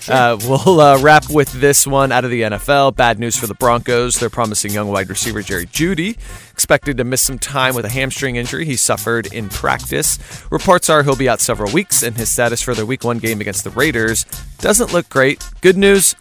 Uh, 0.09 0.37
we'll 0.47 0.81
uh, 0.81 0.99
wrap 1.01 1.29
with 1.31 1.53
this 1.61 1.87
one 1.87 2.13
out 2.13 2.25
of 2.25 2.31
the 2.31 2.43
NFL. 2.43 2.95
Bad 2.97 3.19
news 3.19 3.37
for 3.37 3.47
the 3.47 3.55
Broncos. 3.55 4.17
They're 4.17 4.31
promising 4.31 4.73
young 4.73 4.89
wide 4.89 5.09
receiver 5.09 5.43
Jerry 5.43 5.67
Jeudy, 5.67 6.17
expected 6.53 6.97
to 6.99 7.05
miss 7.05 7.23
some 7.23 7.39
time 7.39 7.75
with 7.75 7.85
a 7.85 7.89
hamstring 7.91 8.37
injury 8.37 8.65
he 8.65 8.77
suffered 8.77 9.33
in 9.33 9.49
practice. 9.49 10.19
Reports 10.51 10.89
are 10.91 11.03
he'll 11.03 11.17
be 11.17 11.29
out 11.29 11.41
several 11.41 11.73
weeks, 11.73 12.03
and 12.03 12.17
his 12.17 12.31
status 12.31 12.63
for 12.63 12.75
their 12.75 12.87
Week 12.87 13.05
One 13.05 13.19
game 13.19 13.41
against 13.41 13.65
the 13.65 13.71
Raiders 13.71 14.25
doesn't 14.59 14.93
look 14.93 15.09
great. 15.09 15.45
Good 15.61 15.77
news. 15.77 16.15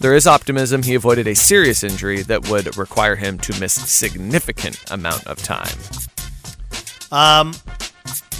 There 0.00 0.14
is 0.14 0.26
optimism. 0.26 0.82
He 0.82 0.94
avoided 0.94 1.26
a 1.28 1.34
serious 1.34 1.82
injury 1.82 2.22
that 2.22 2.48
would 2.50 2.76
require 2.76 3.16
him 3.16 3.38
to 3.38 3.58
miss 3.60 3.72
significant 3.74 4.78
amount 4.90 5.26
of 5.26 5.38
time. 5.38 5.78
Um, 7.14 7.54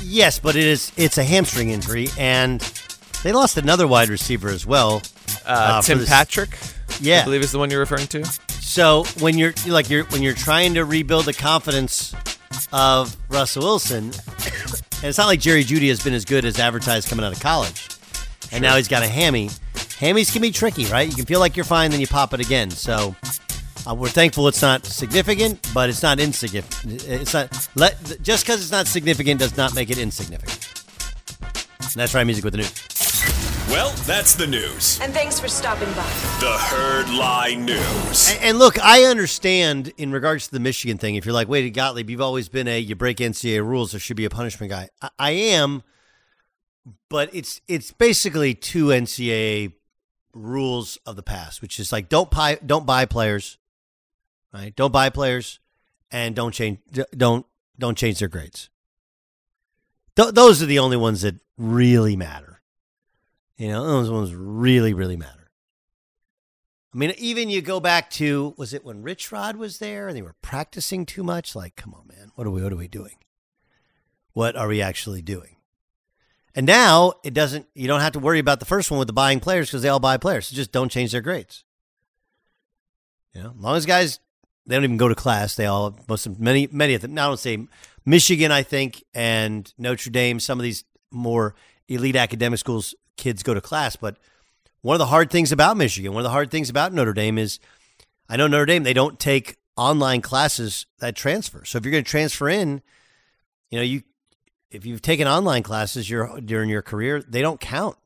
yes, 0.02 0.38
but 0.38 0.56
it 0.56 0.64
is 0.64 0.92
it's 0.96 1.16
a 1.18 1.24
hamstring 1.24 1.70
injury, 1.70 2.08
and 2.18 2.60
they 3.22 3.32
lost 3.32 3.56
another 3.56 3.86
wide 3.86 4.08
receiver 4.08 4.48
as 4.48 4.66
well. 4.66 5.02
Uh, 5.46 5.80
for 5.80 5.86
Tim 5.86 5.98
this- 5.98 6.08
Patrick, 6.08 6.58
Yeah. 7.00 7.20
I 7.20 7.24
believe 7.24 7.42
is 7.42 7.52
the 7.52 7.58
one 7.58 7.70
you're 7.70 7.80
referring 7.80 8.06
to. 8.08 8.24
So 8.60 9.04
when 9.20 9.38
you're 9.38 9.54
like 9.66 9.88
you're 9.90 10.04
when 10.06 10.22
you're 10.22 10.34
trying 10.34 10.74
to 10.74 10.84
rebuild 10.84 11.26
the 11.26 11.34
confidence 11.34 12.14
of 12.72 13.16
Russell 13.28 13.62
Wilson, 13.62 14.04
and 14.06 15.04
it's 15.04 15.18
not 15.18 15.26
like 15.26 15.40
Jerry 15.40 15.64
Jeudy 15.64 15.88
has 15.88 16.02
been 16.02 16.14
as 16.14 16.24
good 16.24 16.44
as 16.44 16.58
advertised 16.58 17.08
coming 17.08 17.24
out 17.24 17.32
of 17.32 17.40
college, 17.40 17.88
and 18.50 18.62
now 18.62 18.76
he's 18.76 18.88
got 18.88 19.02
a 19.02 19.08
hammy. 19.08 19.50
Hammies 20.00 20.32
can 20.32 20.42
be 20.42 20.50
tricky, 20.50 20.86
right? 20.86 21.08
You 21.08 21.14
can 21.14 21.24
feel 21.24 21.40
like 21.40 21.56
you're 21.56 21.64
fine, 21.64 21.90
then 21.92 22.00
you 22.00 22.06
pop 22.08 22.34
it 22.34 22.40
again. 22.40 22.70
So 22.70 23.14
uh, 23.86 23.94
we're 23.94 24.08
thankful 24.08 24.48
it's 24.48 24.62
not 24.62 24.86
significant, 24.86 25.70
but 25.74 25.88
it's 25.88 26.02
not 26.02 26.18
insignificant. 26.18 27.04
It's 27.06 27.34
not 27.34 27.68
let 27.74 27.96
just 28.22 28.44
because 28.44 28.62
it's 28.62 28.72
not 28.72 28.86
significant 28.86 29.40
does 29.40 29.56
not 29.56 29.74
make 29.74 29.90
it 29.90 29.98
insignificant. 29.98 30.84
And 31.80 32.00
that's 32.00 32.14
right, 32.14 32.24
music 32.24 32.44
with 32.44 32.54
the 32.54 32.58
news. 32.58 33.04
Well, 33.68 33.90
that's 34.04 34.34
the 34.34 34.46
news. 34.46 35.00
And 35.00 35.12
thanks 35.12 35.40
for 35.40 35.48
stopping 35.48 35.88
by. 35.88 36.04
The 36.40 36.56
Herd 36.58 37.08
Lie 37.08 37.54
News. 37.54 38.30
And, 38.30 38.42
and 38.42 38.58
look, 38.58 38.78
I 38.78 39.04
understand 39.04 39.92
in 39.96 40.12
regards 40.12 40.46
to 40.46 40.52
the 40.52 40.60
Michigan 40.60 40.98
thing. 40.98 41.16
If 41.16 41.24
you're 41.24 41.34
like, 41.34 41.48
wait, 41.48 41.68
Gottlieb, 41.74 42.08
you've 42.08 42.20
always 42.20 42.48
been 42.48 42.68
a 42.68 42.78
you 42.78 42.94
break 42.94 43.18
NCAA 43.18 43.66
rules, 43.66 43.92
there 43.92 44.00
should 44.00 44.16
be 44.16 44.26
a 44.26 44.30
punishment 44.30 44.70
guy. 44.70 44.90
I, 45.02 45.10
I 45.18 45.30
am, 45.30 45.82
but 47.08 47.34
it's 47.34 47.60
it's 47.66 47.90
basically 47.90 48.54
two 48.54 48.86
NCAA 48.86 49.72
rules 50.34 50.98
of 51.06 51.16
the 51.16 51.22
past, 51.22 51.62
which 51.62 51.80
is 51.80 51.90
like 51.90 52.08
don't 52.08 52.30
buy 52.30 52.58
don't 52.64 52.86
buy 52.86 53.06
players, 53.06 53.58
right? 54.54 54.74
Don't 54.74 54.92
buy 54.92 55.10
players, 55.10 55.58
and 56.10 56.34
don't 56.34 56.52
change 56.52 56.78
don't 57.16 57.44
don't 57.78 57.98
change 57.98 58.20
their 58.20 58.28
grades. 58.28 58.70
Th- 60.16 60.32
those 60.32 60.62
are 60.62 60.66
the 60.66 60.78
only 60.78 60.96
ones 60.96 61.22
that 61.22 61.34
really 61.58 62.16
matter. 62.16 62.62
You 63.56 63.68
know, 63.68 63.84
those 63.86 64.10
ones 64.10 64.34
really 64.34 64.94
really 64.94 65.16
matter. 65.16 65.50
I 66.94 66.96
mean, 66.96 67.12
even 67.18 67.50
you 67.50 67.60
go 67.60 67.80
back 67.80 68.08
to 68.10 68.54
was 68.56 68.72
it 68.72 68.84
when 68.84 69.02
Rich 69.02 69.32
Rod 69.32 69.56
was 69.56 69.78
there 69.78 70.06
and 70.06 70.16
they 70.16 70.22
were 70.22 70.36
practicing 70.40 71.04
too 71.04 71.24
much? 71.24 71.56
Like, 71.56 71.74
come 71.74 71.92
on, 71.92 72.06
man, 72.06 72.30
what 72.36 72.46
are 72.46 72.50
we 72.50 72.62
what 72.62 72.72
are 72.72 72.76
we 72.76 72.88
doing? 72.88 73.16
What 74.32 74.56
are 74.56 74.68
we 74.68 74.80
actually 74.80 75.22
doing? 75.22 75.56
And 76.54 76.66
now 76.66 77.14
it 77.24 77.34
doesn't. 77.34 77.66
You 77.74 77.88
don't 77.88 78.00
have 78.00 78.12
to 78.12 78.20
worry 78.20 78.38
about 78.38 78.60
the 78.60 78.66
first 78.66 78.88
one 78.90 78.98
with 78.98 79.08
the 79.08 79.12
buying 79.12 79.40
players 79.40 79.68
because 79.68 79.82
they 79.82 79.88
all 79.88 79.98
buy 79.98 80.16
players. 80.16 80.46
So 80.46 80.54
just 80.54 80.70
don't 80.70 80.88
change 80.88 81.10
their 81.10 81.20
grades. 81.20 81.64
You 83.32 83.42
know, 83.42 83.54
as 83.56 83.60
long 83.60 83.76
as 83.76 83.86
guys 83.86 84.20
they 84.66 84.74
don't 84.74 84.84
even 84.84 84.96
go 84.96 85.08
to 85.08 85.14
class. 85.14 85.56
They 85.56 85.66
all 85.66 85.98
most 86.08 86.26
of 86.26 86.40
many 86.40 86.68
many 86.70 86.94
of 86.94 87.02
them. 87.02 87.14
Now 87.14 87.26
I 87.26 87.28
don't 87.28 87.38
say 87.38 87.66
Michigan, 88.04 88.52
I 88.52 88.62
think, 88.62 89.04
and 89.14 89.72
Notre 89.78 90.10
Dame. 90.10 90.40
Some 90.40 90.58
of 90.58 90.62
these 90.62 90.84
more 91.10 91.54
elite 91.88 92.16
academic 92.16 92.58
schools, 92.58 92.94
kids 93.16 93.42
go 93.42 93.54
to 93.54 93.60
class, 93.60 93.96
but 93.96 94.16
one 94.82 94.94
of 94.94 94.98
the 94.98 95.06
hard 95.06 95.30
things 95.30 95.52
about 95.52 95.76
Michigan, 95.76 96.12
one 96.12 96.20
of 96.20 96.24
the 96.24 96.30
hard 96.30 96.50
things 96.50 96.68
about 96.68 96.92
Notre 96.92 97.12
Dame 97.12 97.38
is 97.38 97.58
I 98.28 98.36
know 98.36 98.46
Notre 98.46 98.66
Dame, 98.66 98.82
they 98.82 98.94
don't 98.94 99.18
take 99.18 99.56
online 99.76 100.20
classes 100.20 100.86
that 101.00 101.16
transfer. 101.16 101.64
So 101.64 101.78
if 101.78 101.84
you're 101.84 101.92
going 101.92 102.04
to 102.04 102.10
transfer 102.10 102.48
in, 102.48 102.82
you 103.70 103.78
know, 103.78 103.84
you 103.84 104.02
if 104.70 104.84
you've 104.84 105.02
taken 105.02 105.28
online 105.28 105.62
classes 105.62 106.10
your, 106.10 106.40
during 106.40 106.68
your 106.68 106.82
career, 106.82 107.22
they 107.22 107.40
don't 107.40 107.60
count. 107.60 107.96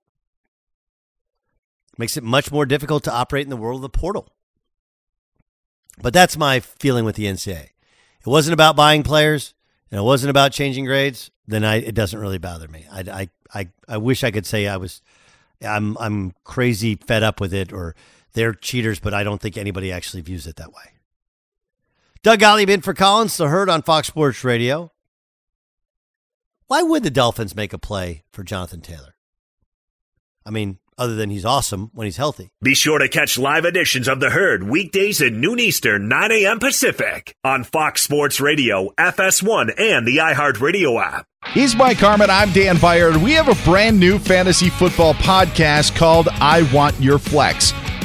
Makes 1.97 2.19
it 2.19 2.23
much 2.23 2.53
more 2.53 2.67
difficult 2.67 3.05
to 3.05 3.13
operate 3.13 3.45
in 3.45 3.51
the 3.51 3.57
world 3.57 3.79
of 3.79 3.83
the 3.83 3.89
portal. 3.99 4.29
But 6.01 6.13
that's 6.13 6.37
my 6.37 6.61
feeling 6.61 7.05
with 7.05 7.17
the 7.17 7.25
NCAA. 7.25 7.71
It 8.21 8.27
wasn't 8.27 8.55
about 8.55 8.77
buying 8.77 9.03
players, 9.03 9.55
and 9.91 9.99
it 9.99 10.05
wasn't 10.05 10.31
about 10.31 10.53
changing 10.53 10.85
grades. 10.85 11.31
Then 11.47 11.65
I, 11.65 11.77
it 11.77 11.95
doesn't 11.95 12.19
really 12.19 12.39
bother 12.39 12.69
me. 12.69 12.87
I, 12.93 13.01
I, 13.01 13.29
I, 13.61 13.69
I 13.89 13.97
wish 13.97 14.23
I 14.23 14.31
could 14.31 14.47
say 14.47 14.67
I 14.67 14.77
was, 14.77 15.03
I'm, 15.63 15.97
I'm 15.99 16.33
crazy 16.45 16.97
fed 16.97 17.23
up 17.23 17.41
with 17.41 17.55
it, 17.55 17.73
or 17.73 17.95
they're 18.35 18.53
cheaters, 18.53 19.01
but 19.01 19.15
I 19.15 19.25
don't 19.25 19.41
think 19.41 19.57
anybody 19.57 19.91
actually 19.91 20.21
views 20.23 20.47
it 20.47 20.57
that 20.57 20.73
way. 20.73 20.93
Doug 22.23 22.41
Gottlieb 22.41 22.69
in 22.69 22.81
for 22.81 22.95
Colin's, 22.95 23.37
the 23.37 23.49
herd 23.49 23.71
on 23.71 23.83
Fox 23.83 24.09
Sports 24.09 24.45
Radio. 24.45 24.93
Why 26.67 26.83
would 26.83 27.03
the 27.03 27.11
Dolphins 27.11 27.57
make 27.57 27.73
a 27.73 27.79
play 27.79 28.25
for 28.31 28.43
Jonathan 28.43 28.83
Taylor? 28.83 29.15
I 30.45 30.51
mean, 30.51 30.79
other 30.99 31.15
than 31.15 31.31
he's 31.31 31.45
awesome 31.45 31.91
when 31.95 32.05
he's 32.07 32.17
healthy. 32.17 32.51
Be 32.63 32.75
sure 32.75 32.99
to 32.99 33.09
catch 33.09 33.39
live 33.39 33.65
editions 33.65 34.09
of 34.09 34.21
The 34.21 34.31
Herd 34.31 34.65
weekdays 34.65 35.23
at 35.23 35.33
noon 35.33 35.61
Eastern, 35.61 36.09
9 36.09 36.33
a.m. 36.33 36.59
Pacific 36.59 37.35
on 37.45 37.65
Fox 37.65 38.03
Sports 38.03 38.41
Radio, 38.41 38.91
FS1, 38.99 39.81
and 39.81 40.07
the 40.07 40.19
iHeartRadio 40.19 41.01
app. 41.03 41.27
He's 41.53 41.77
Mike 41.77 41.99
Harmon. 41.99 42.31
I'm 42.31 42.51
Dan 42.53 42.79
Beyer. 42.79 43.17
We 43.19 43.33
have 43.33 43.49
a 43.49 43.65
brand 43.65 43.99
new 43.99 44.19
fantasy 44.19 44.71
football 44.71 45.15
podcast 45.15 45.97
called 45.97 46.29
I 46.41 46.69
Want 46.75 47.01
Your 47.01 47.19
Flex. 47.19 47.73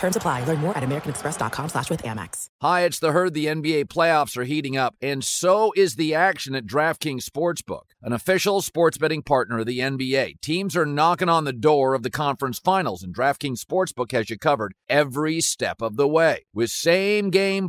Terms 0.00 0.16
apply. 0.16 0.44
Learn 0.44 0.60
more 0.60 0.76
at 0.78 0.82
americanexpress.com 0.82 1.68
slash 1.68 1.90
with 1.90 2.02
Amex. 2.04 2.46
Hi, 2.62 2.84
it's 2.84 2.98
the 2.98 3.12
herd. 3.12 3.34
The 3.34 3.46
NBA 3.46 3.84
playoffs 3.84 4.34
are 4.38 4.44
heating 4.44 4.74
up, 4.74 4.96
and 5.02 5.22
so 5.22 5.74
is 5.76 5.96
the 5.96 6.14
action 6.14 6.54
at 6.54 6.64
DraftKings 6.64 7.22
Sportsbook, 7.22 7.82
an 8.02 8.14
official 8.14 8.62
sports 8.62 8.96
betting 8.96 9.22
partner 9.22 9.58
of 9.58 9.66
the 9.66 9.80
NBA. 9.80 10.40
Teams 10.40 10.74
are 10.74 10.86
knocking 10.86 11.28
on 11.28 11.44
the 11.44 11.52
door 11.52 11.92
of 11.92 12.02
the 12.02 12.08
conference 12.08 12.58
finals, 12.58 13.02
and 13.02 13.14
DraftKings 13.14 13.62
Sportsbook 13.62 14.12
has 14.12 14.30
you 14.30 14.38
covered 14.38 14.72
every 14.88 15.42
step 15.42 15.82
of 15.82 15.96
the 15.96 16.08
way 16.08 16.46
with 16.54 16.70
same 16.70 17.28
game 17.28 17.68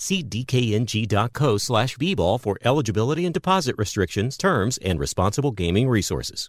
See 0.00 0.22
dkng.co 0.22 1.58
slash 1.58 1.98
bball 1.98 2.40
for 2.40 2.56
eligibility 2.64 3.26
and 3.26 3.34
deposit 3.34 3.76
restrictions, 3.76 4.38
terms, 4.38 4.78
and 4.78 4.98
responsible 4.98 5.50
gaming 5.50 5.90
resources. 5.90 6.48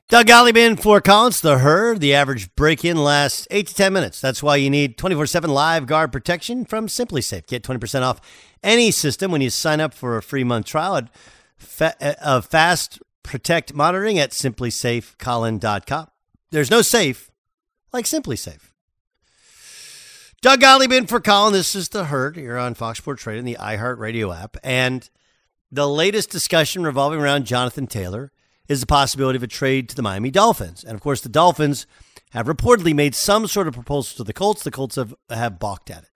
Doug 0.09 0.27
Gottlieb 0.27 0.79
for 0.79 0.99
Colin's, 0.99 1.39
the 1.39 1.59
herd. 1.59 2.01
The 2.01 2.13
average 2.13 2.53
break 2.55 2.83
in 2.83 3.01
lasts 3.01 3.47
8 3.49 3.67
to 3.67 3.73
10 3.73 3.93
minutes. 3.93 4.19
That's 4.19 4.43
why 4.43 4.57
you 4.57 4.69
need 4.69 4.97
24 4.97 5.25
7 5.25 5.49
live 5.49 5.85
guard 5.87 6.11
protection 6.11 6.65
from 6.65 6.87
SimpliSafe. 6.87 7.47
Get 7.47 7.63
20% 7.63 8.01
off 8.01 8.19
any 8.61 8.91
system 8.91 9.31
when 9.31 9.41
you 9.41 9.49
sign 9.49 9.79
up 9.79 9.93
for 9.93 10.17
a 10.17 10.21
free 10.21 10.43
month 10.43 10.65
trial 10.65 10.97
at 10.97 11.09
fa- 11.57 11.95
uh, 12.01 12.13
of 12.21 12.45
Fast 12.45 12.99
Protect 13.23 13.73
Monitoring 13.73 14.19
at 14.19 14.31
simplisafecolin.com. 14.31 16.07
There's 16.51 16.71
no 16.71 16.81
safe 16.81 17.31
like 17.93 18.03
SimpliSafe. 18.03 18.71
Doug 20.41 20.59
Gottlieb 20.59 21.07
for 21.07 21.21
Colin. 21.21 21.53
This 21.53 21.75
is 21.75 21.89
the 21.89 22.05
herd 22.05 22.35
You're 22.35 22.57
on 22.57 22.73
Fox 22.73 22.97
Sports 22.97 23.25
Radio 23.25 23.39
and 23.39 23.47
the 23.47 23.57
iHeartRadio 23.59 24.35
app. 24.35 24.57
And 24.63 25.07
the 25.71 25.87
latest 25.87 26.31
discussion 26.31 26.83
revolving 26.83 27.19
around 27.21 27.45
Jonathan 27.45 27.87
Taylor 27.87 28.31
is 28.71 28.79
the 28.79 28.87
possibility 28.87 29.35
of 29.35 29.43
a 29.43 29.47
trade 29.47 29.89
to 29.89 29.95
the 29.95 30.01
Miami 30.01 30.31
Dolphins. 30.31 30.85
And 30.85 30.95
of 30.95 31.01
course, 31.01 31.19
the 31.19 31.27
Dolphins 31.27 31.85
have 32.31 32.45
reportedly 32.45 32.95
made 32.95 33.13
some 33.13 33.45
sort 33.45 33.67
of 33.67 33.73
proposal 33.73 34.15
to 34.15 34.23
the 34.23 34.31
Colts. 34.31 34.63
The 34.63 34.71
Colts 34.71 34.95
have, 34.95 35.13
have 35.29 35.59
balked 35.59 35.89
at 35.89 36.03
it. 36.03 36.09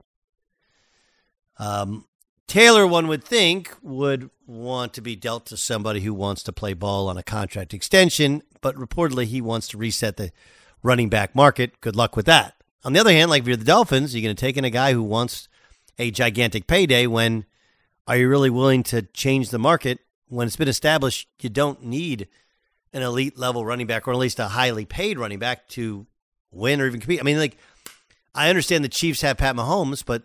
Um, 1.60 2.06
Taylor, 2.47 2.88
one 2.88 3.08
would 3.08 3.26
think, 3.26 3.76
would 3.82 4.30
want 4.47 4.93
to 4.93 5.01
be 5.01 5.18
dealt 5.18 5.47
to 5.47 5.58
somebody 5.58 5.99
who 5.99 6.14
wants 6.14 6.43
to 6.43 6.53
play 6.53 6.74
ball 6.74 7.10
on 7.10 7.18
a 7.18 7.24
contract 7.24 7.74
extension, 7.74 8.41
but 8.62 8.76
reportedly 8.76 9.26
he 9.26 9.41
wants 9.41 9.68
to 9.70 9.78
reset 9.78 10.16
the 10.16 10.32
running 10.82 11.10
back 11.10 11.36
market. 11.36 11.82
Good 11.82 11.97
luck 11.97 12.16
with 12.16 12.26
that. 12.28 12.53
On 12.86 12.93
the 12.93 13.01
other 13.01 13.12
hand, 13.12 13.30
like 13.30 13.41
if 13.41 13.47
you're 13.49 13.58
the 13.58 13.66
Dolphins, 13.66 14.16
you're 14.16 14.24
going 14.24 14.36
to 14.36 14.39
take 14.39 14.56
in 14.56 14.64
a 14.64 14.70
guy 14.70 14.93
who 14.93 15.03
wants 15.03 15.49
a 15.99 16.10
gigantic 16.10 16.68
payday 16.68 17.06
when 17.06 17.45
are 18.08 18.16
you 18.16 18.30
really 18.30 18.49
willing 18.49 18.84
to 18.84 19.01
change 19.01 19.49
the 19.49 19.60
market 19.60 19.99
when 20.28 20.47
it's 20.47 20.56
been 20.56 20.68
established 20.68 21.28
you 21.41 21.49
don't 21.49 21.84
need 21.84 22.28
an 22.96 23.04
elite 23.04 23.38
level 23.38 23.66
running 23.66 23.86
back 23.86 24.08
or 24.08 24.12
at 24.12 24.18
least 24.18 24.39
a 24.39 24.48
highly 24.48 24.86
paid 24.86 25.20
running 25.20 25.38
back 25.38 25.68
to 25.68 26.08
win 26.50 26.80
or 26.80 26.88
even 26.88 27.02
compete. 27.02 27.20
I 27.20 27.24
mean, 27.24 27.38
like, 27.38 27.58
I 28.34 28.50
understand 28.50 28.86
the 28.86 28.89
Chiefs 28.89 29.22
have 29.22 29.38
Pat 29.38 29.54
Mahomes, 29.54 30.04
but 30.04 30.24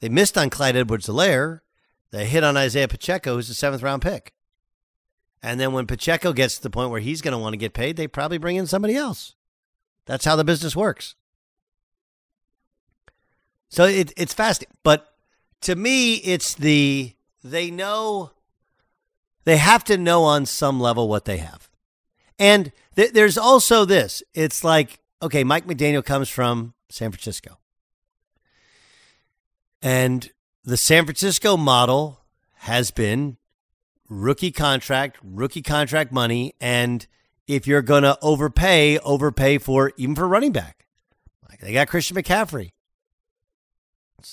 they 0.00 0.10
missed 0.10 0.36
on 0.36 0.50
Clyde 0.50 0.76
Edwards 0.76 1.06
Helaire. 1.06 1.60
They 2.10 2.26
hit 2.26 2.44
on 2.44 2.54
Isaiah 2.54 2.86
Pacheco, 2.86 3.34
who's 3.34 3.48
a 3.48 3.54
seventh 3.54 3.82
round 3.82 4.02
pick. 4.02 4.34
And 5.42 5.58
then 5.58 5.72
when 5.72 5.86
Pacheco 5.86 6.34
gets 6.34 6.56
to 6.56 6.62
the 6.62 6.70
point 6.70 6.90
where 6.90 7.00
he's 7.00 7.22
going 7.22 7.32
to 7.32 7.38
want 7.38 7.54
to 7.54 7.58
get 7.58 7.72
paid, 7.72 7.96
they 7.96 8.06
probably 8.06 8.36
bring 8.36 8.56
in 8.56 8.66
somebody 8.66 8.94
else. 8.94 9.34
That's 10.04 10.26
how 10.26 10.36
the 10.36 10.44
business 10.44 10.76
works. 10.76 11.14
So 13.70 13.84
it, 13.84 14.12
it's 14.18 14.34
fascinating. 14.34 14.76
But 14.82 15.14
to 15.62 15.74
me, 15.74 16.16
it's 16.16 16.54
the, 16.54 17.14
they 17.42 17.70
know, 17.70 18.32
they 19.44 19.56
have 19.56 19.82
to 19.84 19.96
know 19.96 20.24
on 20.24 20.44
some 20.44 20.78
level 20.78 21.08
what 21.08 21.24
they 21.24 21.38
have. 21.38 21.70
And 22.38 22.72
th- 22.96 23.12
there's 23.12 23.38
also 23.38 23.84
this 23.84 24.22
it's 24.34 24.64
like, 24.64 25.00
okay, 25.22 25.44
Mike 25.44 25.66
McDaniel 25.66 26.04
comes 26.04 26.28
from 26.28 26.74
San 26.88 27.10
Francisco. 27.10 27.58
And 29.82 30.30
the 30.64 30.76
San 30.76 31.04
Francisco 31.04 31.56
model 31.56 32.20
has 32.54 32.90
been 32.90 33.36
rookie 34.08 34.50
contract, 34.50 35.18
rookie 35.22 35.62
contract 35.62 36.12
money. 36.12 36.54
And 36.60 37.06
if 37.46 37.66
you're 37.66 37.82
going 37.82 38.02
to 38.02 38.18
overpay, 38.20 38.98
overpay 38.98 39.58
for 39.58 39.92
even 39.96 40.14
for 40.14 40.26
running 40.26 40.52
back. 40.52 40.86
Like 41.48 41.60
they 41.60 41.72
got 41.72 41.88
Christian 41.88 42.16
McCaffrey. 42.16 42.72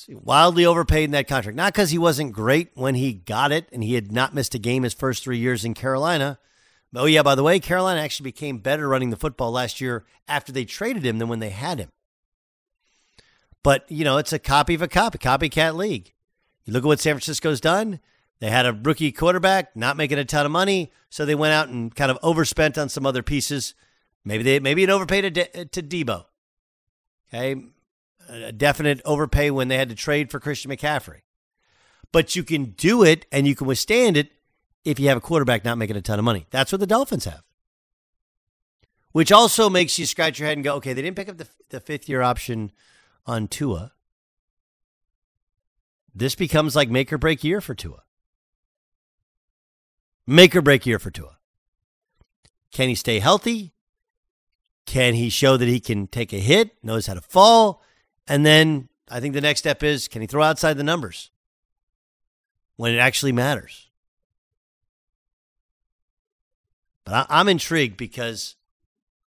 Wildly 0.10 0.66
overpaid 0.66 1.04
in 1.04 1.12
that 1.12 1.28
contract. 1.28 1.56
Not 1.56 1.74
because 1.74 1.92
he 1.92 2.00
wasn't 2.00 2.34
great 2.34 2.70
when 2.74 2.96
he 2.96 3.14
got 3.14 3.52
it 3.52 3.68
and 3.72 3.84
he 3.84 3.94
had 3.94 4.12
not 4.12 4.34
missed 4.34 4.56
a 4.56 4.60
game 4.60 4.84
his 4.84 4.94
first 4.94 5.24
three 5.24 5.38
years 5.38 5.64
in 5.64 5.76
Carolina. 5.76 6.40
Oh, 6.96 7.06
yeah, 7.06 7.24
by 7.24 7.36
the 7.36 7.44
way, 7.44 7.60
Carolina 7.60 8.02
actually 8.02 8.26
became 8.26 8.60
better 8.60 8.88
running 8.88 9.10
the 9.10 9.18
football 9.18 9.52
last 9.52 9.82
year 9.82 10.06
after 10.28 10.52
they 10.52 10.66
traded 10.66 11.04
him 11.04 11.18
than 11.18 11.28
when 11.28 11.40
they 11.40 11.50
had 11.50 11.80
him. 11.80 11.90
But, 13.64 13.90
you 13.90 14.04
know, 14.04 14.18
it's 14.18 14.34
a 14.34 14.40
copy 14.40 14.76
of 14.76 14.82
a 14.82 14.88
copy, 14.88 15.18
copycat 15.18 15.76
league. 15.76 16.14
You 16.66 16.74
look 16.74 16.84
at 16.84 16.88
what 16.88 17.00
San 17.00 17.16
Francisco's 17.16 17.62
done. 17.62 18.00
They 18.40 18.50
had 18.50 18.66
a 18.66 18.74
rookie 18.74 19.12
quarterback, 19.12 19.76
not 19.76 19.98
making 19.98 20.18
a 20.18 20.26
ton 20.26 20.46
of 20.46 20.52
money, 20.52 20.92
so 21.10 21.26
they 21.26 21.34
went 21.34 21.54
out 21.54 21.70
and 21.70 21.96
kind 21.96 22.12
of 22.12 22.20
overspent 22.22 22.78
on 22.78 22.90
some 22.90 23.06
other 23.06 23.24
pieces. 23.24 23.74
Maybe 24.26 24.44
they 24.44 24.60
maybe 24.60 24.84
it 24.84 24.90
overpaid 24.90 25.34
to, 25.34 25.66
to 25.66 25.82
Deebo. 25.82 26.26
Okay, 27.30 27.64
a 28.28 28.52
definite 28.52 29.02
overpay 29.06 29.50
when 29.50 29.70
they 29.70 29.78
had 29.78 29.90
to 29.90 29.96
trade 29.96 30.30
for 30.30 30.42
Christian 30.42 30.72
McCaffrey. 30.72 31.22
But 32.12 32.36
you 32.36 32.44
can 32.44 32.72
do 32.72 33.02
it 33.02 33.26
and 33.32 33.48
you 33.48 33.56
can 33.56 33.66
withstand 33.66 34.18
it 34.18 34.33
if 34.84 35.00
you 35.00 35.08
have 35.08 35.18
a 35.18 35.22
quarterback 35.22 35.64
not 35.64 35.78
making 35.78 35.96
a 35.96 36.02
ton 36.02 36.20
of 36.20 36.26
money. 36.26 36.46
That's 36.50 36.72
what 36.72 36.80
the 36.80 36.88
Dolphins 36.88 37.26
have. 37.26 37.44
Which 39.12 39.32
also 39.32 39.70
makes 39.70 39.98
you 40.00 40.06
scratch 40.06 40.40
your 40.40 40.48
head 40.48 40.58
and 40.58 40.64
go, 40.64 40.76
okay, 40.76 40.94
they 40.94 41.02
didn't 41.02 41.16
pick 41.16 41.30
up 41.30 41.38
the, 41.38 41.48
the 41.70 41.80
fifth 41.80 42.10
year 42.10 42.22
option 42.22 42.72
on 43.26 43.48
Tua. 43.48 43.94
This 46.16 46.36
becomes 46.36 46.76
like 46.76 46.90
make 46.90 47.12
or 47.14 47.18
break 47.18 47.44
year 47.44 47.62
for 47.62 47.76
Tua. 47.76 48.04
Make 50.26 50.56
or 50.56 50.62
break 50.62 50.86
year 50.86 51.00
for 51.00 51.12
Tua. 51.12 51.38
Can 52.72 52.90
he 52.90 52.96
stay 52.96 53.20
healthy? 53.20 53.74
Can 54.86 55.14
he 55.14 55.30
show 55.30 55.58
that 55.58 55.68
he 55.68 55.80
can 55.80 56.08
take 56.08 56.34
a 56.34 56.40
hit, 56.40 56.72
knows 56.84 57.08
how 57.08 57.14
to 57.14 57.22
fall? 57.22 57.82
And 58.28 58.46
then 58.46 58.90
I 59.10 59.20
think 59.20 59.34
the 59.34 59.42
next 59.42 59.60
step 59.60 59.84
is 59.84 60.08
can 60.08 60.22
he 60.22 60.28
throw 60.28 60.44
outside 60.44 60.78
the 60.78 60.84
numbers 60.84 61.30
when 62.76 62.94
it 62.94 62.98
actually 62.98 63.32
matters? 63.32 63.90
But 67.06 67.28
I, 67.30 67.42
am 67.42 67.50
intrigued 67.50 67.98
because 67.98 68.56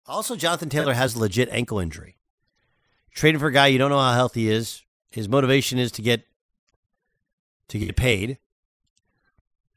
also 0.07 0.37
Jonathan 0.37 0.69
Taylor 0.69 0.95
has 0.95 1.15
a 1.15 1.21
legit 1.21 1.49
ankle 1.51 1.79
injury. 1.79 2.17
Trading 3.15 3.39
for 3.39 3.49
a 3.49 3.53
guy 3.53 3.69
you 3.69 3.79
don't 3.79 3.91
know 3.91 3.99
how 3.99 4.13
healthy 4.13 4.43
he 4.43 4.51
is. 4.51 4.83
His 5.11 5.29
motivation 5.29 5.79
is 5.79 5.93
to 5.93 6.03
get 6.03 6.25
to 7.69 7.79
get 7.79 7.97
paid. 7.97 8.39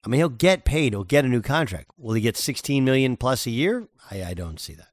I 0.04 0.08
mean, 0.08 0.20
he'll 0.20 0.30
get 0.30 0.66
paid. 0.66 0.94
He'll 0.94 1.04
get 1.04 1.26
a 1.26 1.30
new 1.30 1.42
contract. 1.42 1.90
Will 1.98 2.14
he 2.14 2.22
get 2.22 2.38
16 2.38 2.86
million 2.86 3.18
plus 3.18 3.46
a 3.46 3.52
year? 3.52 3.88
I, 4.12 4.24
I 4.24 4.34
don't 4.34 4.60
see 4.60 4.74
that. 4.74 4.90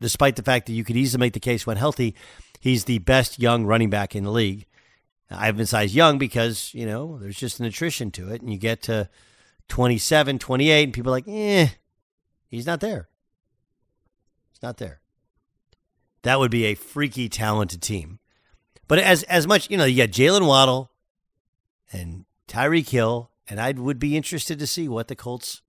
Despite 0.00 0.36
the 0.36 0.42
fact 0.42 0.66
that 0.66 0.72
you 0.72 0.84
could 0.84 0.96
easily 0.96 1.20
make 1.20 1.34
the 1.34 1.40
case 1.40 1.66
when 1.66 1.76
healthy, 1.76 2.14
he's 2.60 2.84
the 2.84 2.98
best 2.98 3.38
young 3.38 3.64
running 3.64 3.90
back 3.90 4.16
in 4.16 4.24
the 4.24 4.30
league. 4.30 4.66
I 5.30 5.48
emphasize 5.48 5.94
young 5.94 6.18
because, 6.18 6.72
you 6.72 6.86
know, 6.86 7.18
there's 7.18 7.36
just 7.36 7.60
an 7.60 7.66
attrition 7.66 8.10
to 8.12 8.32
it. 8.32 8.40
And 8.40 8.50
you 8.50 8.58
get 8.58 8.82
to 8.82 9.08
27, 9.68 10.38
28, 10.38 10.82
and 10.84 10.92
people 10.92 11.12
are 11.12 11.16
like, 11.16 11.28
eh, 11.28 11.68
he's 12.48 12.66
not 12.66 12.80
there. 12.80 13.08
He's 14.50 14.62
not 14.62 14.78
there. 14.78 15.00
That 16.22 16.38
would 16.38 16.50
be 16.50 16.64
a 16.64 16.74
freaky 16.74 17.28
talented 17.28 17.80
team. 17.80 18.18
But 18.88 18.98
as 18.98 19.22
as 19.24 19.46
much, 19.46 19.70
you 19.70 19.76
know, 19.76 19.84
you 19.84 19.98
got 19.98 20.10
Jaylen 20.10 20.46
Waddle 20.46 20.90
and 21.92 22.24
Tyreek 22.48 22.88
Hill, 22.88 23.30
and 23.48 23.60
I 23.60 23.72
would 23.72 23.98
be 23.98 24.16
interested 24.16 24.58
to 24.58 24.66
see 24.66 24.88
what 24.88 25.08
the 25.08 25.14
Colts 25.14 25.62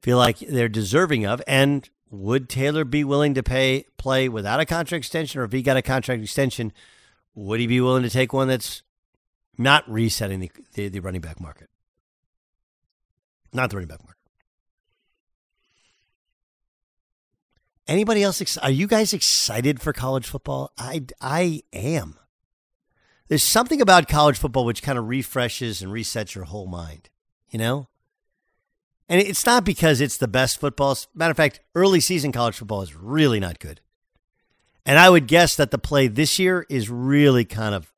feel 0.00 0.16
like 0.16 0.38
they're 0.38 0.68
deserving 0.68 1.26
of. 1.26 1.42
And 1.46 1.88
would 2.10 2.48
Taylor 2.48 2.84
be 2.84 3.04
willing 3.04 3.34
to 3.34 3.42
pay 3.42 3.84
play 3.98 4.28
without 4.28 4.60
a 4.60 4.66
contract 4.66 5.04
extension, 5.04 5.40
or 5.40 5.44
if 5.44 5.52
he 5.52 5.62
got 5.62 5.76
a 5.76 5.82
contract 5.82 6.22
extension, 6.22 6.72
would 7.34 7.60
he 7.60 7.66
be 7.66 7.80
willing 7.80 8.02
to 8.02 8.10
take 8.10 8.32
one 8.32 8.48
that's 8.48 8.82
not 9.56 9.88
resetting 9.88 10.40
the, 10.40 10.50
the, 10.74 10.88
the 10.88 11.00
running 11.00 11.20
back 11.20 11.38
market? 11.38 11.68
Not 13.52 13.70
the 13.70 13.76
running 13.76 13.88
back 13.88 14.02
market. 14.02 14.19
Anybody 17.90 18.22
else? 18.22 18.40
Ex- 18.40 18.56
are 18.58 18.70
you 18.70 18.86
guys 18.86 19.12
excited 19.12 19.82
for 19.82 19.92
college 19.92 20.28
football? 20.28 20.72
I, 20.78 21.06
I 21.20 21.64
am. 21.72 22.16
There's 23.26 23.42
something 23.42 23.80
about 23.80 24.06
college 24.06 24.38
football 24.38 24.64
which 24.64 24.80
kind 24.80 24.96
of 24.96 25.08
refreshes 25.08 25.82
and 25.82 25.90
resets 25.90 26.36
your 26.36 26.44
whole 26.44 26.68
mind, 26.68 27.10
you 27.50 27.58
know? 27.58 27.88
And 29.08 29.20
it's 29.20 29.44
not 29.44 29.64
because 29.64 30.00
it's 30.00 30.16
the 30.16 30.28
best 30.28 30.60
football. 30.60 30.96
Matter 31.16 31.32
of 31.32 31.36
fact, 31.36 31.58
early 31.74 31.98
season 31.98 32.30
college 32.30 32.54
football 32.54 32.80
is 32.80 32.94
really 32.94 33.40
not 33.40 33.58
good. 33.58 33.80
And 34.86 34.96
I 34.96 35.10
would 35.10 35.26
guess 35.26 35.56
that 35.56 35.72
the 35.72 35.78
play 35.78 36.06
this 36.06 36.38
year 36.38 36.66
is 36.68 36.88
really 36.88 37.44
kind 37.44 37.74
of 37.74 37.92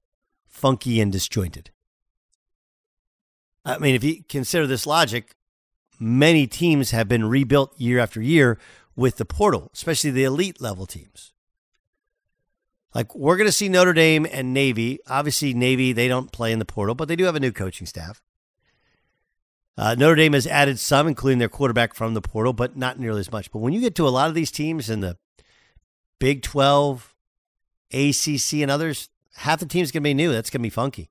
funky 0.49 1.03
and 1.03 1.13
disjointed. 1.13 1.71
I 3.63 3.77
mean, 3.77 3.95
if 3.95 4.03
you 4.03 4.25
consider 4.27 4.67
this 4.67 4.87
logic, 4.87 5.35
many 6.01 6.47
teams 6.47 6.93
have 6.93 7.09
been 7.09 7.27
rebuilt 7.27 7.79
year 7.79 7.99
after 7.99 8.23
year 8.23 8.59
with 8.97 9.17
the 9.17 9.25
portal, 9.25 9.71
especially 9.75 10.11
the 10.11 10.25
elite 10.25 10.61
level 10.61 10.87
teams. 10.87 11.33
Like 12.95 13.15
we're 13.15 13.37
going 13.37 13.49
to 13.49 13.53
see 13.53 13.69
Notre 13.69 13.93
Dame 13.93 14.27
and 14.31 14.53
Navy. 14.53 14.99
Obviously, 15.07 15.55
Navy 15.55 15.93
they 15.93 16.09
don't 16.09 16.31
play 16.31 16.53
in 16.53 16.59
the 16.59 16.65
portal, 16.65 16.95
but 16.95 17.09
they 17.09 17.17
do 17.17 17.25
have 17.25 17.37
a 17.37 17.41
new 17.41 17.53
coaching 17.53 17.87
staff. 17.87 18.23
Uh, 19.79 19.95
Notre 19.95 20.17
Dame 20.17 20.35
has 20.35 20.47
added 20.47 20.79
some, 20.79 21.09
including 21.09 21.39
their 21.39 21.49
quarterback 21.49 21.95
from 21.95 22.13
the 22.13 22.21
portal, 22.21 22.53
but 22.53 22.77
not 22.77 22.99
nearly 22.99 23.21
as 23.21 23.33
much. 23.33 23.51
But 23.51 23.61
when 23.61 23.73
you 23.73 23.81
get 23.81 23.95
to 23.95 24.07
a 24.07 24.11
lot 24.11 24.29
of 24.29 24.35
these 24.35 24.51
teams 24.51 24.91
in 24.91 25.01
the 25.01 25.17
Big 26.19 26.43
Twelve, 26.43 27.15
ACC, 27.93 28.55
and 28.55 28.71
others, 28.71 29.09
half 29.37 29.61
the 29.61 29.67
team's 29.67 29.91
going 29.91 30.03
to 30.03 30.09
be 30.09 30.15
new. 30.15 30.31
That's 30.31 30.51
going 30.51 30.61
to 30.61 30.67
be 30.67 30.71
funky. 30.71 31.11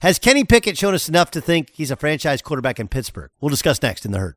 Has 0.00 0.18
Kenny 0.18 0.44
Pickett 0.44 0.78
shown 0.78 0.94
us 0.94 1.10
enough 1.10 1.30
to 1.32 1.40
think 1.42 1.70
he's 1.74 1.90
a 1.90 1.96
franchise 1.96 2.40
quarterback 2.40 2.80
in 2.80 2.88
Pittsburgh? 2.88 3.30
We'll 3.40 3.50
discuss 3.50 3.82
next 3.82 4.06
in 4.06 4.12
the 4.12 4.18
herd. 4.18 4.36